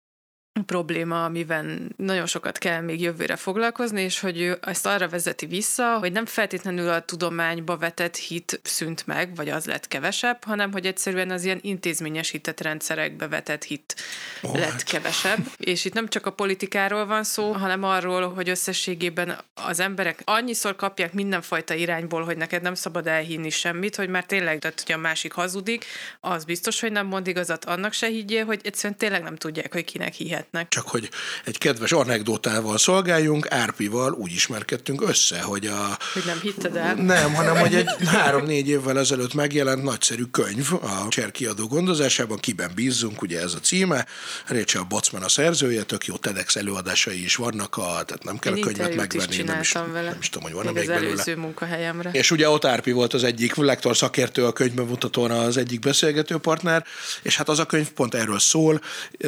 probléma, 0.66 1.24
amivel 1.24 1.66
nagyon 1.98 2.26
sokat 2.26 2.58
kell 2.58 2.82
még 2.82 3.02
jövőre 3.02 3.36
foglalkozni, 3.36 4.02
és 4.02 4.20
hogy 4.20 4.42
ő 4.42 4.58
ezt 4.62 4.86
arra 4.86 5.08
vezeti 5.10 5.46
vissza, 5.46 5.98
hogy 5.98 6.12
nem 6.12 6.26
feltétlenül 6.26 6.90
a 6.90 7.02
tudományba 7.02 7.78
vetett 7.78 8.16
hit 8.16 8.60
szűnt 8.64 9.08
meg, 9.08 9.36
vagy 9.36 9.50
az 9.50 9.66
lett 9.66 9.88
kevesebb, 9.88 10.44
hanem 10.44 10.72
hogy 10.72 10.86
egyszerűen 10.86 11.32
az 11.32 11.44
ilyen 11.44 11.60
intézményesített 11.62 12.62
rendszerekbe 12.62 13.28
vetett 13.28 13.64
hit 13.64 13.96
oh, 14.42 14.54
lett 14.54 14.70
hát. 14.70 14.84
kevesebb. 14.84 15.40
És 15.58 15.86
itt 15.86 15.94
nem 15.94 16.08
csak 16.08 16.26
a 16.26 16.32
politikáról 16.32 17.06
van 17.06 17.24
szó, 17.24 17.52
hanem 17.52 17.84
arról, 17.84 18.34
hogy 18.34 18.50
összességében 18.50 19.38
az 19.54 19.80
emberek 19.80 20.22
annyiszor 20.26 20.76
kapják 20.76 21.14
mindenfajta 21.14 21.74
irányból, 21.74 22.24
hogy 22.24 22.38
neked 22.38 22.62
nem 22.62 22.74
szabad 22.74 23.08
elhinni 23.08 23.50
semmit, 23.50 23.96
hogy 23.96 24.10
már 24.10 24.26
tényleg, 24.26 24.60
tehát, 24.60 24.84
hogy 24.86 24.96
a 24.96 24.98
másik 24.98 25.32
hazudik, 25.32 25.86
az 26.20 26.46
biztos, 26.46 26.80
hogy 26.80 26.92
nem 26.92 27.08
mond 27.08 27.28
igazat, 27.28 27.66
annak 27.66 27.94
se 27.94 28.08
higgyél, 28.08 28.46
hogy 28.46 28.62
egyszerűen 28.64 29.00
tényleg 29.00 29.24
nem 29.24 29.36
tudják, 29.36 29.74
hogy 29.74 29.86
kinek 29.86 30.14
hihet 30.14 30.48
lehetnek. 30.52 30.68
Csak 30.68 30.88
hogy 30.88 31.10
egy 31.46 31.58
kedves 31.58 31.92
anekdotával 31.92 32.78
szolgáljunk, 32.78 33.52
Árpival 33.52 34.12
úgy 34.12 34.32
ismerkedtünk 34.32 35.02
össze, 35.02 35.42
hogy 35.42 35.66
a... 35.66 35.98
Hogy 36.14 36.24
nem 36.26 36.40
hitted 36.42 36.76
el? 36.76 36.96
Nem, 36.96 37.34
hanem 37.34 37.58
hogy 37.58 37.76
egy 37.76 37.90
három-négy 38.06 38.68
évvel 38.68 39.00
ezelőtt 39.00 39.34
megjelent 39.34 39.84
nagyszerű 39.84 40.24
könyv 40.24 40.74
a 40.74 41.08
Cserkiadó 41.10 41.68
gondozásában, 41.68 42.38
kiben 42.38 42.72
bízzunk, 42.76 43.22
ugye 43.22 43.42
ez 43.42 43.54
a 43.54 43.60
címe. 43.60 44.06
Rachel 44.48 44.84
Bocman 44.84 45.24
a 45.24 45.30
szerzője, 45.30 45.84
tök 45.84 46.06
jó 46.06 46.16
TEDx 46.16 46.56
előadásai 46.56 47.24
is 47.24 47.36
vannak, 47.36 47.78
a, 47.78 47.82
tehát 47.82 48.24
nem 48.24 48.38
kell 48.38 48.56
Én 48.56 48.64
a 48.64 48.66
könyvet 48.66 48.96
megvenni. 48.96 49.36
Is 49.36 49.44
nem, 49.44 49.60
is, 49.60 49.72
vele. 49.72 50.10
nem 50.10 50.18
is 50.20 50.30
tudom, 50.30 50.52
hogy 50.52 50.64
van 50.64 50.66
még, 50.66 50.74
még 50.74 50.84
az 50.84 50.90
belőle. 50.90 51.12
előző 51.12 51.36
munkahelyemre. 51.36 52.10
És 52.12 52.32
ugye 52.32 52.50
ott 52.50 52.66
Árpi 52.66 52.92
volt 52.92 53.14
az 53.14 53.24
egyik 53.24 53.56
lektor 53.56 53.98
szakértő, 53.98 54.46
a 54.46 54.54
könyvbemutatón 54.54 55.32
az 55.32 55.58
egyik 55.58 55.80
beszélgető 55.80 56.38
partner, 56.38 56.86
és 57.22 57.36
hát 57.36 57.50
az 57.50 57.60
a 57.60 57.66
könyv 57.66 57.90
pont 57.90 58.16
erről 58.16 58.40
szól, 58.40 58.82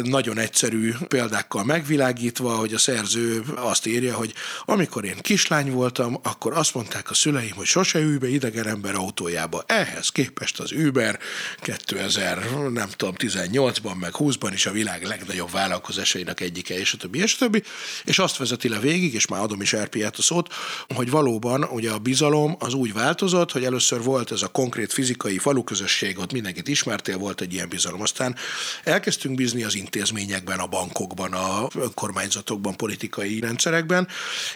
nagyon 0.04 0.38
egyszerű 0.38 0.94
példákkal 1.12 1.64
megvilágítva, 1.64 2.56
hogy 2.56 2.74
a 2.74 2.78
szerző 2.78 3.44
azt 3.56 3.86
írja, 3.86 4.16
hogy 4.16 4.34
amikor 4.66 5.06
én 5.06 5.18
kislány 5.22 5.72
voltam, 5.72 6.20
akkor 6.24 6.58
azt 6.58 6.74
mondták 6.74 7.10
a 7.10 7.14
szüleim, 7.14 7.56
hogy 7.56 7.66
sose 7.66 8.00
ülj 8.00 8.18
be 8.18 8.28
idegen 8.28 8.68
ember 8.68 8.96
autójába. 8.96 9.64
Ehhez 9.66 10.10
képest 10.10 10.60
az 10.60 10.72
Uber 10.72 11.20
2000, 11.60 12.50
nem 12.74 12.90
tudom, 12.96 13.14
18-ban, 13.18 14.00
meg 14.00 14.14
20-ban 14.18 14.50
is 14.54 14.66
a 14.66 14.72
világ 14.72 15.04
legnagyobb 15.04 15.52
vállalkozásainak 15.52 16.40
egyike, 16.40 16.80
és 16.80 16.94
a 16.94 16.98
többi, 16.98 17.20
és 17.20 17.34
a 17.34 17.38
többi, 17.38 17.64
és 18.06 18.20
azt 18.20 18.38
vezeti 18.38 18.70
le 18.70 18.80
végig, 18.80 19.14
és 19.14 19.28
már 19.28 19.42
adom 19.42 19.62
is 19.62 19.74
Erpiát 19.74 20.16
a 20.16 20.22
szót, 20.22 20.54
hogy 20.96 21.10
valóban 21.10 21.64
ugye 21.64 21.92
a 21.92 22.00
bizalom 22.00 22.56
az 22.60 22.74
úgy 22.74 22.94
változott, 22.94 23.52
hogy 23.52 23.64
először 23.64 24.04
volt 24.04 24.32
ez 24.32 24.42
a 24.42 24.48
konkrét 24.48 24.94
fizikai 24.94 25.38
faluközösség, 25.38 26.20
ott 26.20 26.32
mindenkit 26.32 26.68
ismertél, 26.68 27.18
volt 27.18 27.42
egy 27.42 27.54
ilyen 27.54 27.70
bizalom. 27.70 28.02
Aztán 28.02 28.36
elkezdtünk 28.84 29.36
bízni 29.36 29.64
az 29.64 29.76
intézményekben, 29.76 30.60
a 30.60 30.68
bankok, 30.68 30.91
államokban, 30.92 31.34
a 31.34 31.68
önkormányzatokban, 31.76 32.76
politikai 32.76 33.40
rendszerekben, 33.40 34.08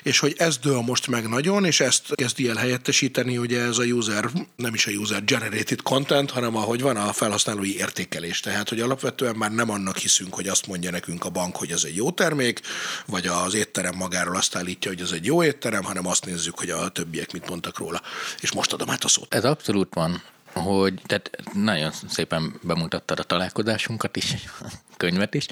és 0.03 0.19
hogy 0.19 0.35
ez 0.37 0.57
dől 0.57 0.81
most 0.81 1.07
meg 1.07 1.29
nagyon, 1.29 1.65
és 1.65 1.79
ezt 1.79 2.15
kezdi 2.15 2.49
el 2.49 2.55
helyettesíteni, 2.55 3.37
ugye 3.37 3.61
ez 3.61 3.77
a 3.77 3.83
user, 3.83 4.29
nem 4.55 4.73
is 4.73 4.87
a 4.87 4.91
user 4.91 5.23
generated 5.23 5.81
content, 5.81 6.31
hanem 6.31 6.55
ahogy 6.55 6.81
van 6.81 6.97
a 6.97 7.13
felhasználói 7.13 7.77
értékelés. 7.77 8.39
Tehát, 8.39 8.69
hogy 8.69 8.79
alapvetően 8.79 9.35
már 9.35 9.51
nem 9.51 9.69
annak 9.69 9.97
hiszünk, 9.97 10.33
hogy 10.33 10.47
azt 10.47 10.67
mondja 10.67 10.91
nekünk 10.91 11.25
a 11.25 11.29
bank, 11.29 11.55
hogy 11.55 11.71
ez 11.71 11.83
egy 11.83 11.95
jó 11.95 12.11
termék, 12.11 12.61
vagy 13.05 13.27
az 13.27 13.53
étterem 13.53 13.95
magáról 13.95 14.35
azt 14.35 14.55
állítja, 14.55 14.91
hogy 14.91 15.01
ez 15.01 15.11
egy 15.11 15.25
jó 15.25 15.43
étterem, 15.43 15.83
hanem 15.83 16.07
azt 16.07 16.25
nézzük, 16.25 16.59
hogy 16.59 16.69
a 16.69 16.89
többiek 16.89 17.31
mit 17.31 17.49
mondtak 17.49 17.77
róla. 17.77 18.01
És 18.39 18.51
most 18.51 18.73
adom 18.73 18.89
át 18.89 19.03
a 19.03 19.07
szót. 19.07 19.33
Ez 19.33 19.43
abszolút 19.43 19.93
van 19.93 20.21
hogy 20.61 21.01
tehát 21.05 21.31
nagyon 21.53 21.91
szépen 22.09 22.59
bemutattad 22.61 23.19
a 23.19 23.23
találkozásunkat 23.23 24.15
is, 24.15 24.33
a 24.59 24.65
könyvet 24.97 25.33
is, 25.33 25.47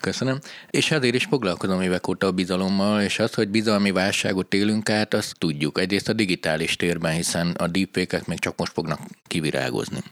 Köszönöm. 0.00 0.38
És 0.70 0.90
ezért 0.90 1.14
is 1.14 1.24
foglalkozom 1.24 1.80
évek 1.80 2.08
óta 2.08 2.26
a 2.26 2.32
bizalommal, 2.32 3.02
és 3.02 3.18
az, 3.18 3.34
hogy 3.34 3.48
bizalmi 3.48 3.90
válságot 3.90 4.54
élünk 4.54 4.90
át, 4.90 5.14
azt 5.14 5.38
tudjuk. 5.38 5.78
Egyrészt 5.78 6.08
a 6.08 6.12
digitális 6.12 6.76
térben, 6.76 7.12
hiszen 7.12 7.50
a 7.50 7.66
deepfake 7.66 8.22
még 8.26 8.38
csak 8.38 8.56
most 8.56 8.72
fognak 8.72 9.00
kivirágozni. 9.26 10.02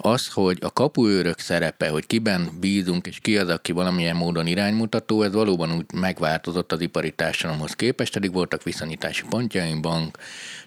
Az, 0.00 0.28
hogy 0.28 0.58
a 0.60 0.72
kapuőrök 0.72 1.38
szerepe, 1.38 1.88
hogy 1.88 2.06
kiben 2.06 2.50
bízunk, 2.60 3.06
és 3.06 3.18
ki 3.18 3.38
az, 3.38 3.48
aki 3.48 3.72
valamilyen 3.72 4.16
módon 4.16 4.46
iránymutató, 4.46 5.22
ez 5.22 5.32
valóban 5.32 5.72
úgy 5.72 5.84
megváltozott 5.94 6.72
az 6.72 6.80
ipari 6.80 7.10
társadalomhoz 7.10 7.72
képest, 7.72 8.16
eddig 8.16 8.32
voltak 8.32 8.62
viszonyítási 8.62 9.22
pontjaink, 9.28 9.80
bank, 9.80 10.18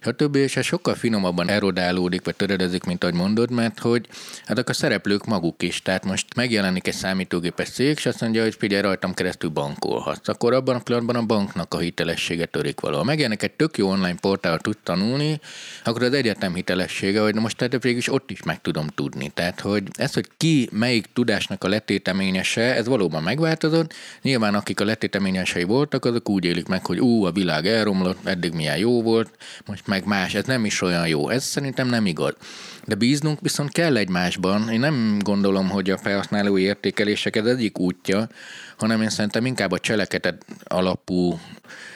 stb. 0.02 0.36
És 0.36 0.56
ez 0.56 0.66
sokkal 0.66 0.96
finomabban 0.96 1.50
erodálódik, 1.50 2.26
vagy 2.26 2.36
töredezik, 2.36 2.84
mint 2.84 3.04
ahogy 3.04 3.16
mondod, 3.16 3.52
mert 3.52 3.80
hogy 3.80 4.08
ezek 4.46 4.70
a 4.70 4.74
szereplők 4.74 5.26
maguk 5.26 5.64
is. 5.64 5.82
Tehát 5.82 6.06
most 6.06 6.36
megjelenik 6.36 6.88
egy 6.88 6.94
számítógépes 6.94 7.70
cég, 7.70 7.98
és 7.98 8.06
azt 8.06 8.22
mondja, 8.22 8.44
hogy 8.44 8.56
figyelj, 8.56 8.82
rajtam 8.82 9.14
keresztül 9.14 9.50
bankolhatsz. 9.50 10.28
Akkor 10.28 10.54
abban 10.54 10.76
a 10.76 10.80
pillanatban 10.80 11.16
a 11.16 11.26
banknak 11.26 11.74
a 11.74 11.80
hitelessége 11.80 12.46
törik 12.46 12.80
valahol. 12.80 13.06
Megjelenik 13.06 13.44
egy 13.44 13.52
tök 13.52 13.78
jó 13.78 13.90
online 13.90 14.16
portál, 14.16 14.60
tud 14.60 14.78
tanulni, 14.84 15.40
akkor 15.84 16.04
az 16.04 16.14
egyetem 16.14 16.56
hitelessége, 16.56 17.22
hogy 17.22 17.36
most 17.36 17.58
tehát 17.58 17.84
végül 17.84 17.98
is 17.98 18.12
ott 18.12 18.32
is 18.32 18.44
meg 18.44 18.62
tudom 18.62 18.88
tudni. 18.88 19.19
Tehát, 19.28 19.60
hogy 19.60 19.84
ez, 19.94 20.14
hogy 20.14 20.28
ki 20.38 20.70
melyik 20.72 21.06
tudásnak 21.14 21.64
a 21.64 21.68
letéteményese, 21.68 22.76
ez 22.76 22.88
valóban 22.88 23.24
megváltozott. 23.24 23.94
Nyilván 24.22 24.56
akik 24.56 24.80
a 24.80 24.86
letéteményesei 24.86 25.64
voltak, 25.64 26.06
azok 26.06 26.30
úgy 26.30 26.46
élik 26.46 26.68
meg, 26.68 26.86
hogy 26.86 27.00
ú, 27.00 27.26
a 27.26 27.32
világ 27.32 27.68
elromlott, 27.68 28.26
eddig 28.26 28.54
milyen 28.54 28.78
jó 28.78 29.02
volt, 29.02 29.30
most 29.66 29.88
meg 29.88 30.06
más, 30.06 30.34
ez 30.34 30.46
nem 30.46 30.66
is 30.66 30.82
olyan 30.82 31.08
jó. 31.08 31.30
Ez 31.30 31.44
szerintem 31.44 31.88
nem 31.88 32.06
igaz. 32.06 32.34
De 32.90 32.96
bíznunk 32.96 33.42
viszont 33.42 33.72
kell 33.72 33.98
egymásban. 33.98 34.70
Én 34.70 34.80
nem 34.80 35.20
gondolom, 35.24 35.70
hogy 35.70 35.90
a 35.90 35.98
felhasználói 35.98 36.62
értékelések 36.62 37.36
ez 37.36 37.46
egyik 37.46 37.80
útja, 37.80 38.28
hanem 38.78 39.02
én 39.02 39.10
szerintem 39.10 39.46
inkább 39.46 39.72
a 39.72 39.80
cselekedet 39.80 40.46
alapú 40.64 41.40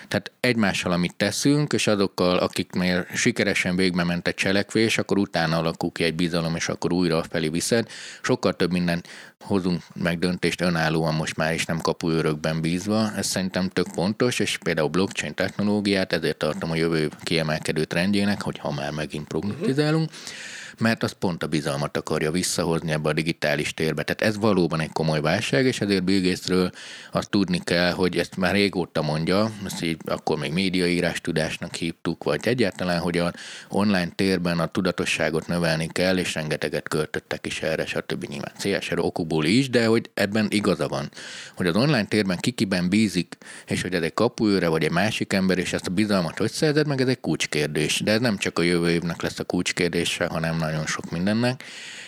tehát 0.07 0.31
egymással, 0.39 0.91
amit 0.91 1.15
teszünk, 1.15 1.73
és 1.73 1.87
azokkal, 1.87 2.37
akiknél 2.37 3.05
sikeresen 3.13 3.75
végbe 3.75 4.03
ment 4.03 4.27
egy 4.27 4.35
cselekvés, 4.35 4.97
akkor 4.97 5.17
utána 5.17 5.57
alakul 5.57 5.91
ki 5.91 6.03
egy 6.03 6.15
bizalom, 6.15 6.55
és 6.55 6.69
akkor 6.69 6.93
újra 6.93 7.23
felé 7.29 7.47
viszed. 7.47 7.87
Sokkal 8.21 8.53
több 8.53 8.71
minden 8.71 9.03
hozunk 9.39 9.81
meg 9.95 10.19
döntést 10.19 10.61
önállóan 10.61 11.13
most 11.13 11.35
már 11.35 11.53
is 11.53 11.65
nem 11.65 11.81
kapuőrökben 11.81 12.61
bízva. 12.61 13.11
Ez 13.15 13.27
szerintem 13.27 13.69
tök 13.69 13.87
fontos, 13.93 14.39
és 14.39 14.57
például 14.57 14.87
blockchain 14.87 15.33
technológiát 15.33 16.13
ezért 16.13 16.37
tartom 16.37 16.71
a 16.71 16.75
jövő 16.75 17.09
kiemelkedő 17.23 17.83
trendjének, 17.83 18.41
hogy 18.41 18.57
ha 18.57 18.71
már 18.71 18.91
megint 18.91 19.27
prognostizálunk. 19.27 20.09
Uh-huh 20.09 20.61
mert 20.79 21.03
az 21.03 21.11
pont 21.11 21.43
a 21.43 21.47
bizalmat 21.47 21.97
akarja 21.97 22.31
visszahozni 22.31 22.91
ebbe 22.91 23.09
a 23.09 23.13
digitális 23.13 23.73
térbe. 23.73 24.03
Tehát 24.03 24.33
ez 24.33 24.39
valóban 24.39 24.79
egy 24.79 24.91
komoly 24.91 25.21
válság, 25.21 25.65
és 25.65 25.81
ezért 25.81 26.03
Bill 26.03 26.21
Gatesről 26.21 26.71
azt 27.11 27.29
tudni 27.29 27.59
kell, 27.63 27.91
hogy 27.91 28.17
ezt 28.17 28.37
már 28.37 28.53
régóta 28.53 29.01
mondja, 29.01 29.51
ezt 29.65 29.83
így 29.83 29.97
akkor 30.05 30.37
még 30.37 30.53
médiaírás 30.53 31.21
tudásnak 31.21 31.75
hívtuk, 31.75 32.23
vagy 32.23 32.47
egyáltalán, 32.47 32.99
hogy 32.99 33.17
a 33.17 33.33
online 33.69 34.09
térben 34.15 34.59
a 34.59 34.65
tudatosságot 34.65 35.47
növelni 35.47 35.87
kell, 35.87 36.17
és 36.17 36.33
rengeteget 36.33 36.87
költöttek 36.87 37.45
is 37.45 37.61
erre, 37.61 37.85
stb. 37.85 38.25
nyilván 38.25 38.51
CSR 38.57 38.99
okokból 38.99 39.45
is, 39.45 39.69
de 39.69 39.85
hogy 39.85 40.09
ebben 40.13 40.47
igaza 40.49 40.87
van, 40.87 41.09
hogy 41.55 41.67
az 41.67 41.75
online 41.75 42.05
térben 42.05 42.37
kikiben 42.37 42.89
bízik, 42.89 43.37
és 43.67 43.81
hogy 43.81 43.93
ez 43.93 44.01
egy 44.01 44.13
kapuőre, 44.13 44.67
vagy 44.67 44.83
egy 44.83 44.91
másik 44.91 45.33
ember, 45.33 45.57
és 45.57 45.73
ezt 45.73 45.87
a 45.87 45.91
bizalmat 45.91 46.37
hogy 46.37 46.51
szerzed 46.51 46.87
meg, 46.87 47.01
ez 47.01 47.07
egy 47.07 47.19
kulcskérdés. 47.19 47.99
De 47.99 48.11
ez 48.11 48.19
nem 48.19 48.37
csak 48.37 48.59
a 48.59 48.61
jövő 48.61 48.89
évnek 48.89 49.21
lesz 49.21 49.39
a 49.39 49.43
kulcskérdése, 49.43 50.25
hanem 50.25 50.57
nagyon 50.73 50.87
sok 50.87 51.11
mindennek, 51.11 51.63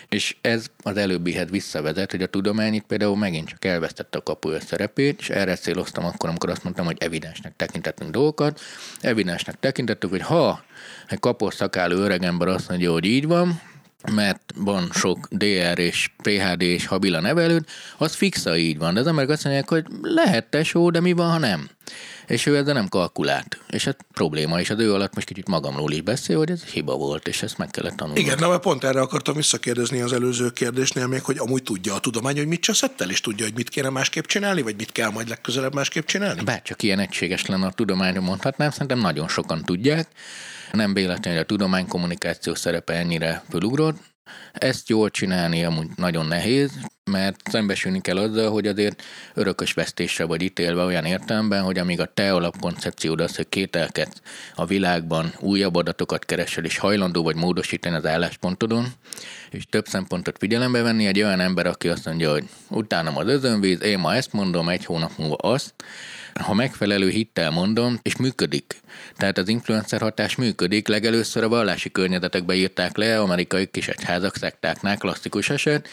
és 0.09 0.35
ez 0.41 0.65
az 0.83 0.97
előbbihez 0.97 1.49
visszavezet, 1.49 2.11
hogy 2.11 2.21
a 2.21 2.27
tudomány 2.27 2.73
itt 2.73 2.85
például 2.85 3.17
megint 3.17 3.47
csak 3.47 3.65
elvesztette 3.65 4.17
a 4.17 4.23
kapuja 4.23 4.59
szerepét, 4.59 5.19
és 5.19 5.29
erre 5.29 5.55
céloztam 5.55 6.05
akkor, 6.05 6.29
amikor 6.29 6.49
azt 6.49 6.63
mondtam, 6.63 6.85
hogy 6.85 6.97
evidensnek 6.99 7.53
tekintettünk 7.55 8.11
dolgokat. 8.11 8.59
Evidensnek 8.99 9.59
tekintettük, 9.59 10.09
hogy 10.09 10.21
ha 10.21 10.63
egy 11.07 11.19
kapos 11.19 11.53
szakálló 11.53 11.97
öregember 11.97 12.47
azt 12.47 12.69
mondja, 12.69 12.91
hogy 12.91 13.05
így 13.05 13.27
van, 13.27 13.61
mert 14.11 14.53
van 14.55 14.89
sok 14.93 15.27
DR 15.29 15.79
és 15.79 16.11
PHD 16.23 16.61
és 16.61 16.85
habila 16.85 17.19
nevelőd, 17.19 17.65
az 17.97 18.15
fixa 18.15 18.57
így 18.57 18.77
van. 18.77 18.93
De 18.93 18.99
az 18.99 19.07
emberek 19.07 19.29
azt 19.29 19.43
mondják, 19.43 19.69
hogy 19.69 19.85
lehet 20.01 20.49
tesó, 20.49 20.89
de 20.89 20.99
mi 20.99 21.11
van, 21.11 21.31
ha 21.31 21.37
nem? 21.37 21.69
És 22.27 22.45
ő 22.45 22.57
ezzel 22.57 22.73
nem 22.73 22.87
kalkulált. 22.87 23.59
És 23.69 23.85
ez 23.85 23.95
probléma, 24.13 24.59
és 24.59 24.69
az 24.69 24.79
ő 24.79 24.93
alatt 24.93 25.15
most 25.15 25.27
kicsit 25.27 25.47
magamról 25.47 25.91
is 25.91 26.01
beszél, 26.01 26.37
hogy 26.37 26.49
ez 26.49 26.63
hiba 26.63 26.95
volt, 26.95 27.27
és 27.27 27.41
ezt 27.41 27.57
meg 27.57 27.69
kellett 27.71 27.95
tanulni. 27.95 28.19
Igen, 28.19 28.37
na, 28.39 28.49
mert 28.49 28.61
pont 28.61 28.83
erre 28.83 28.99
akartam 29.01 29.35
visszakérdezni 29.35 30.01
az 30.01 30.13
előző 30.13 30.49
kérdésnél 30.49 31.07
még, 31.07 31.21
hogy 31.21 31.37
amúgy 31.37 31.63
tudja 31.63 31.93
a 31.93 31.99
tudomány, 31.99 32.37
hogy 32.37 32.47
mit 32.47 32.61
cseszett 32.61 33.01
el, 33.01 33.09
és 33.09 33.21
tudja, 33.21 33.45
hogy 33.45 33.55
mit 33.55 33.69
kéne 33.69 33.89
másképp 33.89 34.25
csinálni, 34.25 34.61
vagy 34.61 34.75
mit 34.75 34.91
kell 34.91 35.09
majd 35.09 35.29
legközelebb 35.29 35.73
másképp 35.73 36.05
csinálni? 36.05 36.43
Bárcsak 36.43 36.83
ilyen 36.83 36.99
egységes 36.99 37.45
lenne 37.45 37.65
a 37.65 37.71
tudomány, 37.71 38.17
mondhatnám, 38.17 38.71
szerintem 38.71 38.99
nagyon 38.99 39.27
sokan 39.27 39.63
tudják. 39.63 40.07
Nem 40.71 40.93
véletlenül, 40.93 41.39
hogy 41.39 41.47
a 41.49 41.55
tudománykommunikáció 41.55 42.55
szerepe 42.55 42.93
ennyire 42.93 43.43
fölugrott, 43.49 43.97
ezt 44.53 44.89
jól 44.89 45.09
csinálni 45.09 45.63
amúgy 45.63 45.87
nagyon 45.95 46.25
nehéz, 46.25 46.71
mert 47.11 47.41
szembesülni 47.49 48.01
kell 48.01 48.17
azzal, 48.17 48.51
hogy 48.51 48.67
azért 48.67 49.03
örökös 49.33 49.73
vesztésre 49.73 50.25
vagy 50.25 50.41
ítélve 50.41 50.83
olyan 50.83 51.05
értelemben, 51.05 51.63
hogy 51.63 51.77
amíg 51.77 51.99
a 51.99 52.11
te 52.13 52.33
alapkoncepciód 52.33 53.21
az, 53.21 53.35
hogy 53.35 53.49
kételkedsz 53.49 54.21
a 54.55 54.65
világban, 54.65 55.33
újabb 55.39 55.75
adatokat 55.75 56.25
keresel, 56.25 56.63
és 56.63 56.77
hajlandó 56.77 57.23
vagy 57.23 57.35
módosítani 57.35 57.95
az 57.95 58.05
álláspontodon, 58.05 58.85
és 59.49 59.65
több 59.69 59.85
szempontot 59.85 60.37
figyelembe 60.37 60.81
venni, 60.81 61.05
egy 61.05 61.21
olyan 61.21 61.39
ember, 61.39 61.65
aki 61.65 61.87
azt 61.87 62.05
mondja, 62.05 62.31
hogy 62.31 62.43
utánam 62.69 63.17
az 63.17 63.27
özönvíz, 63.27 63.81
én 63.81 63.99
ma 63.99 64.15
ezt 64.15 64.33
mondom, 64.33 64.69
egy 64.69 64.85
hónap 64.85 65.11
múlva 65.17 65.35
azt, 65.35 65.73
ha 66.41 66.53
megfelelő 66.53 67.09
hittel 67.09 67.51
mondom, 67.51 67.99
és 68.01 68.15
működik. 68.15 68.75
Tehát 69.17 69.37
az 69.37 69.47
influencer 69.47 70.01
hatás 70.01 70.35
működik, 70.35 70.87
legelőször 70.87 71.43
a 71.43 71.49
vallási 71.49 71.91
környezetekbe 71.91 72.53
írták 72.53 72.97
le, 72.97 73.19
amerikai 73.19 73.65
kis 73.65 73.87
egyházak, 73.87 74.35
szektáknál 74.35 74.97
klasszikus 74.97 75.49
eset, 75.49 75.87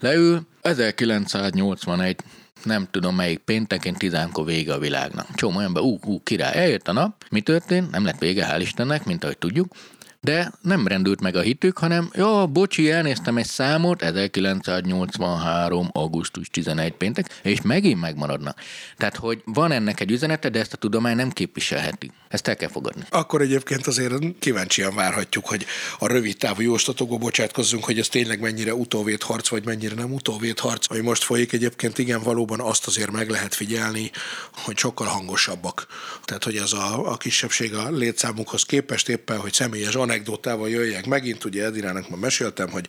leül 0.00 0.46
1981 0.62 2.16
nem 2.62 2.88
tudom 2.90 3.14
melyik 3.14 3.38
pénteken, 3.38 3.94
tizánkor 3.94 4.44
vége 4.44 4.72
a 4.72 4.78
világnak. 4.78 5.26
Csomó 5.34 5.58
olyan 5.58 5.78
ú, 5.78 5.98
ú, 6.04 6.22
király, 6.22 6.56
eljött 6.56 6.88
a 6.88 6.92
nap, 6.92 7.24
mi 7.30 7.40
történt? 7.40 7.90
Nem 7.90 8.04
lett 8.04 8.18
vége, 8.18 8.46
hál' 8.50 8.60
Istennek, 8.60 9.04
mint 9.04 9.24
ahogy 9.24 9.38
tudjuk 9.38 9.74
de 10.20 10.52
nem 10.62 10.86
rendült 10.86 11.20
meg 11.20 11.36
a 11.36 11.40
hitük, 11.40 11.78
hanem 11.78 12.10
jó, 12.14 12.48
bocsi, 12.48 12.90
elnéztem 12.90 13.36
egy 13.36 13.46
számot, 13.46 14.02
1983. 14.02 15.88
augusztus 15.92 16.48
11 16.48 16.92
péntek, 16.92 17.40
és 17.42 17.62
megint 17.62 18.00
megmaradnak. 18.00 18.60
Tehát, 18.96 19.16
hogy 19.16 19.42
van 19.44 19.72
ennek 19.72 20.00
egy 20.00 20.10
üzenete, 20.10 20.48
de 20.48 20.58
ezt 20.58 20.72
a 20.72 20.76
tudomány 20.76 21.16
nem 21.16 21.30
képviselheti. 21.30 22.10
Ezt 22.28 22.48
el 22.48 22.56
kell 22.56 22.68
fogadni. 22.68 23.02
Akkor 23.10 23.40
egyébként 23.40 23.86
azért 23.86 24.14
kíváncsian 24.38 24.94
várhatjuk, 24.94 25.46
hogy 25.46 25.66
a 25.98 26.06
rövid 26.06 26.36
távú 26.36 26.62
jóslatokba 26.62 27.16
bocsátkozzunk, 27.16 27.84
hogy 27.84 27.98
ez 27.98 28.08
tényleg 28.08 28.40
mennyire 28.40 28.74
utóvét 28.74 29.22
harc, 29.22 29.48
vagy 29.48 29.64
mennyire 29.64 29.94
nem 29.94 30.12
utóvét 30.12 30.60
harc. 30.60 30.90
Ami 30.90 31.00
most 31.00 31.22
folyik 31.22 31.52
egyébként, 31.52 31.98
igen, 31.98 32.22
valóban 32.22 32.60
azt 32.60 32.86
azért 32.86 33.10
meg 33.10 33.30
lehet 33.30 33.54
figyelni, 33.54 34.10
hogy 34.52 34.78
sokkal 34.78 35.06
hangosabbak. 35.06 35.86
Tehát, 36.24 36.44
hogy 36.44 36.56
ez 36.56 36.72
a, 36.72 37.10
a 37.12 37.16
kisebbség 37.16 37.74
a 37.74 37.90
létszámukhoz 37.90 38.62
képest 38.62 39.08
éppen, 39.08 39.38
hogy 39.38 39.52
személyes 39.52 39.94
anekdotával 40.08 40.68
jöjjek 40.68 41.06
megint. 41.06 41.44
Ugye 41.44 41.64
Edirának 41.64 42.08
ma 42.08 42.16
meséltem, 42.16 42.70
hogy 42.70 42.86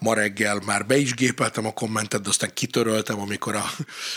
ma 0.00 0.14
reggel 0.14 0.62
már 0.66 0.86
be 0.86 0.96
is 0.96 1.14
gépeltem 1.14 1.66
a 1.66 1.72
kommentet, 1.72 2.22
de 2.22 2.28
aztán 2.28 2.50
kitöröltem, 2.54 3.20
amikor 3.20 3.54
a 3.54 3.64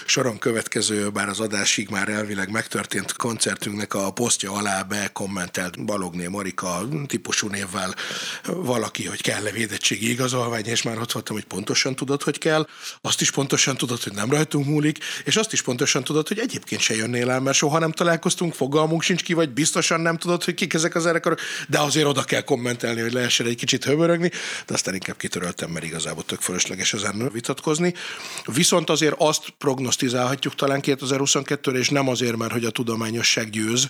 soron 0.05 0.37
következő, 0.37 1.09
bár 1.09 1.29
az 1.29 1.39
adásig 1.39 1.89
már 1.89 2.09
elvileg 2.09 2.51
megtörtént 2.51 3.13
koncertünknek 3.13 3.93
a 3.93 4.11
posztja 4.11 4.51
alá 4.51 4.81
bekommentelt 4.81 5.85
Balogné 5.85 6.27
Marika 6.27 6.87
típusú 7.07 7.47
névvel 7.47 7.95
valaki, 8.45 9.05
hogy 9.05 9.21
kell-e 9.21 9.51
védettségi 9.51 10.09
igazolvány, 10.09 10.65
és 10.65 10.81
már 10.81 10.99
ott 10.99 11.11
voltam, 11.11 11.35
hogy 11.35 11.45
pontosan 11.45 11.95
tudod, 11.95 12.23
hogy 12.23 12.37
kell, 12.37 12.67
azt 13.01 13.21
is 13.21 13.31
pontosan 13.31 13.77
tudod, 13.77 14.03
hogy 14.03 14.13
nem 14.13 14.29
rajtunk 14.29 14.65
múlik, 14.65 14.97
és 15.23 15.35
azt 15.35 15.53
is 15.53 15.61
pontosan 15.61 16.03
tudod, 16.03 16.27
hogy 16.27 16.39
egyébként 16.39 16.81
se 16.81 16.95
jönnél 16.95 17.29
el, 17.29 17.39
mert 17.39 17.57
soha 17.57 17.79
nem 17.79 17.91
találkoztunk, 17.91 18.53
fogalmunk 18.53 19.01
sincs 19.01 19.23
ki, 19.23 19.33
vagy 19.33 19.49
biztosan 19.49 19.99
nem 20.01 20.17
tudod, 20.17 20.43
hogy 20.43 20.53
kik 20.53 20.73
ezek 20.73 20.95
az 20.95 21.05
erekarok, 21.05 21.39
de 21.67 21.79
azért 21.79 22.05
oda 22.05 22.23
kell 22.31 22.41
kommentelni, 22.41 23.01
hogy 23.01 23.13
lehessen 23.13 23.45
egy 23.45 23.55
kicsit 23.55 23.83
höbörögni, 23.83 24.31
de 24.65 24.73
aztán 24.73 24.93
inkább 24.93 25.17
kitöröltem, 25.17 25.69
mert 25.69 25.85
igazából 25.85 26.23
tök 26.23 26.41
fölösleges 26.41 26.93
ezen 26.93 27.29
vitatkozni. 27.33 27.93
Viszont 28.45 28.89
azért 28.89 29.15
azt 29.17 29.49
prognosztizálhatjuk 29.57 30.55
talán 30.55 30.79
2022-re, 30.83 31.77
és 31.77 31.89
nem 31.89 32.07
azért, 32.07 32.37
mert 32.37 32.51
hogy 32.51 32.65
a 32.65 32.69
tudományosság 32.69 33.49
győz, 33.49 33.87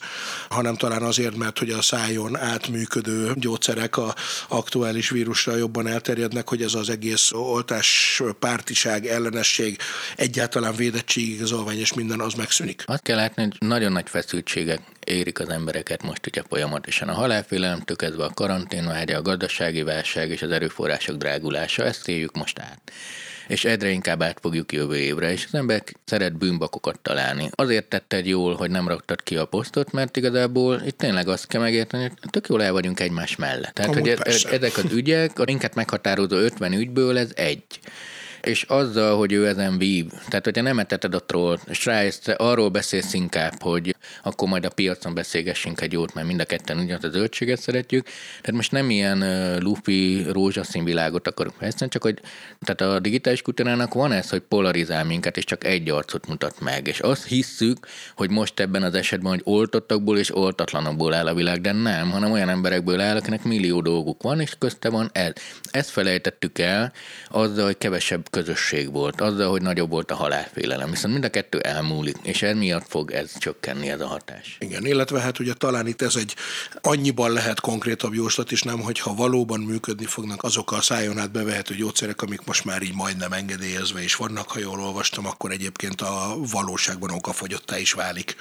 hanem 0.50 0.76
talán 0.76 1.04
azért, 1.04 1.36
mert 1.36 1.60
hogy 1.60 1.70
a 1.70 1.82
szájon 1.82 2.38
átműködő 2.38 3.34
gyógyszerek 3.36 3.98
a 3.98 4.16
aktuális 4.48 5.10
vírusra 5.10 5.56
jobban 5.56 5.88
elterjednek, 5.88 6.50
hogy 6.50 6.62
ez 6.62 6.74
az 6.74 6.90
egész 6.90 7.32
oltás 7.32 8.22
pártiság, 8.40 9.06
ellenesség, 9.06 9.78
egyáltalán 10.16 10.76
védettségigazolvány 10.76 11.80
és 11.80 11.94
minden 11.94 12.20
az 12.20 12.34
megszűnik. 12.34 12.84
Azt 12.86 13.04
kell 13.04 13.16
látni, 13.16 13.44
hogy 13.44 13.56
nagyon 13.60 13.92
nagy 13.92 14.10
feszültségek 14.10 14.82
érik 15.06 15.40
az 15.40 15.50
embereket 15.50 16.04
most 16.04 16.28
ugye 16.28 16.42
folyamatosan 16.50 17.10
a 17.10 17.14
halálfélelemtől 17.14 17.96
kezdve 17.96 18.24
a 18.24 18.34
karanténvágya, 18.34 19.18
a 19.18 19.22
gazdasági 19.22 19.84
válság 19.84 20.30
és 20.30 20.42
az 20.42 20.52
erőforrások 20.52 21.18
drágulása, 21.18 21.84
ezt 21.84 22.08
éljük 22.08 22.36
most 22.36 22.60
át 22.60 22.92
és 23.52 23.66
egyre 23.66 23.90
inkább 23.90 24.22
át 24.22 24.38
fogjuk 24.42 24.74
jövő 24.74 24.96
évre, 24.96 25.32
és 25.32 25.46
az 25.46 25.54
ember 25.54 25.84
szeret 26.06 26.38
bűnbakokat 26.38 27.00
találni. 27.00 27.50
Azért 27.52 27.86
tetted 27.86 28.26
jól, 28.26 28.56
hogy 28.56 28.70
nem 28.70 28.88
raktad 28.88 29.24
ki 29.24 29.36
a 29.36 29.46
posztot, 29.46 29.92
mert 29.92 30.18
igazából 30.18 30.82
itt 30.86 30.98
tényleg 30.98 31.28
azt 31.28 31.48
kell 31.48 31.62
megérteni, 31.62 32.04
hogy 32.04 32.30
tök 32.30 32.48
jól 32.48 32.64
el 32.64 32.72
vagyunk 32.72 33.00
egymás 33.00 33.36
mellett. 33.36 33.74
Tehát, 33.74 33.92
Amúgy 33.92 34.10
hogy 34.10 34.20
e- 34.20 34.24
persze. 34.24 34.50
ezek 34.50 34.78
az 34.78 34.92
ügyek, 34.94 35.40
a 35.40 35.44
minket 35.46 35.76
meghatározó 35.76 36.36
50 36.36 36.74
ügyből 36.74 37.18
ez 37.18 37.32
egy 37.36 37.64
és 38.42 38.64
azzal, 38.64 39.18
hogy 39.18 39.32
ő 39.32 39.48
ezen 39.48 39.78
vív, 39.78 40.06
tehát 40.30 40.46
hogyha 40.46 40.62
nem 40.62 40.80
eteted 40.80 41.14
a 41.14 41.24
trollt, 41.26 41.62
és 41.70 41.86
rájössz, 41.86 42.28
arról 42.38 42.70
beszélsz 42.70 43.14
inkább, 43.14 43.54
hogy 43.62 43.96
akkor 44.24 44.48
majd 44.48 44.66
a 44.66 44.70
piacon 44.70 45.14
beszélgessünk 45.14 45.82
egy 45.82 45.92
jót, 45.92 46.14
mert 46.14 46.28
mind 46.28 46.40
a 46.40 46.46
ketten 46.46 46.78
ugyanazt 46.78 47.04
a 47.04 47.10
zöldséget 47.10 47.60
szeretjük. 47.60 48.06
Tehát 48.42 48.52
most 48.52 48.72
nem 48.72 48.90
ilyen 48.90 49.24
lufi 49.60 50.26
rózsaszín 50.32 50.84
világot 50.84 51.28
akarunk 51.28 51.56
fejleszteni, 51.56 51.92
csak 51.92 52.04
hogy 52.04 52.20
tehát 52.60 52.96
a 52.96 53.00
digitális 53.00 53.42
kultúrának 53.42 53.94
van 53.94 54.12
ez, 54.12 54.30
hogy 54.30 54.42
polarizál 54.42 55.06
minket, 55.06 55.38
és 55.38 55.44
csak 55.44 55.64
egy 55.64 55.90
arcot 55.90 56.28
mutat 56.28 56.60
meg. 56.60 56.88
És 56.88 57.00
azt 57.00 57.26
hisszük, 57.26 57.88
hogy 58.16 58.30
most 58.30 58.60
ebben 58.60 58.84
az 58.84 58.94
esetben, 58.94 59.32
hogy 59.32 59.42
oltottakból 59.44 60.18
és 60.18 60.36
oltatlanokból 60.36 61.14
áll 61.14 61.28
a 61.28 61.34
világ, 61.34 61.62
de 61.62 61.72
nem, 61.72 62.10
hanem 62.10 62.32
olyan 62.32 62.50
emberekből 62.50 63.00
áll, 63.00 63.16
akinek 63.16 63.44
millió 63.44 63.82
dolguk 63.82 64.24
van, 64.24 64.40
és 64.40 64.56
közte 64.58 64.90
van 64.90 65.10
ez. 65.14 65.32
Ezt 65.72 65.90
felejtettük 65.90 66.60
el 66.60 66.94
azzal, 67.30 67.66
hogy 67.66 67.78
kevesebb 67.78 68.30
közösség 68.32 68.92
volt, 68.92 69.22
azzal, 69.22 69.50
hogy 69.50 69.62
nagyobb 69.62 69.90
volt 69.90 70.12
a 70.12 70.16
halálfélelem. 70.16 70.90
Viszont 70.90 71.14
mind 71.14 71.26
a 71.26 71.30
kettő 71.30 71.60
elmúlik, 71.60 72.18
és 72.24 72.42
emiatt 72.42 72.86
fog 72.88 73.12
ez 73.12 73.38
csökkenni 73.38 73.90
ez 73.90 74.00
a 74.02 74.08
hatás. 74.08 74.56
Igen, 74.60 74.86
illetve 74.86 75.20
hát 75.20 75.40
ugye 75.40 75.54
talán 75.54 75.88
itt 75.88 76.02
ez 76.02 76.16
egy 76.16 76.36
annyiban 76.82 77.32
lehet 77.32 77.60
konkrétabb 77.60 78.14
jóslat 78.14 78.52
is, 78.52 78.62
nem, 78.62 78.80
hogyha 78.80 79.16
valóban 79.16 79.60
működni 79.60 80.06
fognak 80.06 80.44
azok 80.44 80.72
a 80.72 80.82
szájon 80.82 81.18
át 81.18 81.32
bevehető 81.32 81.76
gyógyszerek, 81.76 82.22
amik 82.22 82.46
most 82.46 82.66
már 82.66 82.82
így 82.82 82.96
majdnem 82.96 83.34
engedélyezve 83.34 84.04
is 84.04 84.16
vannak, 84.16 84.50
ha 84.50 84.60
jól 84.60 84.80
olvastam, 84.80 85.26
akkor 85.26 85.52
egyébként 85.52 86.02
a 86.02 86.36
valóságban 86.52 87.10
okafogyottá 87.10 87.78
is 87.78 87.92
válik 87.92 88.36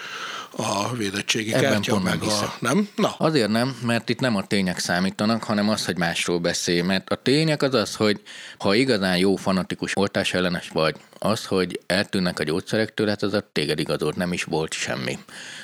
a 0.57 0.93
védettségi 0.97 1.53
Ebben 1.53 1.71
kártya, 1.71 1.93
pont 1.93 2.05
meg 2.05 2.19
nem 2.19 2.29
a... 2.29 2.55
Nem? 2.59 2.89
Na. 2.97 3.15
Azért 3.19 3.49
nem, 3.49 3.77
mert 3.87 4.09
itt 4.09 4.21
nem 4.21 4.37
a 4.37 4.47
tények 4.47 4.79
számítanak, 4.79 5.45
hanem 5.45 5.69
az, 5.69 5.85
hogy 5.85 5.99
másról 5.99 6.39
beszél. 6.39 6.85
Mert 6.85 7.11
a 7.11 7.15
tények 7.15 7.63
az 7.63 7.75
az, 7.75 7.95
hogy 7.95 8.21
ha 8.59 8.75
igazán 8.75 9.17
jó 9.17 9.37
fanatikus 9.37 9.97
oltás 9.97 10.35
ellenes 10.35 10.69
vagy, 10.69 10.97
az, 11.23 11.45
hogy 11.45 11.81
eltűnnek 11.87 12.39
a 12.39 12.43
gyógyszerek 12.43 12.93
hát 13.07 13.23
az 13.23 13.35
a 13.35 13.49
téged 13.53 13.79
igazolt, 13.79 14.17
nem 14.17 14.33
is 14.33 14.45
volt 14.45 14.73
semmi. 14.73 15.19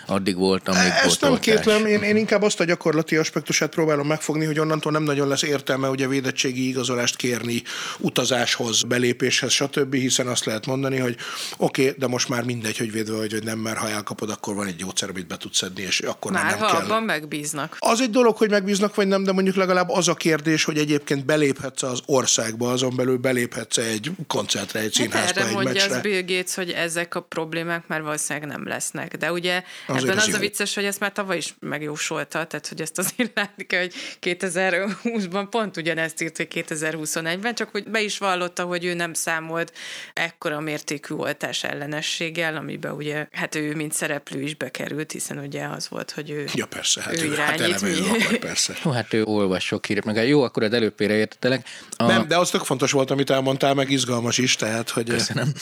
Addig 0.07 0.37
volt, 0.37 0.69
amíg 0.69 0.81
Ezt 0.81 1.05
volt 1.05 1.21
nem 1.21 1.31
oltás. 1.31 1.55
kétlem, 1.55 1.87
én, 1.87 2.03
én 2.03 2.17
inkább 2.17 2.43
azt 2.43 2.61
a 2.61 2.65
gyakorlati 2.65 3.17
aspektusát 3.17 3.71
próbálom 3.71 4.07
megfogni, 4.07 4.45
hogy 4.45 4.59
onnantól 4.59 4.93
nem 4.93 5.03
nagyon 5.03 5.29
lesz 5.29 5.43
értelme 5.43 5.89
ugye 5.89 6.09
védettségi 6.09 6.69
igazolást 6.69 7.17
kérni 7.17 7.63
utazáshoz, 7.99 8.83
belépéshez, 8.83 9.53
stb., 9.53 9.95
hiszen 9.95 10.27
azt 10.27 10.45
lehet 10.45 10.67
mondani, 10.67 10.99
hogy 10.99 11.17
oké, 11.57 11.83
okay, 11.83 11.95
de 11.99 12.07
most 12.07 12.29
már 12.29 12.45
mindegy, 12.45 12.77
hogy 12.77 12.93
védve 12.93 13.17
vagy, 13.17 13.33
hogy 13.33 13.45
nem, 13.45 13.59
mert 13.59 13.79
ha 13.79 13.89
elkapod, 13.89 14.31
akkor 14.31 14.55
van 14.55 14.67
egy 14.67 14.77
gyógyszer, 14.77 15.09
amit 15.09 15.27
be 15.27 15.37
tudsz 15.37 15.57
szedni, 15.57 15.83
és 15.83 16.01
akkor 16.01 16.33
már 16.33 16.45
nem 16.51 16.59
ha 16.59 16.67
kell. 16.67 16.85
abban 16.85 17.03
megbíznak. 17.03 17.77
Az 17.79 18.01
egy 18.01 18.11
dolog, 18.11 18.37
hogy 18.37 18.51
megbíznak 18.51 18.95
vagy 18.95 19.07
nem, 19.07 19.25
de 19.25 19.33
mondjuk 19.33 19.57
legalább 19.57 19.89
az 19.89 20.09
a 20.09 20.15
kérdés, 20.15 20.65
hogy 20.65 20.79
egyébként 20.79 21.25
beléphetsz 21.25 21.83
az 21.83 22.01
országba, 22.07 22.71
azon 22.71 22.97
belül 22.97 23.17
beléphetsz 23.17 23.77
egy 23.77 24.11
koncertre, 24.27 24.81
egy 24.81 24.93
színházba, 24.93 25.45
egy 25.47 25.55
mondja 25.55 25.72
meccsre. 25.72 25.97
az 25.97 26.03
Bill 26.03 26.22
Gates, 26.22 26.55
hogy 26.55 26.70
ezek 26.70 27.14
a 27.14 27.20
problémák 27.20 27.86
már 27.86 28.03
valószínűleg 28.03 28.49
nem 28.49 28.66
lesznek. 28.66 29.16
De 29.16 29.32
ugye 29.32 29.62
Azért 29.86 30.05
ebben 30.05 30.16
az 30.18 30.28
az, 30.28 30.34
a 30.34 30.38
vicces, 30.38 30.74
hogy 30.74 30.84
ezt 30.84 31.01
már 31.01 31.12
tavaly 31.12 31.36
is 31.36 31.55
megjósolta, 31.61 32.44
tehát 32.47 32.66
hogy 32.68 32.80
ezt 32.80 32.99
azért 32.99 33.30
látni 33.38 33.64
kell, 33.64 33.80
hogy 33.80 33.94
2020-ban 34.22 35.47
pont 35.51 35.76
ugyanezt 35.76 36.22
írt, 36.22 36.36
hogy 36.36 36.49
2021-ben, 36.55 37.55
csak 37.55 37.68
hogy 37.70 37.88
be 37.88 38.01
is 38.01 38.18
vallotta, 38.18 38.64
hogy 38.64 38.84
ő 38.84 38.94
nem 38.94 39.14
számolt 39.14 39.72
ekkora 40.12 40.61
mértékű 40.61 41.14
oltás 41.14 41.64
ellenességgel, 41.64 42.57
amiben 42.57 42.92
ugye, 42.92 43.26
hát 43.32 43.55
ő 43.55 43.74
mint 43.74 43.92
szereplő 43.92 44.40
is 44.40 44.55
bekerült, 44.55 45.12
hiszen 45.12 45.38
ugye 45.38 45.64
az 45.64 45.88
volt, 45.88 46.11
hogy 46.11 46.30
ő, 46.30 46.44
Ja 46.55 46.66
persze, 46.66 47.03
hát, 47.03 47.22
ő 47.22 47.30
ő, 47.30 47.34
hát 47.34 47.61
eleve 47.61 47.88
ő 47.88 48.03
akar, 48.03 48.38
persze. 48.38 48.74
Jó, 48.84 48.90
hát 48.90 49.12
ő 49.12 49.24
olvas 49.24 49.64
sok 49.64 49.86
híret, 49.86 50.05
meg 50.05 50.28
jó, 50.28 50.42
akkor 50.42 50.62
az 50.62 50.72
előbb 50.72 50.94
félreértettelek. 50.97 51.66
A... 51.97 52.07
Nem, 52.07 52.28
de 52.28 52.36
az 52.36 52.51
tök 52.51 52.64
fontos 52.64 52.92
volt, 52.92 53.11
amit 53.11 53.30
elmondtál, 53.30 53.74
meg 53.74 53.90
izgalmas 53.90 54.38
is, 54.38 54.57
tehát, 54.57 54.90
hogy... 54.90 55.14
Köszönöm. 55.37 55.53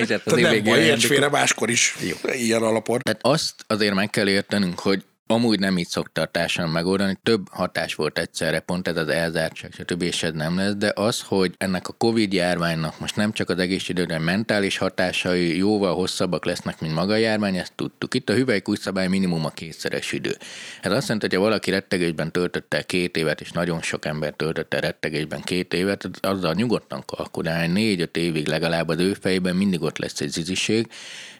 És 0.02 0.08
hát 0.08 0.10
az 0.10 0.22
Tehát 0.24 0.24
nem 0.24 0.40
baj, 0.40 0.50
ajándékot- 0.50 0.78
ilyesféle 0.78 1.28
máskor 1.28 1.70
is 1.70 1.96
ilyen 2.32 2.62
alapon. 2.62 2.98
Tehát 3.02 3.20
azt 3.22 3.54
azért 3.66 3.94
meg 3.94 4.10
kell 4.10 4.28
értenünk, 4.28 4.78
hogy 4.78 5.04
amúgy 5.30 5.58
nem 5.58 5.78
így 5.78 5.88
szokta 5.88 6.20
a 6.20 6.26
társadalom 6.26 6.74
megoldani, 6.74 7.18
több 7.22 7.48
hatás 7.50 7.94
volt 7.94 8.18
egyszerre, 8.18 8.60
pont 8.60 8.88
ez 8.88 8.96
az 8.96 9.08
elzártság, 9.08 9.72
stb. 9.72 10.02
és 10.02 10.22
ez 10.22 10.32
nem 10.32 10.56
lesz, 10.56 10.74
de 10.74 10.92
az, 10.94 11.22
hogy 11.22 11.54
ennek 11.56 11.88
a 11.88 11.92
Covid 11.92 12.32
járványnak 12.32 13.00
most 13.00 13.16
nem 13.16 13.32
csak 13.32 13.50
az 13.50 13.58
egészségügyre, 13.58 14.12
hanem 14.12 14.24
mentális 14.24 14.78
hatásai 14.78 15.56
jóval 15.56 15.94
hosszabbak 15.94 16.44
lesznek, 16.44 16.80
mint 16.80 16.94
maga 16.94 17.12
a 17.12 17.16
járvány, 17.16 17.56
ezt 17.56 17.72
tudtuk. 17.74 18.14
Itt 18.14 18.28
a 18.28 18.34
hüvelykúj 18.34 18.76
szabály 18.76 19.08
minimum 19.08 19.44
a 19.44 19.50
kétszeres 19.50 20.12
idő. 20.12 20.36
Ez 20.82 20.92
azt 20.92 21.02
jelenti, 21.02 21.26
hogy 21.26 21.34
ha 21.34 21.42
valaki 21.42 21.70
rettegésben 21.70 22.32
töltötte 22.32 22.82
két 22.82 23.16
évet, 23.16 23.40
és 23.40 23.50
nagyon 23.50 23.82
sok 23.82 24.04
ember 24.04 24.32
töltötte 24.32 24.80
rettegésben 24.80 25.40
két 25.40 25.74
évet, 25.74 26.10
azzal 26.20 26.54
nyugodtan 26.54 27.02
kalkulálni, 27.06 27.72
négy-öt 27.72 28.16
évig 28.16 28.46
legalább 28.46 28.88
az 28.88 28.98
ő 28.98 29.14
fejében 29.20 29.56
mindig 29.56 29.82
ott 29.82 29.98
lesz 29.98 30.20
egy 30.20 30.30
ziziség, 30.30 30.88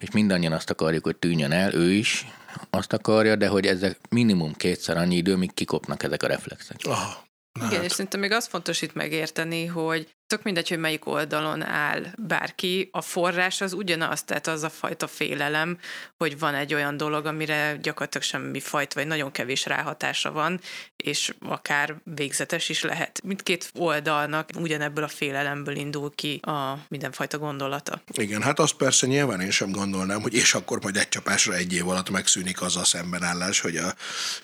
és 0.01 0.11
mindannyian 0.11 0.53
azt 0.53 0.70
akarjuk, 0.70 1.05
hogy 1.05 1.16
tűnjön 1.16 1.53
el, 1.53 1.74
ő 1.74 1.93
is, 1.93 2.26
azt 2.70 2.92
akarja, 2.92 3.36
de 3.36 3.49
hogy 3.49 3.66
ezek 3.66 3.99
minimum 4.11 4.53
kétszer 4.53 4.96
annyi 4.96 5.16
idő, 5.16 5.36
míg 5.36 5.55
kikopnak 5.55 6.03
ezek 6.03 6.22
a 6.22 6.26
reflexek. 6.26 6.76
Aha. 6.82 7.26
Na 7.53 7.66
Igen, 7.66 7.76
hát. 7.76 7.84
és 7.84 7.92
szerintem 7.92 8.20
még 8.20 8.32
az 8.32 8.46
fontos 8.46 8.82
itt 8.82 8.94
megérteni, 8.94 9.66
hogy 9.66 10.16
tök 10.28 10.42
mindegy, 10.42 10.68
hogy 10.68 10.78
melyik 10.78 11.06
oldalon 11.06 11.62
áll 11.62 12.02
bárki, 12.16 12.88
a 12.92 13.00
forrás 13.00 13.60
az 13.60 13.72
ugyanaz, 13.72 14.22
tehát 14.22 14.46
az 14.46 14.62
a 14.62 14.70
fajta 14.70 15.06
félelem, 15.06 15.78
hogy 16.16 16.38
van 16.38 16.54
egy 16.54 16.74
olyan 16.74 16.96
dolog, 16.96 17.26
amire 17.26 17.78
gyakorlatilag 17.82 18.26
semmi 18.26 18.60
fajta, 18.60 18.94
vagy 18.94 19.06
nagyon 19.06 19.32
kevés 19.32 19.66
ráhatása 19.66 20.32
van, 20.32 20.60
és 20.96 21.34
akár 21.40 21.94
végzetes 22.14 22.68
is 22.68 22.82
lehet. 22.82 23.20
Mindkét 23.24 23.70
oldalnak 23.74 24.48
ugyanebből 24.58 25.04
a 25.04 25.08
félelemből 25.08 25.76
indul 25.76 26.12
ki 26.14 26.40
a 26.42 26.78
mindenfajta 26.88 27.38
gondolata. 27.38 28.00
Igen, 28.12 28.42
hát 28.42 28.58
azt 28.58 28.74
persze 28.74 29.06
nyilván 29.06 29.40
én 29.40 29.50
sem 29.50 29.70
gondolnám, 29.70 30.22
hogy 30.22 30.34
és 30.34 30.54
akkor 30.54 30.82
majd 30.82 30.96
egy 30.96 31.08
csapásra 31.08 31.54
egy 31.54 31.72
év 31.72 31.88
alatt 31.88 32.10
megszűnik 32.10 32.62
az 32.62 32.76
a 32.76 32.84
szembenállás, 32.84 33.60
hogy 33.60 33.76
a, 33.76 33.94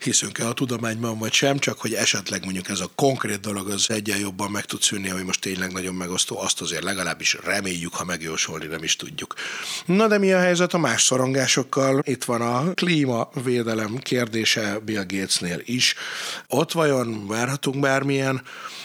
hiszünk-e 0.01 0.47
a 0.47 0.53
tudományban 0.53 1.19
vagy 1.19 1.33
sem, 1.33 1.59
csak 1.59 1.81
hogy 1.81 1.95
esetleg 1.95 2.45
mondjuk 2.45 2.69
ez 2.69 2.81
a 2.81 2.91
konkrét 2.95 3.41
dolog 3.41 3.69
az 3.69 3.91
egyen 3.91 4.19
jobban 4.19 4.51
meg 4.51 4.65
tud 4.65 4.83
szűnni, 4.83 5.11
ami 5.11 5.23
most 5.23 5.41
tényleg 5.41 5.73
nagyon 5.75 5.95
megosztó, 5.95 6.41
azt 6.41 6.61
azért 6.61 6.83
legalábbis 6.83 7.37
reméljük, 7.45 7.95
ha 7.95 8.05
megjósolni 8.05 8.67
nem 8.67 8.83
is 8.83 8.97
tudjuk. 8.97 9.35
Na 9.87 10.09
de 10.09 10.19
mi 10.19 10.33
a 10.33 10.39
helyzet 10.39 10.75
a 10.75 10.79
más 10.79 11.03
szorongásokkal? 11.03 12.03
Itt 12.05 12.25
van 12.25 12.41
a 12.41 12.75
klímavédelem 12.75 13.97
kérdése 13.97 14.79
Bill 14.79 15.05
Gatesnél 15.07 15.61
is. 15.65 15.95
Ott 16.49 16.73
vajon 16.73 17.27
várhatunk 17.27 17.81
bármilyen 17.81 18.43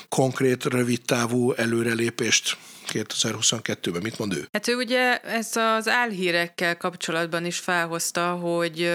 konkrét, 0.10 0.64
rövidtávú 0.64 1.52
előrelépést 1.52 2.58
2022-ben? 2.92 4.02
Mit 4.02 4.18
mond 4.18 4.34
ő? 4.34 4.48
Hát 4.52 4.68
ő 4.68 4.76
ugye 4.76 5.18
ezt 5.18 5.58
az 5.58 5.88
álhírekkel 5.88 6.78
kapcsolatban 6.78 7.46
is 7.46 7.58
felhozta, 7.58 8.32
hogy 8.32 8.94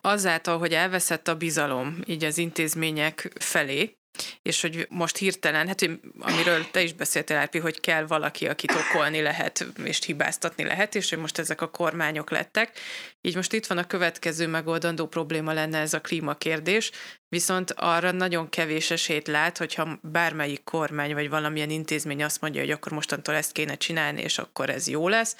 azáltal, 0.00 0.58
hogy 0.58 0.72
elveszett 0.72 1.28
a 1.28 1.34
bizalom 1.34 1.98
így 2.06 2.24
az 2.24 2.38
intézmények 2.38 3.32
felé, 3.38 3.97
és 4.42 4.60
hogy 4.60 4.86
most 4.90 5.16
hirtelen, 5.16 5.66
hát 5.66 5.88
amiről 6.20 6.70
te 6.70 6.82
is 6.82 6.92
beszéltél, 6.92 7.36
Árpi, 7.36 7.58
hogy 7.58 7.80
kell 7.80 8.06
valaki, 8.06 8.46
akit 8.48 8.72
okolni 8.72 9.20
lehet, 9.20 9.66
és 9.84 10.04
hibáztatni 10.04 10.64
lehet, 10.64 10.94
és 10.94 11.10
hogy 11.10 11.18
most 11.18 11.38
ezek 11.38 11.60
a 11.60 11.70
kormányok 11.70 12.30
lettek. 12.30 12.78
Így 13.20 13.34
most 13.34 13.52
itt 13.52 13.66
van 13.66 13.78
a 13.78 13.86
következő 13.86 14.46
megoldandó 14.46 15.06
probléma 15.06 15.52
lenne 15.52 15.78
ez 15.78 15.94
a 15.94 16.00
klímakérdés, 16.00 16.90
viszont 17.28 17.72
arra 17.76 18.10
nagyon 18.10 18.48
kevés 18.48 18.90
esélyt 18.90 19.26
lát, 19.26 19.58
hogyha 19.58 19.98
bármelyik 20.02 20.64
kormány 20.64 21.14
vagy 21.14 21.28
valamilyen 21.28 21.70
intézmény 21.70 22.24
azt 22.24 22.40
mondja, 22.40 22.60
hogy 22.60 22.70
akkor 22.70 22.92
mostantól 22.92 23.34
ezt 23.34 23.52
kéne 23.52 23.76
csinálni, 23.76 24.22
és 24.22 24.38
akkor 24.38 24.70
ez 24.70 24.88
jó 24.88 25.08
lesz, 25.08 25.36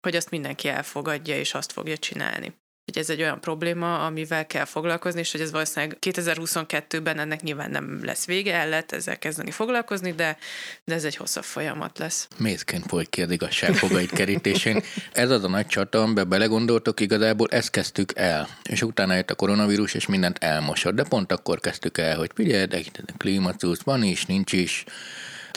hogy 0.00 0.16
azt 0.16 0.30
mindenki 0.30 0.68
elfogadja, 0.68 1.38
és 1.38 1.54
azt 1.54 1.72
fogja 1.72 1.96
csinálni. 1.96 2.54
Hogy 2.88 2.98
ez 2.98 3.10
egy 3.10 3.20
olyan 3.20 3.40
probléma, 3.40 4.06
amivel 4.06 4.46
kell 4.46 4.64
foglalkozni, 4.64 5.20
és 5.20 5.32
hogy 5.32 5.40
ez 5.40 5.50
valószínűleg 5.50 5.96
2022-ben 6.00 7.18
ennek 7.18 7.42
nyilván 7.42 7.70
nem 7.70 8.00
lesz 8.04 8.26
vége, 8.26 8.54
el 8.54 8.68
lehet 8.68 8.92
ezzel 8.92 9.18
kezdeni 9.18 9.50
foglalkozni, 9.50 10.12
de, 10.12 10.38
de 10.84 10.94
ez 10.94 11.04
egy 11.04 11.16
hosszabb 11.16 11.42
folyamat 11.42 11.98
lesz. 11.98 12.28
Mézként 12.36 12.84
folyt 12.86 13.08
ki 13.08 13.22
az 13.22 13.30
igazság 13.30 13.74
kerítésén. 14.14 14.82
Ez 15.12 15.30
az 15.30 15.44
a 15.44 15.48
nagy 15.48 15.66
csata, 15.66 16.02
amiben 16.02 16.28
belegondoltok, 16.28 17.00
igazából 17.00 17.48
ezt 17.50 17.70
kezdtük 17.70 18.12
el. 18.14 18.48
És 18.62 18.82
utána 18.82 19.14
jött 19.14 19.30
a 19.30 19.34
koronavírus, 19.34 19.94
és 19.94 20.06
mindent 20.06 20.38
elmosott. 20.38 20.94
De 20.94 21.02
pont 21.02 21.32
akkor 21.32 21.60
kezdtük 21.60 21.98
el, 21.98 22.16
hogy 22.16 22.30
itt 22.36 23.00
a 23.06 23.12
klímacusz 23.16 23.80
van 23.80 24.02
is, 24.02 24.26
nincs 24.26 24.52
is, 24.52 24.84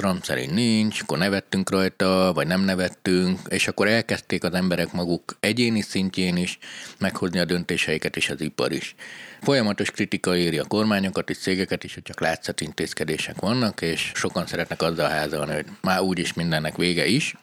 Trump 0.01 0.23
szerint 0.23 0.53
nincs, 0.53 1.01
akkor 1.01 1.17
nevettünk 1.17 1.69
rajta, 1.69 2.31
vagy 2.33 2.47
nem 2.47 2.61
nevettünk, 2.61 3.39
és 3.49 3.67
akkor 3.67 3.87
elkezdték 3.87 4.43
az 4.43 4.53
emberek 4.53 4.91
maguk 4.91 5.37
egyéni 5.39 5.81
szintjén 5.81 6.37
is 6.37 6.57
meghozni 6.99 7.39
a 7.39 7.45
döntéseiket, 7.45 8.15
és 8.15 8.29
az 8.29 8.41
ipar 8.41 8.71
is. 8.71 8.95
Folyamatos 9.41 9.91
kritika 9.91 10.35
éri 10.35 10.57
a 10.57 10.65
kormányokat 10.65 11.29
és 11.29 11.37
cégeket 11.37 11.83
is, 11.83 11.93
hogy 11.93 12.03
csak 12.03 12.19
látszat 12.19 12.61
intézkedések 12.61 13.39
vannak, 13.39 13.81
és 13.81 14.11
sokan 14.15 14.47
szeretnek 14.47 14.81
azzal 14.81 15.09
házalni, 15.09 15.53
hogy 15.53 15.65
már 15.81 16.01
úgyis 16.01 16.33
mindennek 16.33 16.75
vége 16.75 17.05
is, 17.05 17.35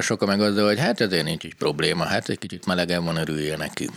Sokan 0.00 0.28
meg 0.28 0.40
azzal, 0.40 0.66
hogy 0.66 0.78
hát 0.78 1.00
ezért 1.00 1.24
nincs 1.24 1.44
is 1.44 1.54
probléma, 1.54 2.04
hát 2.04 2.28
egy 2.28 2.38
kicsit 2.38 2.66
melegen 2.66 3.04
van, 3.04 3.16
örülje 3.16 3.56
neki. 3.56 3.88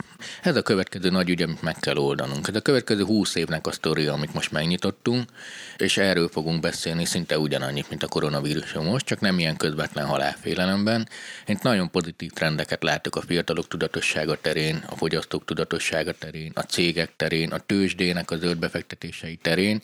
Ez 0.43 0.55
a 0.55 0.61
következő 0.61 1.09
nagy 1.09 1.29
ügy, 1.29 1.41
amit 1.41 1.61
meg 1.61 1.75
kell 1.79 1.97
oldanunk. 1.97 2.47
Ez 2.47 2.55
a 2.55 2.61
következő 2.61 3.03
húsz 3.03 3.35
évnek 3.35 3.67
a 3.67 3.71
sztoria, 3.71 4.13
amit 4.13 4.33
most 4.33 4.51
megnyitottunk, 4.51 5.29
és 5.77 5.97
erről 5.97 6.27
fogunk 6.27 6.61
beszélni 6.61 7.05
szinte 7.05 7.39
ugyanannyit, 7.39 7.89
mint 7.89 8.03
a 8.03 8.07
koronavíruson 8.07 8.85
most, 8.85 9.05
csak 9.05 9.19
nem 9.19 9.39
ilyen 9.39 9.57
közvetlen 9.57 10.05
halálfélelemben. 10.05 11.07
Én 11.45 11.59
nagyon 11.61 11.91
pozitív 11.91 12.31
trendeket 12.31 12.83
látok 12.83 13.15
a 13.15 13.21
fiatalok 13.21 13.67
tudatossága 13.67 14.37
terén, 14.41 14.83
a 14.89 14.95
fogyasztók 14.95 15.45
tudatossága 15.45 16.11
terén, 16.11 16.51
a 16.55 16.61
cégek 16.61 17.11
terén, 17.15 17.51
a 17.51 17.59
tőzsdének 17.59 18.31
a 18.31 18.37
zöld 18.37 18.57
befektetései 18.57 19.35
terén. 19.35 19.81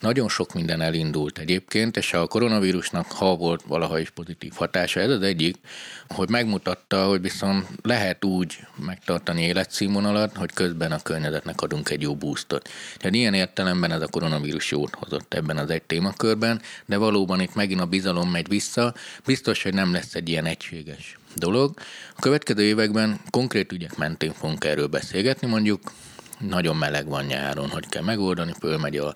Nagyon 0.00 0.28
sok 0.28 0.54
minden 0.54 0.80
elindult 0.80 1.38
egyébként, 1.38 1.96
és 1.96 2.12
a 2.12 2.26
koronavírusnak, 2.26 3.12
ha 3.12 3.36
volt 3.36 3.62
valaha 3.66 3.98
is 3.98 4.10
pozitív 4.10 4.52
hatása, 4.54 5.00
ez 5.00 5.10
az 5.10 5.22
egyik 5.22 5.43
egyik, 5.44 5.58
hogy 6.08 6.28
megmutatta, 6.28 7.06
hogy 7.06 7.20
viszont 7.20 7.66
lehet 7.82 8.24
úgy 8.24 8.58
megtartani 8.84 9.42
életszínvonalat, 9.42 10.36
hogy 10.36 10.52
közben 10.52 10.92
a 10.92 11.02
környezetnek 11.02 11.60
adunk 11.60 11.90
egy 11.90 12.02
jó 12.02 12.14
boostot. 12.14 12.68
Tehát 12.96 13.14
ilyen 13.14 13.34
értelemben 13.34 13.92
ez 13.92 14.02
a 14.02 14.08
koronavírus 14.08 14.70
jót 14.70 14.94
hozott 14.94 15.34
ebben 15.34 15.56
az 15.56 15.70
egy 15.70 15.82
témakörben, 15.82 16.60
de 16.86 16.96
valóban 16.96 17.40
itt 17.40 17.54
megint 17.54 17.80
a 17.80 17.86
bizalom 17.86 18.30
megy 18.30 18.48
vissza, 18.48 18.94
biztos, 19.24 19.62
hogy 19.62 19.74
nem 19.74 19.92
lesz 19.92 20.14
egy 20.14 20.28
ilyen 20.28 20.46
egységes 20.46 21.18
dolog. 21.34 21.74
A 22.16 22.20
következő 22.20 22.62
években 22.62 23.20
konkrét 23.30 23.72
ügyek 23.72 23.96
mentén 23.96 24.32
fogunk 24.32 24.64
erről 24.64 24.86
beszélgetni, 24.86 25.46
mondjuk 25.46 25.92
nagyon 26.48 26.76
meleg 26.76 27.08
van 27.08 27.24
nyáron, 27.24 27.68
hogy 27.68 27.88
kell 27.88 28.02
megoldani, 28.02 28.52
fölmegy 28.60 28.96
a 28.96 29.14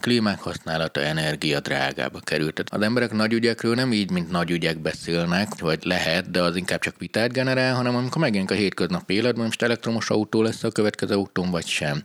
klímák 0.00 0.40
használata, 0.40 1.00
energia 1.00 1.60
drágába 1.60 2.20
került. 2.20 2.54
Tehát 2.54 2.72
az 2.72 2.82
emberek 2.82 3.12
nagy 3.12 3.32
ügyekről 3.32 3.74
nem 3.74 3.92
így, 3.92 4.10
mint 4.10 4.30
nagy 4.30 4.50
ügyek 4.50 4.78
beszélnek, 4.78 5.58
vagy 5.58 5.78
lehet, 5.82 6.30
de 6.30 6.42
az 6.42 6.56
inkább 6.56 6.80
csak 6.80 6.98
vitát 6.98 7.32
generál, 7.32 7.74
hanem 7.74 7.96
amikor 7.96 8.20
megjelenik 8.20 8.50
a 8.50 8.54
hétköznapi 8.54 9.14
életben, 9.14 9.44
most 9.44 9.62
elektromos 9.62 10.10
autó 10.10 10.42
lesz 10.42 10.64
a 10.64 10.70
következő 10.70 11.14
autón, 11.14 11.50
vagy 11.50 11.66
sem. 11.66 12.02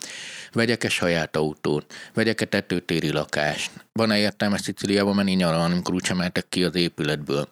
Vegyek-e 0.56 0.90
saját 0.90 1.36
autót? 1.36 1.94
Vegyek-e 2.14 2.46
tetőtéri 2.46 3.12
lakást? 3.12 3.72
Van-e 3.94 4.18
értelme 4.18 4.58
Sziciliában 4.58 5.16
menni 5.16 5.34
nyaralni, 5.34 5.74
amikor 5.74 5.94
úgy 5.94 6.06
sem 6.06 6.32
ki 6.50 6.64
az 6.64 6.76
épületből? 6.76 7.48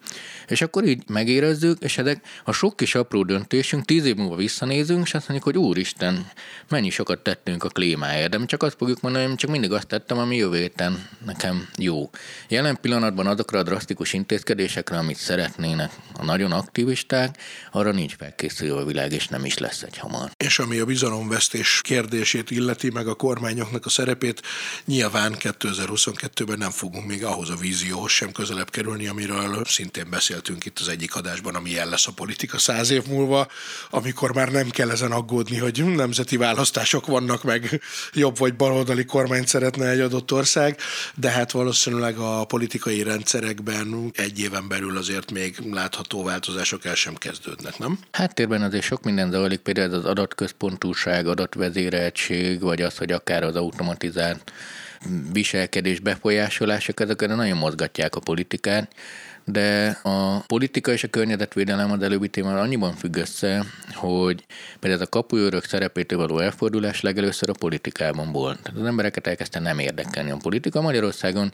És 0.48 0.62
akkor 0.62 0.84
így 0.84 1.04
megérezzük, 1.08 1.80
és 1.80 1.98
ezek 1.98 2.26
a 2.44 2.52
sok 2.52 2.76
kis 2.76 2.96
apró 2.96 3.24
döntésünk, 3.24 3.86
tíz 3.86 4.06
év 4.06 4.16
múlva 4.16 4.36
visszanézünk, 4.36 5.06
és 5.06 5.14
azt 5.14 5.30
mondjuk, 5.30 5.56
hogy 5.56 5.64
úristen, 5.64 6.32
mennyi 6.70 6.90
sokat 6.90 7.20
tettünk 7.20 7.64
a 7.64 7.68
klímáért. 7.68 8.30
De 8.30 8.38
mi 8.38 8.46
csak 8.46 8.64
azt 8.64 8.76
fogjuk 8.78 9.02
mondani, 9.02 9.26
hogy 9.26 9.36
csak 9.36 9.50
mindig 9.50 9.72
azt 9.72 9.88
tettem, 9.88 10.18
ami 10.18 10.36
jövő 10.36 10.58
héten 10.58 11.08
nekem 11.26 11.70
jó. 11.78 12.10
Jelen 12.48 12.78
pillanatban 12.82 13.28
azokra 13.28 13.60
a 13.60 13.64
drasztikus 13.64 14.14
intézkedésekre, 14.14 14.98
amit 14.98 15.18
szeretnének 15.18 15.92
a 16.14 16.24
nagyon 16.24 16.52
aktivisták, 16.52 17.38
arra 17.72 17.92
nincs 17.92 18.16
felkészülve 18.16 18.82
a 18.82 18.86
világ, 18.86 19.12
és 19.12 19.28
nem 19.28 19.46
is 19.46 19.58
lesz 19.58 19.82
egy 19.82 19.98
hamar. 19.98 20.32
És 20.38 20.60
ami 20.60 20.80
a 20.80 20.86
bizalomvesztés 20.86 21.80
kérdését 21.84 22.52
illeti, 22.52 22.92
meg 22.94 23.08
a 23.08 23.14
kormányoknak 23.14 23.86
a 23.86 23.90
szerepét, 23.90 24.42
nyilván 24.86 25.36
2022-ben 25.40 26.58
nem 26.58 26.72
fogunk 26.72 27.06
még 27.06 27.26
ahhoz 27.26 27.50
a 27.50 27.56
vízióhoz 27.56 28.12
sem 28.12 28.32
közelebb 28.32 28.70
kerülni, 28.70 29.08
amiről 29.08 29.64
szintén 29.66 30.10
beszéltünk 30.10 30.66
itt 30.66 30.80
az 30.80 30.88
egyik 30.88 31.16
adásban, 31.16 31.56
ami 31.56 31.70
jel 31.70 31.90
lesz 31.90 32.08
a 32.08 32.12
politika 32.12 32.58
száz 32.58 32.90
év 32.90 33.06
múlva, 33.08 33.48
amikor 33.90 34.34
már 34.34 34.52
nem 34.52 34.70
kell 34.70 34.90
ezen 34.90 35.12
aggódni, 35.12 35.58
hogy 35.58 35.86
nemzeti 35.86 36.38
választások 36.38 37.06
vannak, 37.06 37.44
meg 37.44 37.82
jobb 38.14 38.38
vagy 38.38 38.56
baloldali 38.56 39.06
kormányt 39.06 39.48
szeretne 39.48 39.90
egy 39.90 40.00
adott 40.00 40.32
ország, 40.32 40.80
de 41.16 41.30
hát 41.30 41.52
valószínűleg 41.52 42.18
a 42.18 42.46
politikai 42.46 43.04
rendszerekben 43.04 44.12
egy 44.14 44.40
éven 44.40 44.68
belül 44.68 44.98
azért 44.98 45.32
még 45.32 45.58
látható 45.72 46.24
változások 46.24 46.86
el 46.86 46.96
sem 46.96 47.16
kezdődnek, 47.16 47.78
nem? 47.78 48.00
Háttérben 48.12 48.62
azért 48.62 48.84
sok 48.84 49.04
minden 49.04 49.32
zajlik, 49.32 49.60
például 49.60 49.94
az 49.94 50.06
adatközpontúság, 50.06 51.28
adatvezéreltség, 51.28 52.62
vagy 52.62 52.82
az, 52.84 52.98
hogy 52.98 53.12
akár 53.12 53.44
az 53.44 53.56
automatizált 53.56 54.52
viselkedés 55.32 56.00
befolyásolások, 56.00 57.00
ezek 57.00 57.28
nagyon 57.28 57.58
mozgatják 57.58 58.16
a 58.16 58.20
politikát 58.20 58.92
de 59.46 60.00
a 60.04 60.40
politika 60.40 60.92
és 60.92 61.04
a 61.04 61.08
környezetvédelem 61.08 61.92
az 61.92 62.02
előbbi 62.02 62.28
témával 62.28 62.62
annyiban 62.62 62.94
függ 62.94 63.16
össze, 63.16 63.66
hogy 63.94 64.46
például 64.80 65.02
ez 65.02 65.08
a 65.08 65.10
kapuőrök 65.10 65.66
szerepétől 65.66 66.20
való 66.20 66.40
elfordulás 66.40 67.02
legelőször 67.02 67.50
a 67.50 67.54
politikában 67.60 68.32
volt. 68.32 68.60
Tehát 68.62 68.80
az 68.80 68.86
embereket 68.86 69.28
elkezdte 69.28 69.60
nem 69.60 69.80
érdekelni 69.80 70.32
a 70.32 70.38
politika. 70.42 70.82
Magyarországon 70.82 71.52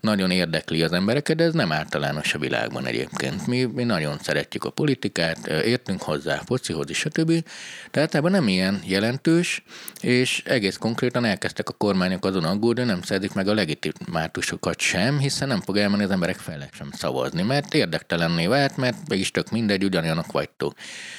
nagyon 0.00 0.30
érdekli 0.30 0.82
az 0.82 0.92
embereket, 0.92 1.36
de 1.36 1.44
ez 1.44 1.52
nem 1.52 1.72
általános 1.72 2.34
a 2.34 2.38
világban 2.38 2.86
egyébként. 2.86 3.46
Mi, 3.46 3.64
mi 3.64 3.84
nagyon 3.84 4.18
szeretjük 4.18 4.64
a 4.64 4.70
politikát, 4.70 5.46
értünk 5.46 6.02
hozzá, 6.02 6.42
focihoz 6.46 6.90
is, 6.90 6.98
stb. 6.98 7.44
De 7.90 8.00
általában 8.00 8.30
nem 8.30 8.48
ilyen 8.48 8.80
jelentős, 8.86 9.62
és 10.00 10.42
egész 10.44 10.76
konkrétan 10.76 11.24
elkezdtek 11.24 11.68
a 11.68 11.72
kormányok 11.72 12.24
azon 12.24 12.44
aggódni, 12.44 12.84
nem 12.84 13.02
szerzik 13.02 13.32
meg 13.32 13.48
a 13.48 13.54
legitimátusokat 13.54 14.80
sem, 14.80 15.18
hiszen 15.18 15.48
nem 15.48 15.60
fog 15.60 15.76
elmenni 15.76 16.02
az 16.02 16.10
emberek 16.10 16.36
fele 16.36 16.68
sem 16.72 16.90
szavazni, 16.92 17.29
mert 17.32 17.74
érdektelenné 17.74 18.46
vált, 18.46 18.76
mert 18.76 19.08
mégis 19.08 19.30
tök 19.30 19.50
mindegy, 19.50 19.84
ugyanolyanok 19.84 20.32
vagytok. 20.32 20.74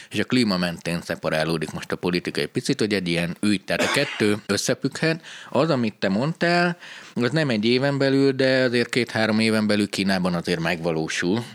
És 0.10 0.20
a 0.20 0.24
klíma 0.24 0.58
mentén 0.58 1.02
szeparálódik 1.02 1.72
most 1.72 1.92
a 1.92 1.96
politika 1.96 2.42
egy 2.42 2.48
picit, 2.48 2.80
hogy 2.80 2.94
egy 2.94 3.08
ilyen 3.08 3.38
ügy, 3.42 3.64
tehát 3.64 3.82
a 3.82 3.92
kettő 3.92 4.38
összefügghet. 4.46 5.26
Az, 5.50 5.70
amit 5.70 5.96
te 6.00 6.10
mondtál, 6.10 6.78
az 7.14 7.32
nem 7.32 7.50
egy 7.50 7.66
éven 7.66 7.98
belül, 7.98 8.32
de 8.32 8.64
azért 8.64 8.90
két-három 8.90 9.40
éven 9.40 9.68
belül 9.68 9.90
Kínában 9.90 10.34
azért 10.34 10.60
megvalósul, 10.60 11.46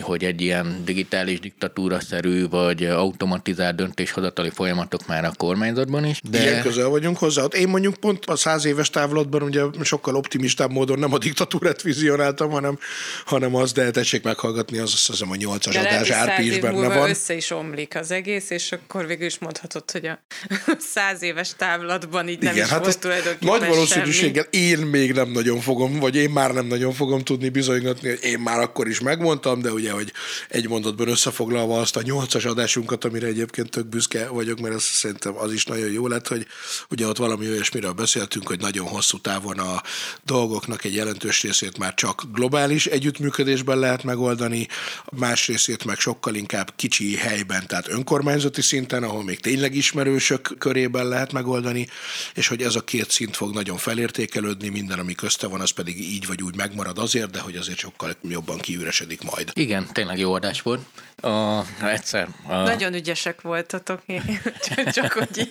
hogy 0.00 0.24
egy 0.24 0.40
ilyen 0.40 0.82
digitális 0.84 1.40
diktatúra-szerű 1.40 2.48
vagy 2.48 2.84
automatizált 2.84 3.76
döntéshozatali 3.76 4.50
folyamatok 4.50 5.06
már 5.06 5.24
a 5.24 5.32
kormányzatban 5.36 6.04
is. 6.04 6.20
De... 6.30 6.42
Ilyen 6.42 6.62
közel 6.62 6.88
vagyunk 6.88 7.18
hozzá. 7.18 7.44
Én 7.44 7.68
mondjuk 7.68 7.94
pont 7.94 8.24
a 8.24 8.36
száz 8.36 8.64
éves 8.64 8.90
távlatban 8.90 9.42
ugye 9.42 9.62
sokkal 9.82 10.14
optimistább 10.14 10.70
módon 10.70 10.98
nem 10.98 11.12
a 11.12 11.18
diktatúrát 11.18 11.82
vizionáltam, 11.82 12.50
hanem, 12.50 12.78
hanem 13.24 13.54
az, 13.54 13.72
de 13.72 13.90
tessék 13.90 14.22
meghallgatni, 14.22 14.78
az 14.78 14.92
azt 14.92 15.06
hiszem 15.06 15.30
a 15.30 15.36
nyolcas 15.36 15.76
adás 15.76 16.10
árpi 16.10 16.46
is 16.46 16.58
benne 16.58 16.88
van. 16.88 17.08
össze 17.08 17.34
is 17.34 17.50
omlik 17.50 17.96
az 17.96 18.10
egész, 18.10 18.50
és 18.50 18.72
akkor 18.72 19.06
végül 19.06 19.26
is 19.26 19.38
mondhatod, 19.38 19.90
hogy 19.90 20.06
a 20.06 20.18
száz 20.94 21.22
éves 21.22 21.54
távlatban 21.56 22.28
így 22.28 22.42
nem 22.42 22.52
Igen, 22.52 22.64
is 22.64 22.70
hát 22.70 22.80
volt 22.80 22.98
tulajdonképpen 22.98 23.58
Nagy 23.58 23.68
valószínűséggel 23.68 24.46
semmi. 24.52 24.64
én 24.64 24.78
még 24.78 25.05
nem 25.14 25.30
nagyon 25.30 25.60
fogom, 25.60 25.98
vagy 25.98 26.16
én 26.16 26.30
már 26.30 26.52
nem 26.52 26.66
nagyon 26.66 26.92
fogom 26.92 27.24
tudni 27.24 27.48
bizonygatni, 27.48 28.08
hogy 28.08 28.18
én 28.22 28.38
már 28.38 28.60
akkor 28.60 28.88
is 28.88 29.00
megmondtam, 29.00 29.60
de 29.60 29.72
ugye, 29.72 29.90
hogy 29.92 30.12
egy 30.48 30.68
mondatban 30.68 31.08
összefoglalva 31.08 31.80
azt 31.80 31.96
a 31.96 32.02
nyolcas 32.02 32.44
adásunkat, 32.44 33.04
amire 33.04 33.26
egyébként 33.26 33.70
tök 33.70 33.86
büszke 33.86 34.28
vagyok, 34.28 34.60
mert 34.60 34.74
azt 34.74 34.84
szerintem 34.84 35.36
az 35.36 35.52
is 35.52 35.64
nagyon 35.64 35.92
jó 35.92 36.06
lett, 36.06 36.28
hogy 36.28 36.46
ugye 36.90 37.06
ott 37.06 37.16
valami 37.16 37.48
olyasmiről 37.48 37.92
beszéltünk, 37.92 38.46
hogy 38.48 38.60
nagyon 38.60 38.86
hosszú 38.86 39.18
távon 39.18 39.58
a 39.58 39.82
dolgoknak 40.24 40.84
egy 40.84 40.94
jelentős 40.94 41.42
részét 41.42 41.78
már 41.78 41.94
csak 41.94 42.22
globális 42.32 42.86
együttműködésben 42.86 43.78
lehet 43.78 44.04
megoldani, 44.04 44.68
más 45.12 45.46
részét 45.46 45.84
meg 45.84 45.98
sokkal 45.98 46.34
inkább 46.34 46.72
kicsi 46.76 47.16
helyben, 47.16 47.66
tehát 47.66 47.88
önkormányzati 47.88 48.62
szinten, 48.62 49.02
ahol 49.02 49.24
még 49.24 49.40
tényleg 49.40 49.74
ismerősök 49.74 50.54
körében 50.58 51.08
lehet 51.08 51.32
megoldani, 51.32 51.88
és 52.34 52.48
hogy 52.48 52.62
ez 52.62 52.74
a 52.74 52.80
két 52.80 53.10
szint 53.10 53.36
fog 53.36 53.54
nagyon 53.54 53.76
felértékelődni, 53.76 54.68
minden, 54.68 54.95
ami 54.98 55.14
közte 55.14 55.46
van, 55.46 55.60
az 55.60 55.70
pedig 55.70 56.00
így 56.00 56.26
vagy 56.26 56.42
úgy 56.42 56.56
megmarad 56.56 56.98
azért, 56.98 57.30
de 57.30 57.40
hogy 57.40 57.56
azért 57.56 57.78
sokkal 57.78 58.14
jobban 58.22 58.58
kiüresedik 58.58 59.22
majd. 59.22 59.50
Igen, 59.54 59.86
tényleg 59.92 60.18
jó 60.18 60.32
adás 60.32 60.62
volt. 60.62 60.80
A, 61.20 61.62
egyszer. 61.84 62.28
A... 62.46 62.56
Nagyon 62.56 62.94
ügyesek 62.94 63.40
voltatok, 63.40 64.02
csak 64.92 65.12
hogy 65.12 65.38
így. 65.38 65.50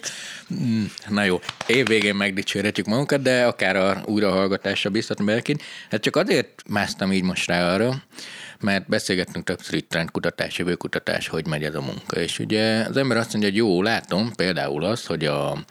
Mm, 0.53 0.85
na 1.09 1.23
jó, 1.23 1.39
év 1.65 1.87
végén 1.87 2.15
megdicsérhetjük 2.15 2.85
magunkat, 2.85 3.21
de 3.21 3.45
akár 3.45 3.75
a 3.75 4.01
újrahallgatásra 4.05 4.89
biztatni 4.89 5.25
belkint. 5.25 5.63
Hát 5.89 6.01
csak 6.01 6.15
azért 6.15 6.63
másztam 6.67 7.11
így 7.11 7.23
most 7.23 7.47
rá 7.47 7.73
arra, 7.73 8.03
mert 8.59 8.87
beszélgettünk 8.87 9.45
többször 9.45 9.73
itt 9.73 9.89
trendkutatás, 9.89 10.57
jövőkutatás, 10.57 11.27
hogy 11.27 11.47
megy 11.47 11.63
ez 11.63 11.75
a 11.75 11.81
munka. 11.81 12.19
És 12.19 12.39
ugye 12.39 12.85
az 12.89 12.97
ember 12.97 13.17
azt 13.17 13.31
mondja, 13.31 13.49
hogy 13.49 13.59
jó, 13.59 13.81
látom 13.81 14.33
például 14.35 14.83
azt, 14.83 15.05
hogy 15.05 15.25
a 15.25 15.65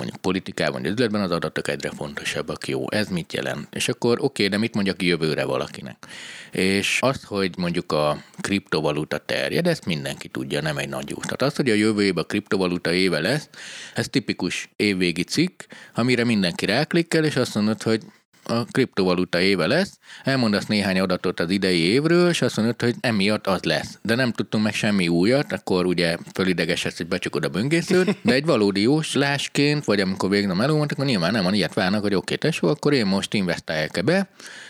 mondjuk 0.00 0.20
politikában, 0.20 0.84
üzletben 0.84 1.20
az 1.20 1.30
adatok 1.30 1.68
egyre 1.68 1.90
fontosabbak, 1.90 2.68
jó, 2.68 2.90
ez 2.90 3.08
mit 3.08 3.32
jelent? 3.32 3.74
És 3.74 3.88
akkor 3.88 4.18
oké, 4.20 4.48
de 4.48 4.58
mit 4.58 4.74
mondjak 4.74 5.02
jövőre 5.02 5.44
valakinek? 5.44 6.06
És 6.50 6.98
azt, 7.00 7.24
hogy 7.24 7.58
mondjuk 7.58 7.92
a 7.92 8.22
kriptovaluta 8.40 9.18
terjed, 9.18 9.66
ezt 9.66 9.86
mindenki 9.86 10.28
tudja, 10.28 10.60
nem 10.60 10.76
egy 10.76 10.88
nagy 10.88 11.12
út. 11.12 11.22
Tehát 11.22 11.42
az, 11.42 11.56
hogy 11.56 11.70
a 11.70 11.74
jövő 11.74 12.02
évben 12.02 12.24
a 12.24 12.26
kriptovaluta 12.26 12.92
éve 12.92 13.20
lesz, 13.20 13.48
ez 13.94 14.08
tipikus 14.08 14.68
évvégi 14.76 15.22
cikk, 15.22 15.62
amire 15.94 16.24
mindenki 16.24 16.66
ráklikkel, 16.66 17.24
és 17.24 17.36
azt 17.36 17.54
mondod, 17.54 17.82
hogy 17.82 18.02
a 18.42 18.64
kriptovaluta 18.64 19.40
éve 19.40 19.66
lesz, 19.66 19.98
elmondasz 20.24 20.66
néhány 20.66 21.00
adatot 21.00 21.40
az 21.40 21.50
idei 21.50 21.80
évről, 21.80 22.28
és 22.28 22.42
azt 22.42 22.56
mondod, 22.56 22.80
hogy 22.82 22.94
emiatt 23.00 23.46
az 23.46 23.62
lesz. 23.62 23.98
De 24.02 24.14
nem 24.14 24.32
tudtunk 24.32 24.64
meg 24.64 24.74
semmi 24.74 25.08
újat, 25.08 25.52
akkor 25.52 25.86
ugye 25.86 26.16
fölidegesedsz, 26.34 26.96
hogy 26.96 27.06
becsukod 27.06 27.44
a 27.44 27.48
böngészőt, 27.48 28.16
de 28.22 28.32
egy 28.32 28.44
valódi 28.44 28.80
jóslásként, 28.80 29.84
vagy 29.84 30.00
amikor 30.00 30.34
a 30.34 30.54
melómot, 30.54 30.92
akkor 30.92 31.04
nyilván 31.04 31.32
nem 31.32 31.42
van 31.42 31.54
ilyet 31.54 31.74
várnak, 31.74 32.02
hogy 32.02 32.14
oké, 32.14 32.34
tesó, 32.34 32.68
akkor 32.68 32.92
én 32.92 33.06
most 33.06 33.34
investáljak 33.34 34.04
be, 34.04 34.28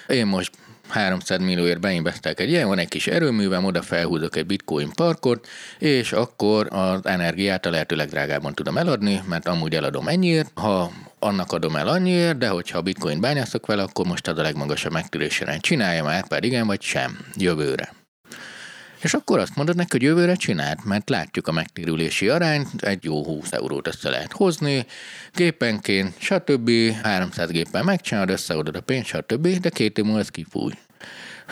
én 0.08 0.26
most 0.26 0.50
300 0.90 1.40
millióért 1.40 1.80
beinvestálok 1.80 2.40
egy 2.40 2.48
ilyen, 2.48 2.68
van 2.68 2.78
egy 2.78 2.88
kis 2.88 3.06
erőművem, 3.06 3.64
oda 3.64 3.82
felhúzok 3.82 4.36
egy 4.36 4.46
bitcoin 4.46 4.90
parkot, 4.94 5.48
és 5.78 6.12
akkor 6.12 6.68
az 6.70 7.06
energiát 7.06 7.66
a 7.66 7.70
lehető 7.70 7.96
legdrágábban 7.96 8.54
tudom 8.54 8.78
eladni, 8.78 9.22
mert 9.28 9.48
amúgy 9.48 9.74
eladom 9.74 10.08
ennyiért, 10.08 10.50
ha 10.54 10.92
annak 11.18 11.52
adom 11.52 11.76
el 11.76 11.88
annyiért, 11.88 12.38
de 12.38 12.48
hogyha 12.48 12.78
a 12.78 12.82
bitcoin 12.82 13.20
bányászok 13.20 13.66
vele, 13.66 13.82
akkor 13.82 14.06
most 14.06 14.28
az 14.28 14.38
a 14.38 14.42
legmagasabb 14.42 14.92
megtérési 14.92 15.44
rend. 15.44 15.60
Csinálja 15.60 16.04
már, 16.04 16.28
pedig 16.28 16.50
igen 16.50 16.66
vagy 16.66 16.82
sem, 16.82 17.18
jövőre. 17.36 17.99
És 19.02 19.14
akkor 19.14 19.38
azt 19.38 19.56
mondod 19.56 19.76
neki, 19.76 19.88
hogy 19.90 20.02
jövőre 20.02 20.34
csináld, 20.34 20.78
mert 20.84 21.08
látjuk 21.08 21.48
a 21.48 21.52
megtérülési 21.52 22.28
arányt, 22.28 22.82
egy 22.82 23.04
jó 23.04 23.24
20 23.24 23.52
eurót 23.52 23.86
össze 23.86 24.10
lehet 24.10 24.32
hozni, 24.32 24.86
gépenként, 25.34 26.14
stb. 26.18 26.70
300 27.02 27.50
géppel 27.50 27.82
megcsinálod, 27.82 28.30
összeadod 28.30 28.76
a 28.76 28.80
pénzt, 28.80 29.08
stb. 29.08 29.48
De 29.60 29.68
két 29.68 29.98
év 29.98 30.04
múlva 30.04 30.20
ez 30.20 30.28
kifúj 30.28 30.72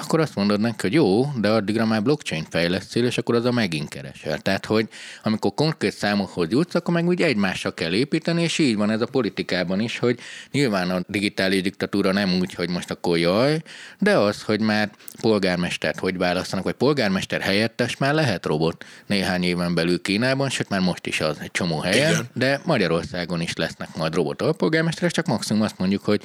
akkor 0.01 0.21
azt 0.21 0.35
mondod 0.35 0.61
neki, 0.61 0.77
hogy 0.81 0.93
jó, 0.93 1.33
de 1.41 1.49
addigra 1.49 1.87
már 1.87 2.03
blockchain 2.03 2.47
fejlesztél, 2.51 3.05
és 3.05 3.19
akkor 3.19 3.35
az 3.35 3.45
a 3.45 3.53
megint 3.53 3.89
keresel. 3.89 4.39
Tehát, 4.39 4.67
hogy 4.67 4.89
amikor 5.23 5.55
konkrét 5.55 5.93
számokhoz 5.93 6.51
jutsz, 6.51 6.75
akkor 6.75 6.95
meg 6.95 7.07
úgy 7.07 7.23
egymással 7.23 7.75
kell 7.75 7.93
építeni, 7.93 8.43
és 8.43 8.59
így 8.59 8.77
van 8.77 8.91
ez 8.91 9.01
a 9.01 9.07
politikában 9.07 9.81
is, 9.81 9.99
hogy 9.99 10.19
nyilván 10.51 10.91
a 10.91 11.01
digitális 11.07 11.63
diktatúra 11.63 12.13
nem 12.13 12.39
úgy, 12.41 12.55
hogy 12.55 12.71
most 12.71 12.91
akkor 12.91 13.19
jaj, 13.19 13.63
de 13.99 14.19
az, 14.19 14.43
hogy 14.43 14.61
már 14.61 14.91
polgármestert 15.21 15.99
hogy 15.99 16.17
választanak, 16.17 16.65
vagy 16.65 16.75
polgármester 16.75 17.41
helyettes 17.41 17.97
már 17.97 18.15
lehet 18.15 18.47
robot 18.47 18.85
néhány 19.07 19.43
éven 19.43 19.75
belül 19.75 20.03
Kínában, 20.03 20.49
sőt 20.49 20.69
már 20.69 20.81
most 20.81 21.07
is 21.07 21.21
az 21.21 21.37
egy 21.41 21.51
csomó 21.51 21.79
helyen, 21.81 22.11
Igen. 22.11 22.29
de 22.33 22.61
Magyarországon 22.65 23.41
is 23.41 23.55
lesznek 23.57 23.97
majd 23.97 24.15
robot 24.15 24.43
alpolgármesterek, 24.43 25.11
csak 25.11 25.27
maximum 25.27 25.63
azt 25.63 25.79
mondjuk, 25.79 26.05
hogy 26.05 26.23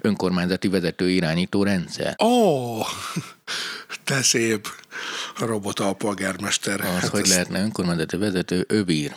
önkormányzati 0.00 0.68
vezető 0.68 1.10
irányító 1.10 1.62
rendszer. 1.62 2.14
Oh, 2.16 2.86
te 4.04 4.22
szép 4.22 4.68
robot 5.38 5.80
alpolgármester. 5.80 6.80
Az, 6.80 6.86
hát 6.86 7.08
hogy 7.08 7.20
ezt... 7.20 7.30
lehetne 7.30 7.60
önkormányzati 7.60 8.16
vezető, 8.16 8.64
ő 8.68 8.82
bír. 8.82 9.14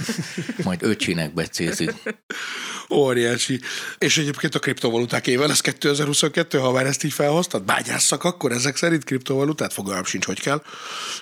Majd 0.64 0.82
öcsinek 0.82 1.34
becézik. 1.34 1.92
Óriási. 2.90 3.60
És 3.98 4.18
egyébként 4.18 4.54
a 4.54 4.58
kriptovaluták 4.58 5.26
éve 5.26 5.46
lesz 5.46 5.60
2022, 5.60 6.58
ha 6.58 6.72
már 6.72 6.86
ezt 6.86 7.04
így 7.04 7.12
felhoztad, 7.12 7.62
bányásszak 7.62 8.24
akkor 8.24 8.52
ezek 8.52 8.76
szerint 8.76 9.04
kriptovalutát, 9.04 9.72
fogalmam 9.72 10.04
sincs, 10.04 10.24
hogy 10.24 10.40
kell. 10.40 10.62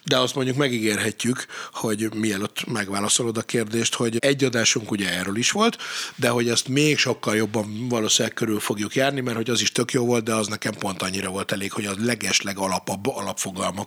De 0.04 0.18
azt 0.18 0.34
mondjuk 0.34 0.56
megígérhetjük, 0.56 1.46
hogy 1.72 2.14
mielőtt 2.14 2.66
megválaszolod 2.66 3.36
a 3.36 3.42
kérdést, 3.42 3.94
hogy 3.94 4.16
egy 4.18 4.44
adásunk 4.44 4.90
ugye 4.90 5.18
erről 5.18 5.36
is 5.36 5.50
volt, 5.50 5.76
de 6.16 6.28
hogy 6.28 6.48
ezt 6.48 6.68
még 6.68 6.98
sokkal 6.98 7.36
jobban 7.36 7.88
valószínűleg 7.88 8.36
körül 8.36 8.60
fogjuk 8.60 8.94
járni, 8.94 9.20
mert 9.20 9.36
hogy 9.36 9.50
az 9.50 9.60
is 9.60 9.72
tök 9.72 9.92
jó 9.92 10.04
volt, 10.04 10.24
de 10.24 10.34
az 10.34 10.46
nekem 10.46 10.72
pont 10.72 11.02
annyira 11.02 11.30
volt 11.30 11.52
elég, 11.52 11.72
hogy 11.72 11.84
a 11.84 11.94
legesleg 11.98 12.58
alapabb 12.58 13.06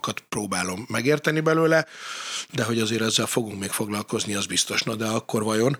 alapfogalmakat 0.00 0.24
próbálom 0.28 0.86
megérteni 0.88 1.40
belőle, 1.40 1.86
de 2.52 2.64
hogy 2.64 2.78
azért 2.80 3.02
ezzel 3.02 3.26
fogunk 3.26 3.60
még 3.60 3.70
foglalkozni, 3.70 4.34
az 4.34 4.46
biztos. 4.46 4.82
Na 4.82 4.94
de 4.94 5.06
akkor 5.06 5.42
vajon? 5.42 5.76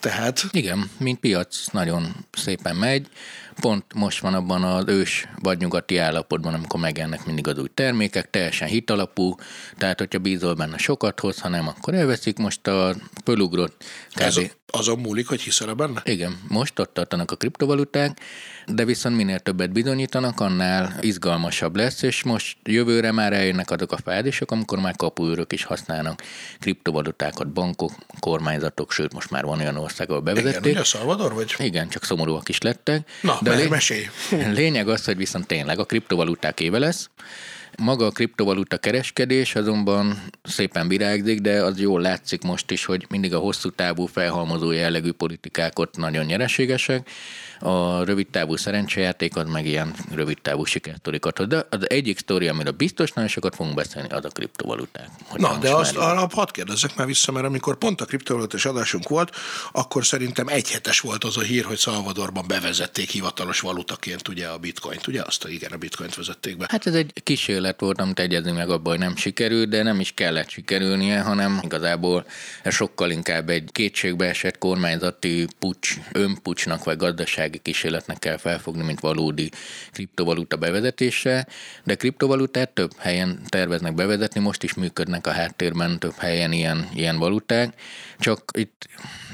Tehát... 0.00 0.44
Igen, 0.50 0.90
mint 0.98 1.20
piac 1.20 1.36
piac 1.48 1.72
nagyon 1.72 2.26
szépen 2.32 2.76
megy. 2.76 3.06
Pont 3.60 3.84
most 3.94 4.20
van 4.20 4.34
abban 4.34 4.62
az 4.62 4.84
ős 4.86 5.28
vagy 5.42 5.58
nyugati 5.58 5.96
állapotban, 5.96 6.54
amikor 6.54 6.80
megjelennek 6.80 7.24
mindig 7.24 7.48
az 7.48 7.58
új 7.58 7.68
termékek, 7.74 8.30
teljesen 8.30 8.68
hitalapú, 8.68 9.34
tehát 9.76 9.98
hogyha 9.98 10.18
bízol 10.18 10.54
benne 10.54 10.78
sokat 10.78 11.20
hoz, 11.20 11.40
ha 11.40 11.48
nem, 11.48 11.68
akkor 11.68 11.94
elveszik. 11.94 12.36
Most 12.36 12.66
a 12.66 12.94
fölugrott 13.24 13.84
kb. 14.14 14.20
Ez 14.20 14.36
azon 14.70 14.98
múlik, 14.98 15.28
hogy 15.28 15.40
hiszel 15.40 15.74
benne? 15.74 16.02
Igen, 16.04 16.40
most 16.48 16.78
ott 16.78 16.94
tartanak 16.94 17.30
a 17.30 17.36
kriptovaluták, 17.36 18.20
de 18.68 18.84
viszont 18.84 19.16
minél 19.16 19.38
többet 19.38 19.72
bizonyítanak, 19.72 20.40
annál 20.40 20.96
izgalmasabb 21.00 21.76
lesz, 21.76 22.02
és 22.02 22.22
most 22.22 22.56
jövőre 22.62 23.12
már 23.12 23.32
eljönnek 23.32 23.70
azok 23.70 23.92
a 23.92 23.96
fázisok, 24.04 24.50
amikor 24.50 24.78
már 24.78 24.96
kapuőrök 24.96 25.52
is 25.52 25.64
használnak 25.64 26.22
kriptovalutákat, 26.60 27.52
bankok, 27.52 27.92
kormányzatok, 28.20 28.92
sőt 28.92 29.12
most 29.12 29.30
már 29.30 29.44
van 29.44 29.60
olyan 29.60 29.76
ország, 29.76 30.10
ahol 30.10 30.22
bevezették. 30.22 30.60
Igen, 30.60 30.70
ugye 30.70 30.84
Salvador 30.84 31.34
vagy? 31.34 31.54
Igen, 31.58 31.88
csak 31.88 32.04
szomorúak 32.04 32.48
is 32.48 32.60
lettek. 32.60 33.10
Na, 33.22 33.38
de 33.42 33.54
lény- 33.54 33.68
mesélj. 33.68 34.08
lényeg 34.60 34.88
az, 34.88 35.04
hogy 35.04 35.16
viszont 35.16 35.46
tényleg 35.46 35.78
a 35.78 35.84
kriptovaluták 35.84 36.60
éve 36.60 36.78
lesz, 36.78 37.10
maga 37.82 38.06
a 38.06 38.10
kriptovaluta 38.10 38.78
kereskedés 38.78 39.54
azonban 39.54 40.22
szépen 40.42 40.88
virágzik, 40.88 41.40
de 41.40 41.62
az 41.62 41.80
jól 41.80 42.00
látszik 42.00 42.42
most 42.42 42.70
is, 42.70 42.84
hogy 42.84 43.06
mindig 43.08 43.34
a 43.34 43.38
hosszú 43.38 43.70
távú 43.70 44.06
felhalmozó 44.06 44.70
jellegű 44.70 45.10
politikák 45.12 45.78
ott 45.78 45.96
nagyon 45.96 46.24
nyereségesek, 46.24 47.08
a 47.60 48.04
rövid 48.04 48.26
távú 48.26 48.56
szerencsejáték 48.56 49.36
az 49.36 49.48
meg 49.48 49.66
ilyen 49.66 49.94
rövid 50.14 50.38
távú 50.42 50.64
sikersztorikat. 50.64 51.46
De 51.48 51.66
az 51.70 51.90
egyik 51.90 52.18
sztori, 52.18 52.48
amiről 52.48 52.72
biztos 52.72 53.12
nagyon 53.12 53.30
sokat 53.30 53.54
fogunk 53.54 53.74
beszélni, 53.74 54.08
az 54.08 54.24
a 54.24 54.28
kriptovaluták. 54.28 55.08
Na, 55.36 55.58
de 55.58 55.74
azt 55.74 55.96
alap, 55.96 56.32
hadd 56.32 56.48
kérdezzek 56.52 56.96
már 56.96 57.06
vissza, 57.06 57.32
mert 57.32 57.46
amikor 57.46 57.76
pont 57.76 58.00
a 58.00 58.04
kriptovalutás 58.04 58.64
adásunk 58.64 59.08
volt, 59.08 59.36
akkor 59.72 60.06
szerintem 60.06 60.48
egyhetes 60.48 61.00
volt 61.00 61.24
az 61.24 61.36
a 61.36 61.40
hír, 61.40 61.64
hogy 61.64 61.78
Salvadorban 61.78 62.44
bevezették 62.48 63.10
hivatalos 63.10 63.60
valutaként 63.60 64.28
ugye 64.28 64.46
a 64.46 64.58
bitcoint, 64.58 65.06
ugye 65.06 65.22
azt 65.22 65.44
a 65.44 65.48
igen, 65.48 65.72
a 65.72 65.76
bitcoint 65.76 66.14
vezették 66.14 66.56
be. 66.56 66.66
Hát 66.68 66.86
ez 66.86 66.94
egy 66.94 67.12
kísérlet 67.22 67.80
volt, 67.80 68.00
amit 68.00 68.18
egyezni 68.18 68.52
meg 68.52 68.70
abban, 68.70 68.92
hogy 68.92 68.98
nem 68.98 69.16
sikerült, 69.16 69.68
de 69.68 69.82
nem 69.82 70.00
is 70.00 70.12
kellett 70.14 70.48
sikerülnie, 70.48 71.20
hanem 71.20 71.60
igazából 71.62 72.26
ez 72.62 72.74
sokkal 72.74 73.10
inkább 73.10 73.48
egy 73.48 73.68
kétségbeesett 73.72 74.58
kormányzati 74.58 75.46
pucs, 75.58 75.96
önpucsnak 76.12 76.84
vagy 76.84 76.96
gazdaság 76.96 77.47
gazdasági 77.48 77.58
kísérletnek 77.62 78.18
kell 78.18 78.36
felfogni, 78.36 78.82
mint 78.82 79.00
valódi 79.00 79.50
kriptovaluta 79.92 80.56
bevezetése, 80.56 81.46
de 81.84 81.94
kriptovalutát 81.94 82.70
több 82.70 82.90
helyen 82.98 83.40
terveznek 83.48 83.94
bevezetni, 83.94 84.40
most 84.40 84.62
is 84.62 84.74
működnek 84.74 85.26
a 85.26 85.30
háttérben 85.30 85.98
több 85.98 86.14
helyen 86.18 86.52
ilyen, 86.52 86.88
ilyen 86.94 87.18
valuták, 87.18 87.74
csak 88.18 88.50
itt 88.52 88.88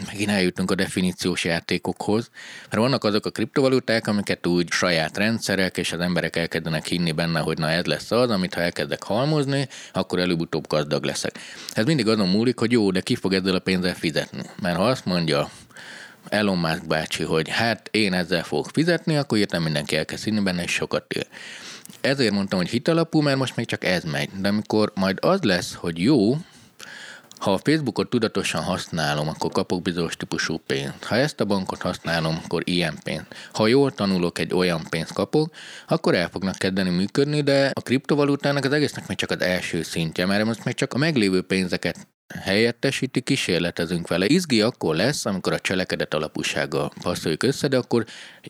megint 0.06 0.30
eljutunk 0.30 0.70
a 0.70 0.74
definíciós 0.74 1.44
játékokhoz, 1.44 2.30
mert 2.62 2.82
vannak 2.82 3.04
azok 3.04 3.26
a 3.26 3.30
kriptovaluták, 3.30 4.06
amiket 4.06 4.46
úgy 4.46 4.70
saját 4.70 5.16
rendszerek, 5.16 5.76
és 5.76 5.92
az 5.92 6.00
emberek 6.00 6.36
elkezdenek 6.36 6.86
hinni 6.86 7.12
benne, 7.12 7.40
hogy 7.40 7.58
na 7.58 7.70
ez 7.70 7.84
lesz 7.84 8.10
az, 8.10 8.30
amit 8.30 8.54
ha 8.54 8.60
elkezdek 8.60 9.02
halmozni, 9.02 9.68
akkor 9.92 10.18
előbb-utóbb 10.18 10.66
gazdag 10.66 11.04
leszek. 11.04 11.38
Ez 11.72 11.84
mindig 11.84 12.08
azon 12.08 12.28
múlik, 12.28 12.58
hogy 12.58 12.72
jó, 12.72 12.90
de 12.90 13.00
ki 13.00 13.14
fog 13.14 13.32
ezzel 13.32 13.54
a 13.54 13.58
pénzzel 13.58 13.94
fizetni. 13.94 14.42
Mert 14.60 14.76
ha 14.76 14.86
azt 14.86 15.04
mondja 15.04 15.50
Elon 16.28 16.58
Musk 16.58 16.86
bácsi, 16.86 17.22
hogy 17.22 17.48
hát 17.48 17.88
én 17.90 18.12
ezzel 18.12 18.42
fogok 18.42 18.68
fizetni, 18.72 19.16
akkor 19.16 19.38
írtam 19.38 19.62
mindenki 19.62 19.96
elkezd 19.96 20.24
hinni 20.24 20.40
benne, 20.40 20.62
és 20.62 20.72
sokat 20.72 21.12
ér. 21.12 21.26
Ezért 22.00 22.32
mondtam, 22.32 22.58
hogy 22.58 22.68
hitalapú, 22.68 23.20
mert 23.20 23.38
most 23.38 23.56
még 23.56 23.66
csak 23.66 23.84
ez 23.84 24.04
megy. 24.04 24.30
De 24.40 24.48
amikor 24.48 24.92
majd 24.94 25.18
az 25.20 25.42
lesz, 25.42 25.74
hogy 25.74 26.02
jó, 26.02 26.36
ha 27.38 27.52
a 27.52 27.58
Facebookot 27.58 28.10
tudatosan 28.10 28.62
használom, 28.62 29.28
akkor 29.28 29.50
kapok 29.50 29.82
bizonyos 29.82 30.16
típusú 30.16 30.56
pénzt. 30.66 31.04
Ha 31.04 31.16
ezt 31.16 31.40
a 31.40 31.44
bankot 31.44 31.82
használom, 31.82 32.40
akkor 32.44 32.62
ilyen 32.64 32.98
pénzt. 33.04 33.26
Ha 33.52 33.66
jól 33.66 33.92
tanulok, 33.92 34.38
egy 34.38 34.54
olyan 34.54 34.86
pénzt 34.90 35.12
kapok, 35.12 35.54
akkor 35.88 36.14
el 36.14 36.28
fognak 36.28 36.56
kezdeni 36.56 36.90
működni, 36.90 37.40
de 37.40 37.70
a 37.74 37.80
kriptovalutának 37.80 38.64
az 38.64 38.72
egésznek 38.72 39.08
még 39.08 39.16
csak 39.16 39.30
az 39.30 39.40
első 39.40 39.82
szintje, 39.82 40.26
mert 40.26 40.44
most 40.44 40.64
még 40.64 40.74
csak 40.74 40.92
a 40.92 40.98
meglévő 40.98 41.42
pénzeket 41.42 42.06
helyettesíti, 42.28 43.20
kísérletezünk 43.20 44.08
vele. 44.08 44.26
Izgi 44.26 44.60
akkor 44.60 44.94
lesz, 44.94 45.26
amikor 45.26 45.52
a 45.52 45.58
cselekedet 45.58 46.14
alapúsága 46.14 46.92
passzoljuk 47.02 47.42
össze, 47.42 47.68
de 47.68 47.76
akkor 47.76 48.04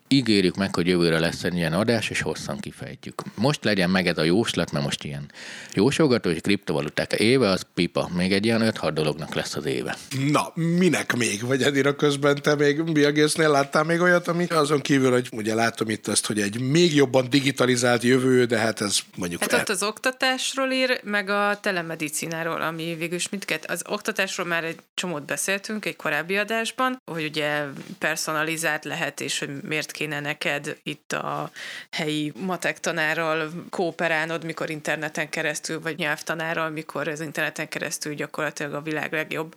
ígérjük 0.08 0.56
meg, 0.56 0.74
hogy 0.74 0.86
jövőre 0.86 1.18
lesz 1.18 1.44
egy 1.44 1.54
ilyen 1.54 1.72
adás, 1.72 2.10
és 2.10 2.20
hosszan 2.20 2.58
kifejtjük. 2.58 3.22
Most 3.34 3.64
legyen 3.64 3.90
meg 3.90 4.06
ez 4.06 4.18
a 4.18 4.22
jóslat, 4.22 4.72
mert 4.72 4.84
most 4.84 5.04
ilyen 5.04 5.30
jósolgató, 5.72 6.30
hogy 6.30 6.40
kriptovaluták 6.40 7.12
éve, 7.12 7.48
az 7.48 7.66
pipa. 7.74 8.08
Még 8.16 8.32
egy 8.32 8.44
ilyen 8.44 8.72
5-6 8.74 8.90
dolognak 8.94 9.34
lesz 9.34 9.54
az 9.56 9.66
éve. 9.66 9.96
Na, 10.30 10.52
minek 10.54 11.16
még? 11.16 11.46
Vagy 11.46 11.62
Edira 11.62 11.96
közben 11.96 12.42
te 12.42 12.54
még 12.54 12.92
Biagésznél 12.92 13.50
láttál 13.50 13.84
még 13.84 14.00
olyat, 14.00 14.28
ami 14.28 14.46
azon 14.46 14.80
kívül, 14.80 15.10
hogy 15.10 15.28
ugye 15.32 15.54
látom 15.54 15.88
itt 15.88 16.08
azt, 16.08 16.26
hogy 16.26 16.40
egy 16.40 16.60
még 16.60 16.94
jobban 16.94 17.30
digitalizált 17.30 18.02
jövő, 18.02 18.44
de 18.44 18.58
hát 18.58 18.80
ez 18.80 18.98
mondjuk... 19.16 19.40
Hát 19.40 19.52
ott 19.52 19.68
az 19.68 19.82
oktatásról 19.82 20.70
ír, 20.70 21.00
meg 21.04 21.28
a 21.28 21.58
telemedicináról, 21.60 22.60
ami 22.60 22.94
végülis 22.98 23.28
mindket 23.64 23.86
az 23.88 23.92
oktatásról 23.92 24.46
már 24.46 24.64
egy 24.64 24.78
csomót 24.94 25.24
beszéltünk 25.24 25.84
egy 25.84 25.96
korábbi 25.96 26.36
adásban, 26.36 27.00
hogy 27.10 27.24
ugye 27.24 27.64
personalizált 27.98 28.84
lehet, 28.84 29.20
és 29.20 29.38
hogy 29.38 29.62
miért 29.62 29.90
kéne 29.90 30.20
neked 30.20 30.78
itt 30.82 31.12
a 31.12 31.50
helyi 31.90 32.32
matek 32.36 32.80
tanárral 32.80 33.50
kooperálnod, 33.70 34.44
mikor 34.44 34.70
interneten 34.70 35.28
keresztül, 35.28 35.80
vagy 35.80 35.98
nyelvtanárral, 35.98 36.70
mikor 36.70 37.08
az 37.08 37.20
interneten 37.20 37.68
keresztül 37.68 38.14
gyakorlatilag 38.14 38.74
a 38.74 38.82
világ 38.82 39.12
legjobb 39.12 39.56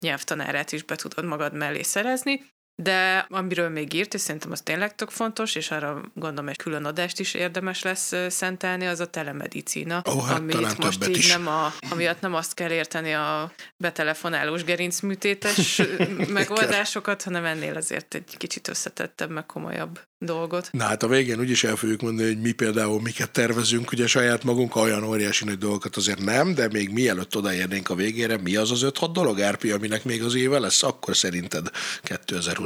nyelvtanárát 0.00 0.72
is 0.72 0.82
be 0.82 0.96
tudod 0.96 1.24
magad 1.24 1.52
mellé 1.52 1.82
szerezni. 1.82 2.56
De 2.82 3.26
amiről 3.28 3.68
még 3.68 3.92
írt, 3.92 4.14
és 4.14 4.20
szerintem 4.20 4.52
az 4.52 4.60
tényleg 4.60 4.94
tök 4.94 5.10
fontos, 5.10 5.54
és 5.54 5.70
arra 5.70 6.02
gondolom 6.14 6.48
egy 6.48 6.56
külön 6.56 6.84
adást 6.84 7.20
is 7.20 7.34
érdemes 7.34 7.82
lesz 7.82 8.12
szentelni, 8.28 8.86
az 8.86 9.00
a 9.00 9.06
telemedicína, 9.06 10.02
Ó, 10.10 10.20
hát 10.20 10.38
amit 10.38 10.78
most 10.78 11.08
így 11.08 11.16
is. 11.16 11.32
nem 11.32 11.46
a, 11.46 11.72
amiatt 11.90 12.20
nem 12.20 12.34
azt 12.34 12.54
kell 12.54 12.70
érteni 12.70 13.12
a 13.12 13.52
betelefonálós 13.76 14.64
gerincműtétes 14.64 15.82
megoldásokat, 16.28 17.22
hanem 17.22 17.44
ennél 17.44 17.76
azért 17.76 18.14
egy 18.14 18.36
kicsit 18.36 18.68
összetettebb, 18.68 19.30
meg 19.30 19.46
komolyabb 19.46 20.00
dolgot. 20.18 20.68
Na 20.72 20.84
hát 20.84 21.02
a 21.02 21.08
végén 21.08 21.38
úgyis 21.38 21.64
el 21.64 21.76
fogjuk 21.76 22.00
mondani, 22.00 22.28
hogy 22.28 22.40
mi 22.40 22.52
például 22.52 23.00
miket 23.00 23.30
tervezünk, 23.30 23.92
ugye 23.92 24.06
saját 24.06 24.44
magunk 24.44 24.76
olyan 24.76 25.04
óriási 25.04 25.44
nagy 25.44 25.58
dolgokat 25.58 25.96
azért 25.96 26.24
nem, 26.24 26.54
de 26.54 26.68
még 26.68 26.90
mielőtt 26.90 27.36
odaérnénk 27.36 27.90
a 27.90 27.94
végére, 27.94 28.36
mi 28.36 28.56
az 28.56 28.70
az 28.70 28.84
5-6 28.84 29.08
dolog, 29.12 29.40
Árpi, 29.40 29.70
aminek 29.70 30.04
még 30.04 30.22
az 30.22 30.34
éve 30.34 30.58
lesz, 30.58 30.82
akkor 30.82 31.16
szerinted 31.16 31.70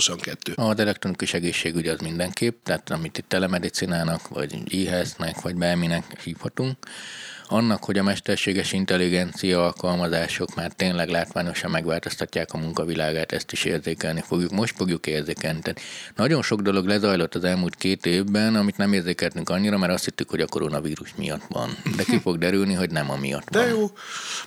2022? 0.06 0.52
Az 0.56 0.78
elektronikus 0.78 1.34
egészségügy 1.34 1.88
az 1.88 2.00
mindenképp, 2.00 2.64
tehát 2.64 2.90
amit 2.90 3.18
itt 3.18 3.28
telemedicinának, 3.28 4.28
vagy 4.28 4.74
e 4.88 5.04
vagy 5.40 5.56
bárminek 5.56 6.20
hívhatunk, 6.20 6.76
annak, 7.52 7.84
hogy 7.84 7.98
a 7.98 8.02
mesterséges 8.02 8.72
intelligencia 8.72 9.64
alkalmazások 9.64 10.54
már 10.54 10.72
tényleg 10.72 11.08
látványosan 11.08 11.70
megváltoztatják 11.70 12.52
a 12.52 12.58
munkavilágát, 12.58 13.32
ezt 13.32 13.52
is 13.52 13.64
érzékelni 13.64 14.22
fogjuk. 14.26 14.50
Most 14.50 14.76
fogjuk 14.76 15.06
érzékelni. 15.06 15.60
Tehát 15.60 15.80
nagyon 16.16 16.42
sok 16.42 16.60
dolog 16.60 16.86
lezajlott 16.86 17.34
az 17.34 17.44
elmúlt 17.44 17.74
két 17.74 18.06
évben, 18.06 18.54
amit 18.54 18.76
nem 18.76 18.92
érzékeltünk 18.92 19.48
annyira, 19.50 19.78
mert 19.78 19.92
azt 19.92 20.04
hittük, 20.04 20.30
hogy 20.30 20.40
a 20.40 20.46
koronavírus 20.46 21.14
miatt 21.16 21.44
van. 21.48 21.76
De 21.96 22.02
ki 22.02 22.18
fog 22.20 22.38
derülni, 22.38 22.74
hogy 22.74 22.90
nem 22.90 23.10
amiatt 23.10 23.50
De 23.50 23.58
van. 23.58 23.68
jó, 23.68 23.90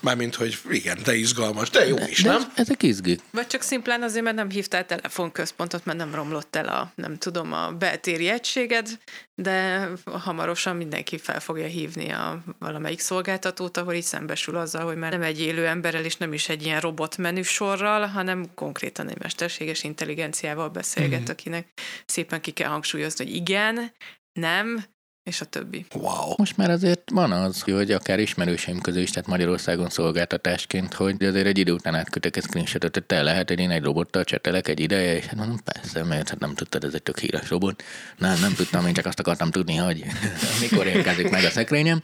mármint, 0.02 0.36
hogy 0.36 0.58
igen, 0.70 0.98
de 1.04 1.16
izgalmas, 1.16 1.70
de 1.70 1.88
jó 1.88 1.96
is, 2.10 2.22
De 2.22 2.30
nem? 2.30 2.42
ezek 2.56 2.84
izgik. 2.84 3.22
Vagy 3.32 3.48
csak 3.48 3.62
szimplán 3.62 4.04
azért, 4.04 4.24
mert 4.24 4.36
nem 4.36 4.50
hívtál 4.50 4.86
telefonközpontot, 4.86 5.86
mert 5.86 5.98
nem 5.98 6.16
romlott 6.16 6.56
el 6.56 6.68
a, 6.68 6.92
nem 6.96 7.18
tudom, 7.18 7.54
a 7.54 7.72
beltéri 7.72 8.28
egységed, 8.28 8.88
de 9.36 9.88
hamarosan 10.06 10.76
mindenki 10.76 11.18
fel 11.18 11.40
fogja 11.40 11.66
hívni 11.66 12.12
a 12.12 12.44
valamelyik 12.60 12.95
szolgáltatót, 13.00 13.78
ahol 13.78 13.94
így 13.94 14.04
szembesül 14.04 14.56
azzal, 14.56 14.86
hogy 14.86 14.98
már 14.98 15.12
nem 15.12 15.22
egy 15.22 15.42
élő 15.42 15.68
emberrel, 15.68 16.06
és 16.06 16.18
nem 16.18 16.34
is 16.34 16.50
egy 16.50 16.66
ilyen 16.66 16.80
robot 16.80 17.18
menüsorral, 17.18 18.06
hanem 18.08 18.54
konkrétan 18.56 19.10
egy 19.10 19.20
mesterséges 19.20 19.84
intelligenciával 19.84 20.70
beszélget, 20.70 21.22
mm. 21.22 21.32
akinek 21.32 21.68
szépen 22.06 22.42
ki 22.42 22.52
kell 22.52 22.70
hangsúlyozni, 22.70 23.26
hogy 23.26 23.36
igen, 23.36 23.92
nem, 24.34 24.86
és 25.30 25.42
a 25.42 25.46
többi. 25.46 25.86
Wow. 25.94 26.34
Most 26.38 26.58
már 26.58 26.70
azért 26.70 27.10
van 27.12 27.32
az, 27.32 27.62
hogy 27.62 27.92
akár 27.92 28.20
ismerőseim 28.20 28.82
közül 28.82 29.02
is, 29.02 29.10
tehát 29.10 29.28
Magyarországon 29.28 29.90
szolgáltatásként, 29.90 30.94
hogy 30.94 31.24
azért 31.24 31.46
egy 31.46 31.58
idő 31.58 31.72
után 31.72 31.96
átkötek 31.96 32.38
egy 32.38 32.44
screenshotot, 32.44 32.94
hogy 32.94 33.04
te 33.04 33.22
lehet, 33.22 33.50
hogy 33.50 33.60
én 33.60 33.70
egy 33.70 33.84
robottal 33.84 34.24
csetelek 34.24 34.68
egy 34.68 34.80
ideje, 34.80 35.16
és 35.16 35.26
hát 35.26 35.36
mondom, 35.36 35.60
persze, 35.64 36.04
mert 36.04 36.30
hát 36.30 36.40
nem 36.40 36.56
tudtad, 36.56 36.84
ez 36.84 36.94
egy 36.94 37.04
tök 37.04 37.20
híres 37.20 37.50
robot. 37.50 37.84
Nem, 38.18 38.40
nem 38.40 38.54
tudtam, 38.54 38.88
én 38.88 38.94
csak 38.94 39.06
azt 39.06 39.20
akartam 39.20 39.52
tudni, 39.52 39.76
hogy 39.76 40.06
mikor 40.62 40.88
érkezik 40.88 41.30
meg 41.30 41.44
a 41.44 41.50
szekrényem. 41.50 42.02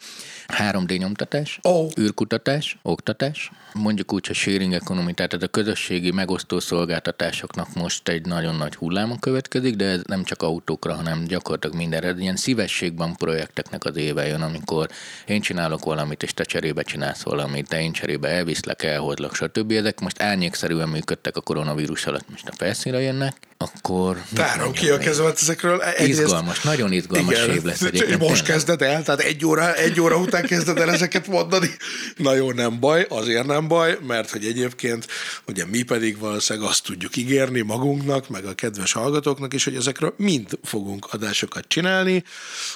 3D 0.52 0.98
nyomtatás, 0.98 1.60
Ó. 1.68 1.88
űrkutatás, 2.00 2.78
oktatás, 2.82 3.52
mondjuk 3.74 4.14
úgy, 4.14 4.28
hogy 4.28 4.36
sharing 4.36 4.74
economy, 4.74 5.14
tehát 5.14 5.34
ez 5.34 5.44
a 5.44 5.48
közösségi 5.48 6.12
megosztó 6.12 6.60
szolgáltatásoknak 6.60 7.74
most 7.74 8.08
egy 8.10 8.26
nagyon 8.26 8.56
nagy 8.56 8.76
hulláma 8.76 9.20
következik, 9.20 9.76
de 9.76 9.86
ez 9.86 10.02
nem 10.06 10.24
csak 10.24 10.42
autókra, 10.42 10.94
hanem 10.94 11.24
gyakorlatilag 11.24 11.76
mindenre. 11.76 12.08
Ez 12.08 12.20
ilyen 12.20 12.36
szívességben 12.36 13.16
projekteknek 13.16 13.86
az 13.86 13.98
éve 13.98 14.28
jön, 14.28 14.42
amikor 14.42 14.90
én 15.26 15.42
csinálok 15.42 15.84
valamit, 15.84 16.24
és 16.24 16.34
te 16.34 16.44
cserébe 16.44 16.82
csinálsz 16.82 17.24
valamit, 17.24 17.68
de 17.68 17.82
én 17.82 17.92
cserébe 17.92 18.28
elviszlek, 18.28 18.84
elhozlak, 18.84 19.36
stb. 19.36 19.72
Ezek 19.72 20.00
most 20.00 20.22
árnyékszerűen 20.22 20.90
működtek 20.90 21.36
a 21.36 21.42
koronavírus 21.42 22.06
alatt, 22.06 22.30
most 22.30 22.48
a 22.48 22.54
felszínre 22.56 23.02
jönnek, 23.02 23.36
akkor... 23.62 24.22
Tárom 24.34 24.72
ki 24.72 24.90
a 24.90 24.98
kezemet 24.98 25.42
ezekről. 25.42 25.82
Egyrészt- 25.82 26.20
Izgalmas, 26.22 26.62
nagyon 26.62 26.92
izgalmas 26.92 27.36
Igen, 27.36 27.50
év 27.50 27.64
lesz 27.64 27.82
egyébként. 27.82 28.20
Most 28.20 28.44
kezded 28.44 28.82
el, 28.82 29.04
tehát 29.04 29.22
egy 29.22 29.46
óra, 29.46 29.74
egy 29.74 30.00
óra 30.02 30.16
után 30.18 30.46
kezded 30.46 30.78
el 30.78 30.92
ezeket 30.92 31.28
mondani. 31.28 31.70
Na 32.16 32.34
jó, 32.34 32.52
nem 32.52 32.80
baj, 32.80 33.06
azért 33.10 33.46
nem 33.46 33.68
baj, 33.68 33.98
mert 34.08 34.30
hogy 34.32 34.46
egyébként 34.46 35.08
ugye 35.48 35.66
mi 35.66 35.82
pedig 35.82 36.18
valószínűleg 36.18 36.70
azt 36.70 36.84
tudjuk 36.84 37.16
ígérni 37.16 37.62
magunknak, 37.62 38.30
meg 38.30 38.46
a 38.46 38.54
kedves 38.54 38.92
hallgatóknak 38.92 39.54
is, 39.54 39.64
hogy 39.64 39.76
ezekről 39.76 40.14
mind 40.18 40.50
fogunk 40.64 41.08
adásokat 41.14 41.66
csinálni. 41.68 42.24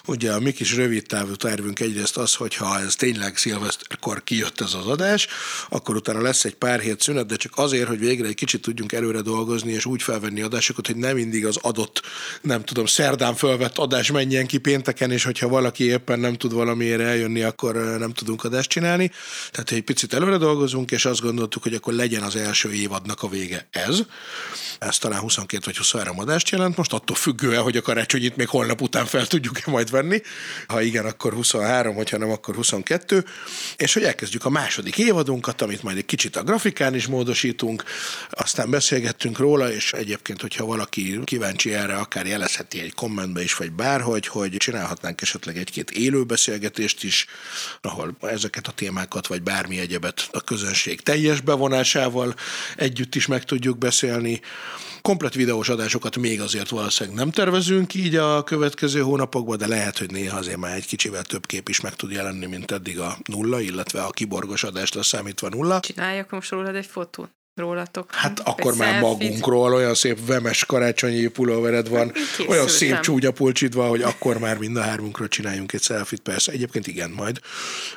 Ugye 0.06 0.32
a 0.32 0.40
mi 0.40 0.52
kis 0.52 0.76
rövid 0.76 1.06
távú 1.06 1.36
tervünk 1.36 1.80
egyrészt 1.80 2.18
az, 2.18 2.34
hogy 2.34 2.56
ha 2.56 2.80
ez 2.80 2.96
tényleg 2.96 3.38
szilveszterkor 3.38 4.24
kijött 4.24 4.62
ez 4.62 4.74
az 4.74 4.86
adás, 4.86 5.28
akkor 5.70 5.96
utána 5.96 6.22
lesz 6.22 6.44
egy 6.46 6.56
pár 6.56 6.80
hét 6.80 7.02
szünet, 7.02 7.26
de 7.26 7.36
csak 7.36 7.52
azért, 7.56 7.88
hogy 7.88 8.00
végre 8.00 8.28
egy 8.28 8.36
kicsit 8.36 8.62
tudjunk 8.62 8.92
előre 8.92 9.22
dolgozni, 9.22 9.72
és 9.72 9.86
úgy 9.86 10.02
felvenni 10.02 10.42
adásokat, 10.42 10.75
hogy 10.76 10.96
nem 10.96 11.16
mindig 11.16 11.46
az 11.46 11.58
adott, 11.62 12.02
nem 12.42 12.64
tudom, 12.64 12.86
szerdán 12.86 13.36
fölvett 13.36 13.78
adás 13.78 14.12
menjen 14.12 14.46
ki 14.48 14.58
pénteken, 14.58 15.12
és 15.12 15.24
hogyha 15.24 15.48
valaki 15.48 15.84
éppen 15.84 16.20
nem 16.20 16.34
tud 16.34 16.54
valamiért 16.54 17.02
eljönni, 17.02 17.42
akkor 17.42 17.76
nem 17.76 18.14
tudunk 18.14 18.44
adást 18.44 18.70
csinálni. 18.70 19.12
Tehát 19.52 19.72
egy 19.72 19.84
picit 19.84 20.14
előre 20.14 20.38
dolgozunk, 20.38 20.92
és 20.92 21.06
azt 21.06 21.22
gondoltuk, 21.22 21.64
hogy 21.64 21.74
akkor 21.74 21.94
legyen 21.94 22.24
az 22.24 22.36
első 22.36 22.74
évadnak 22.74 23.24
a 23.24 23.28
vége 23.28 23.68
ez. 23.72 24.00
Ez 24.80 24.98
talán 24.98 25.20
22 25.20 25.64
vagy 25.66 25.78
23 25.78 26.20
adást 26.20 26.50
jelent, 26.50 26.78
most 26.78 26.94
attól 26.94 27.16
függően, 27.16 27.62
hogy 27.62 27.78
a 27.78 27.82
karácsonyit 27.82 28.36
még 28.36 28.48
holnap 28.48 28.82
után 28.82 29.06
fel 29.06 29.28
tudjuk-e 29.28 29.72
majd 29.72 29.90
venni. 29.90 30.22
Ha 30.68 30.82
igen, 30.82 31.06
akkor 31.06 31.34
23, 31.34 31.96
hogyha 31.96 32.18
nem, 32.18 32.30
akkor 32.30 32.56
22. 32.56 33.26
És 33.76 33.94
hogy 33.94 34.04
elkezdjük 34.04 34.46
a 34.46 34.50
második 34.50 34.98
évadunkat, 34.98 35.62
amit 35.62 35.84
majd 35.84 35.98
egy 35.98 36.06
kicsit 36.06 36.36
a 36.36 36.44
grafikán 36.44 36.96
is 36.96 37.08
módosítunk, 37.08 37.84
aztán 38.30 38.70
beszélgettünk 38.70 39.38
róla, 39.38 39.72
és 39.72 39.94
egyébként, 39.94 40.42
hogyha 40.42 40.65
valaki 40.66 41.20
kíváncsi 41.24 41.74
erre, 41.74 41.96
akár 41.96 42.26
jelezheti 42.26 42.80
egy 42.80 42.94
kommentbe 42.94 43.44
is, 43.44 43.56
vagy 43.56 43.72
bárhogy, 43.72 44.28
hogy 44.28 44.56
csinálhatnánk 44.58 45.22
esetleg 45.22 45.58
egy-két 45.58 45.92
élő 45.92 46.24
beszélgetést 46.24 47.04
is, 47.04 47.26
ahol 47.82 48.18
ezeket 48.22 48.68
a 48.68 48.72
témákat, 48.72 49.28
vagy 49.28 49.42
bármi 49.42 49.80
egyebet 49.80 50.30
a 50.32 50.42
közönség 50.42 51.02
teljes 51.02 51.42
bevonásával 51.42 52.36
együtt 52.76 53.16
is 53.16 53.26
meg 53.28 53.44
tudjuk 53.44 53.78
beszélni. 53.78 54.42
Komplet 55.02 55.34
videós 55.34 55.70
adásokat 55.70 56.18
még 56.18 56.42
azért 56.42 56.70
valószínűleg 56.70 57.18
nem 57.18 57.32
tervezünk 57.32 57.94
így 57.94 58.16
a 58.16 58.44
következő 58.44 59.02
hónapokban, 59.02 59.58
de 59.58 59.68
lehet, 59.68 59.98
hogy 59.98 60.12
néha 60.12 60.38
azért 60.38 60.58
már 60.58 60.76
egy 60.76 60.86
kicsivel 60.86 61.24
több 61.24 61.46
kép 61.46 61.70
is 61.70 61.82
meg 61.82 61.96
tud 61.96 62.12
jelenni, 62.12 62.46
mint 62.46 62.72
eddig 62.72 63.00
a 63.00 63.18
nulla, 63.26 63.60
illetve 63.60 64.02
a 64.02 64.10
kiborgos 64.10 64.64
adást 64.64 65.04
számítva 65.04 65.50
nulla. 65.50 65.80
Csináljak 65.80 66.30
most 66.30 66.52
rólad 66.52 66.76
egy 66.76 66.86
fotót 66.86 67.30
rólatok. 67.56 68.14
Hát 68.14 68.40
akkor 68.40 68.76
már 68.76 68.92
selfie-t. 68.92 69.20
magunkról 69.20 69.74
olyan 69.74 69.96
szép 69.96 70.26
vemes 70.26 70.66
karácsonyi 70.66 71.28
pulóvered 71.28 71.90
van, 71.90 72.12
Készültem. 72.12 72.48
olyan 72.56 72.68
szép 72.68 73.00
csúnyapulcsid 73.00 73.74
van, 73.74 73.90
hogy 73.90 74.02
akkor 74.02 74.38
már 74.38 74.58
mind 74.58 74.78
a 74.78 74.82
hármunkról 74.82 75.28
csináljunk 75.28 75.74
egy 75.74 75.82
selfit, 75.82 76.20
persze. 76.20 76.52
Egyébként 76.52 76.88
igen, 76.88 77.10
majd. 77.10 77.40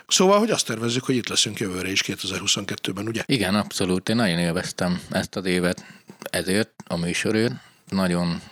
Szóval, 0.07 0.39
hogy 0.39 0.51
azt 0.51 0.67
tervezzük, 0.67 1.05
hogy 1.05 1.17
itt 1.17 1.29
leszünk 1.29 1.61
jövőre 1.61 1.91
is 1.91 2.03
2022-ben, 2.07 3.07
ugye? 3.07 3.23
Igen, 3.27 3.55
abszolút. 3.55 4.09
Én 4.09 4.17
nagyon 4.17 4.39
élveztem 4.39 5.01
ezt 5.11 5.37
az 5.37 5.45
évet 5.45 5.85
ezért, 6.31 6.71
a 6.87 6.97
műsorért. 6.97 7.53
Nagyon 7.89 8.43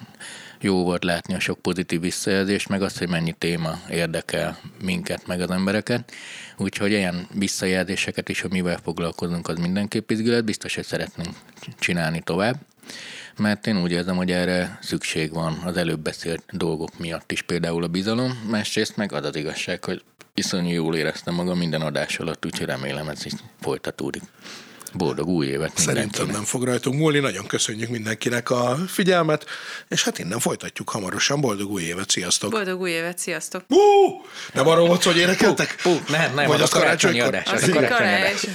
jó 0.60 0.82
volt 0.82 1.04
látni 1.04 1.34
a 1.34 1.40
sok 1.40 1.58
pozitív 1.58 2.00
visszajelzést, 2.00 2.68
meg 2.68 2.82
azt, 2.82 2.98
hogy 2.98 3.08
mennyi 3.08 3.32
téma 3.32 3.80
érdekel 3.90 4.58
minket, 4.82 5.26
meg 5.26 5.40
az 5.40 5.50
embereket. 5.50 6.12
Úgyhogy 6.56 6.90
ilyen 6.90 7.28
visszajelzéseket 7.32 8.28
is, 8.28 8.40
hogy 8.40 8.50
mivel 8.50 8.78
foglalkozunk, 8.82 9.48
az 9.48 9.58
mindenképp 9.58 10.10
izgület. 10.10 10.44
Biztos, 10.44 10.74
hogy 10.74 10.84
szeretnénk 10.84 11.34
csinálni 11.78 12.20
tovább. 12.20 12.56
Mert 13.38 13.66
én 13.66 13.82
úgy 13.82 13.90
érzem, 13.90 14.16
hogy 14.16 14.30
erre 14.30 14.78
szükség 14.82 15.32
van 15.32 15.60
az 15.64 15.76
előbb 15.76 16.00
beszélt 16.00 16.42
dolgok 16.50 16.98
miatt 16.98 17.32
is, 17.32 17.42
például 17.42 17.82
a 17.82 17.88
bizalom, 17.88 18.46
másrészt 18.50 18.96
meg 18.96 19.12
az 19.12 19.24
az 19.24 19.36
igazság, 19.36 19.84
hogy 19.84 20.02
iszonyú 20.34 20.70
jól 20.70 20.96
éreztem 20.96 21.34
magam 21.34 21.58
minden 21.58 21.80
adás 21.80 22.18
alatt, 22.18 22.46
úgyhogy 22.46 22.66
remélem 22.66 23.08
ez 23.08 23.26
így 23.26 23.40
folytatódik. 23.60 24.22
Boldog 24.96 25.28
új 25.28 25.46
évet 25.46 25.70
Szerintem 25.74 25.94
mindenkinek! 25.94 26.32
nem 26.34 26.44
fog 26.44 26.64
rajtunk 26.64 26.98
múlni. 26.98 27.18
Nagyon 27.18 27.46
köszönjük 27.46 27.88
mindenkinek 27.88 28.50
a 28.50 28.78
figyelmet, 28.88 29.44
és 29.88 30.04
hát 30.04 30.18
innen 30.18 30.38
folytatjuk 30.38 30.88
hamarosan. 30.90 31.40
Boldog 31.40 31.70
új 31.70 31.82
évet, 31.82 32.10
sziasztok! 32.10 32.50
Boldog 32.50 32.80
új 32.80 32.90
évet, 32.90 33.18
sziasztok! 33.18 33.64
Hú! 33.68 33.78
Nem 34.52 34.66
arról 34.68 34.86
volt, 34.86 35.02
hogy 35.02 35.16
énekeltek? 35.16 35.76
Pú, 35.82 35.90
pú, 35.90 36.12
nem, 36.12 36.34
nem, 36.34 36.46
Vagy 36.46 36.60
az 36.60 36.74
a 36.74 36.76
a 36.76 36.80
karácsonyi 36.80 37.18
karácsonykor? 37.18 37.34
adás, 37.34 37.62
az 37.62 37.62
Az 37.62 37.68
a 37.68 37.96
karácsonyi. 37.96 38.54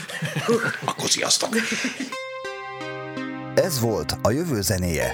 Akkor 0.86 1.10
sziasztok! 1.10 1.50
Ez 3.56 3.80
volt 3.80 4.16
a 4.22 4.32
jövő 4.32 4.62
zenéje. 4.62 5.14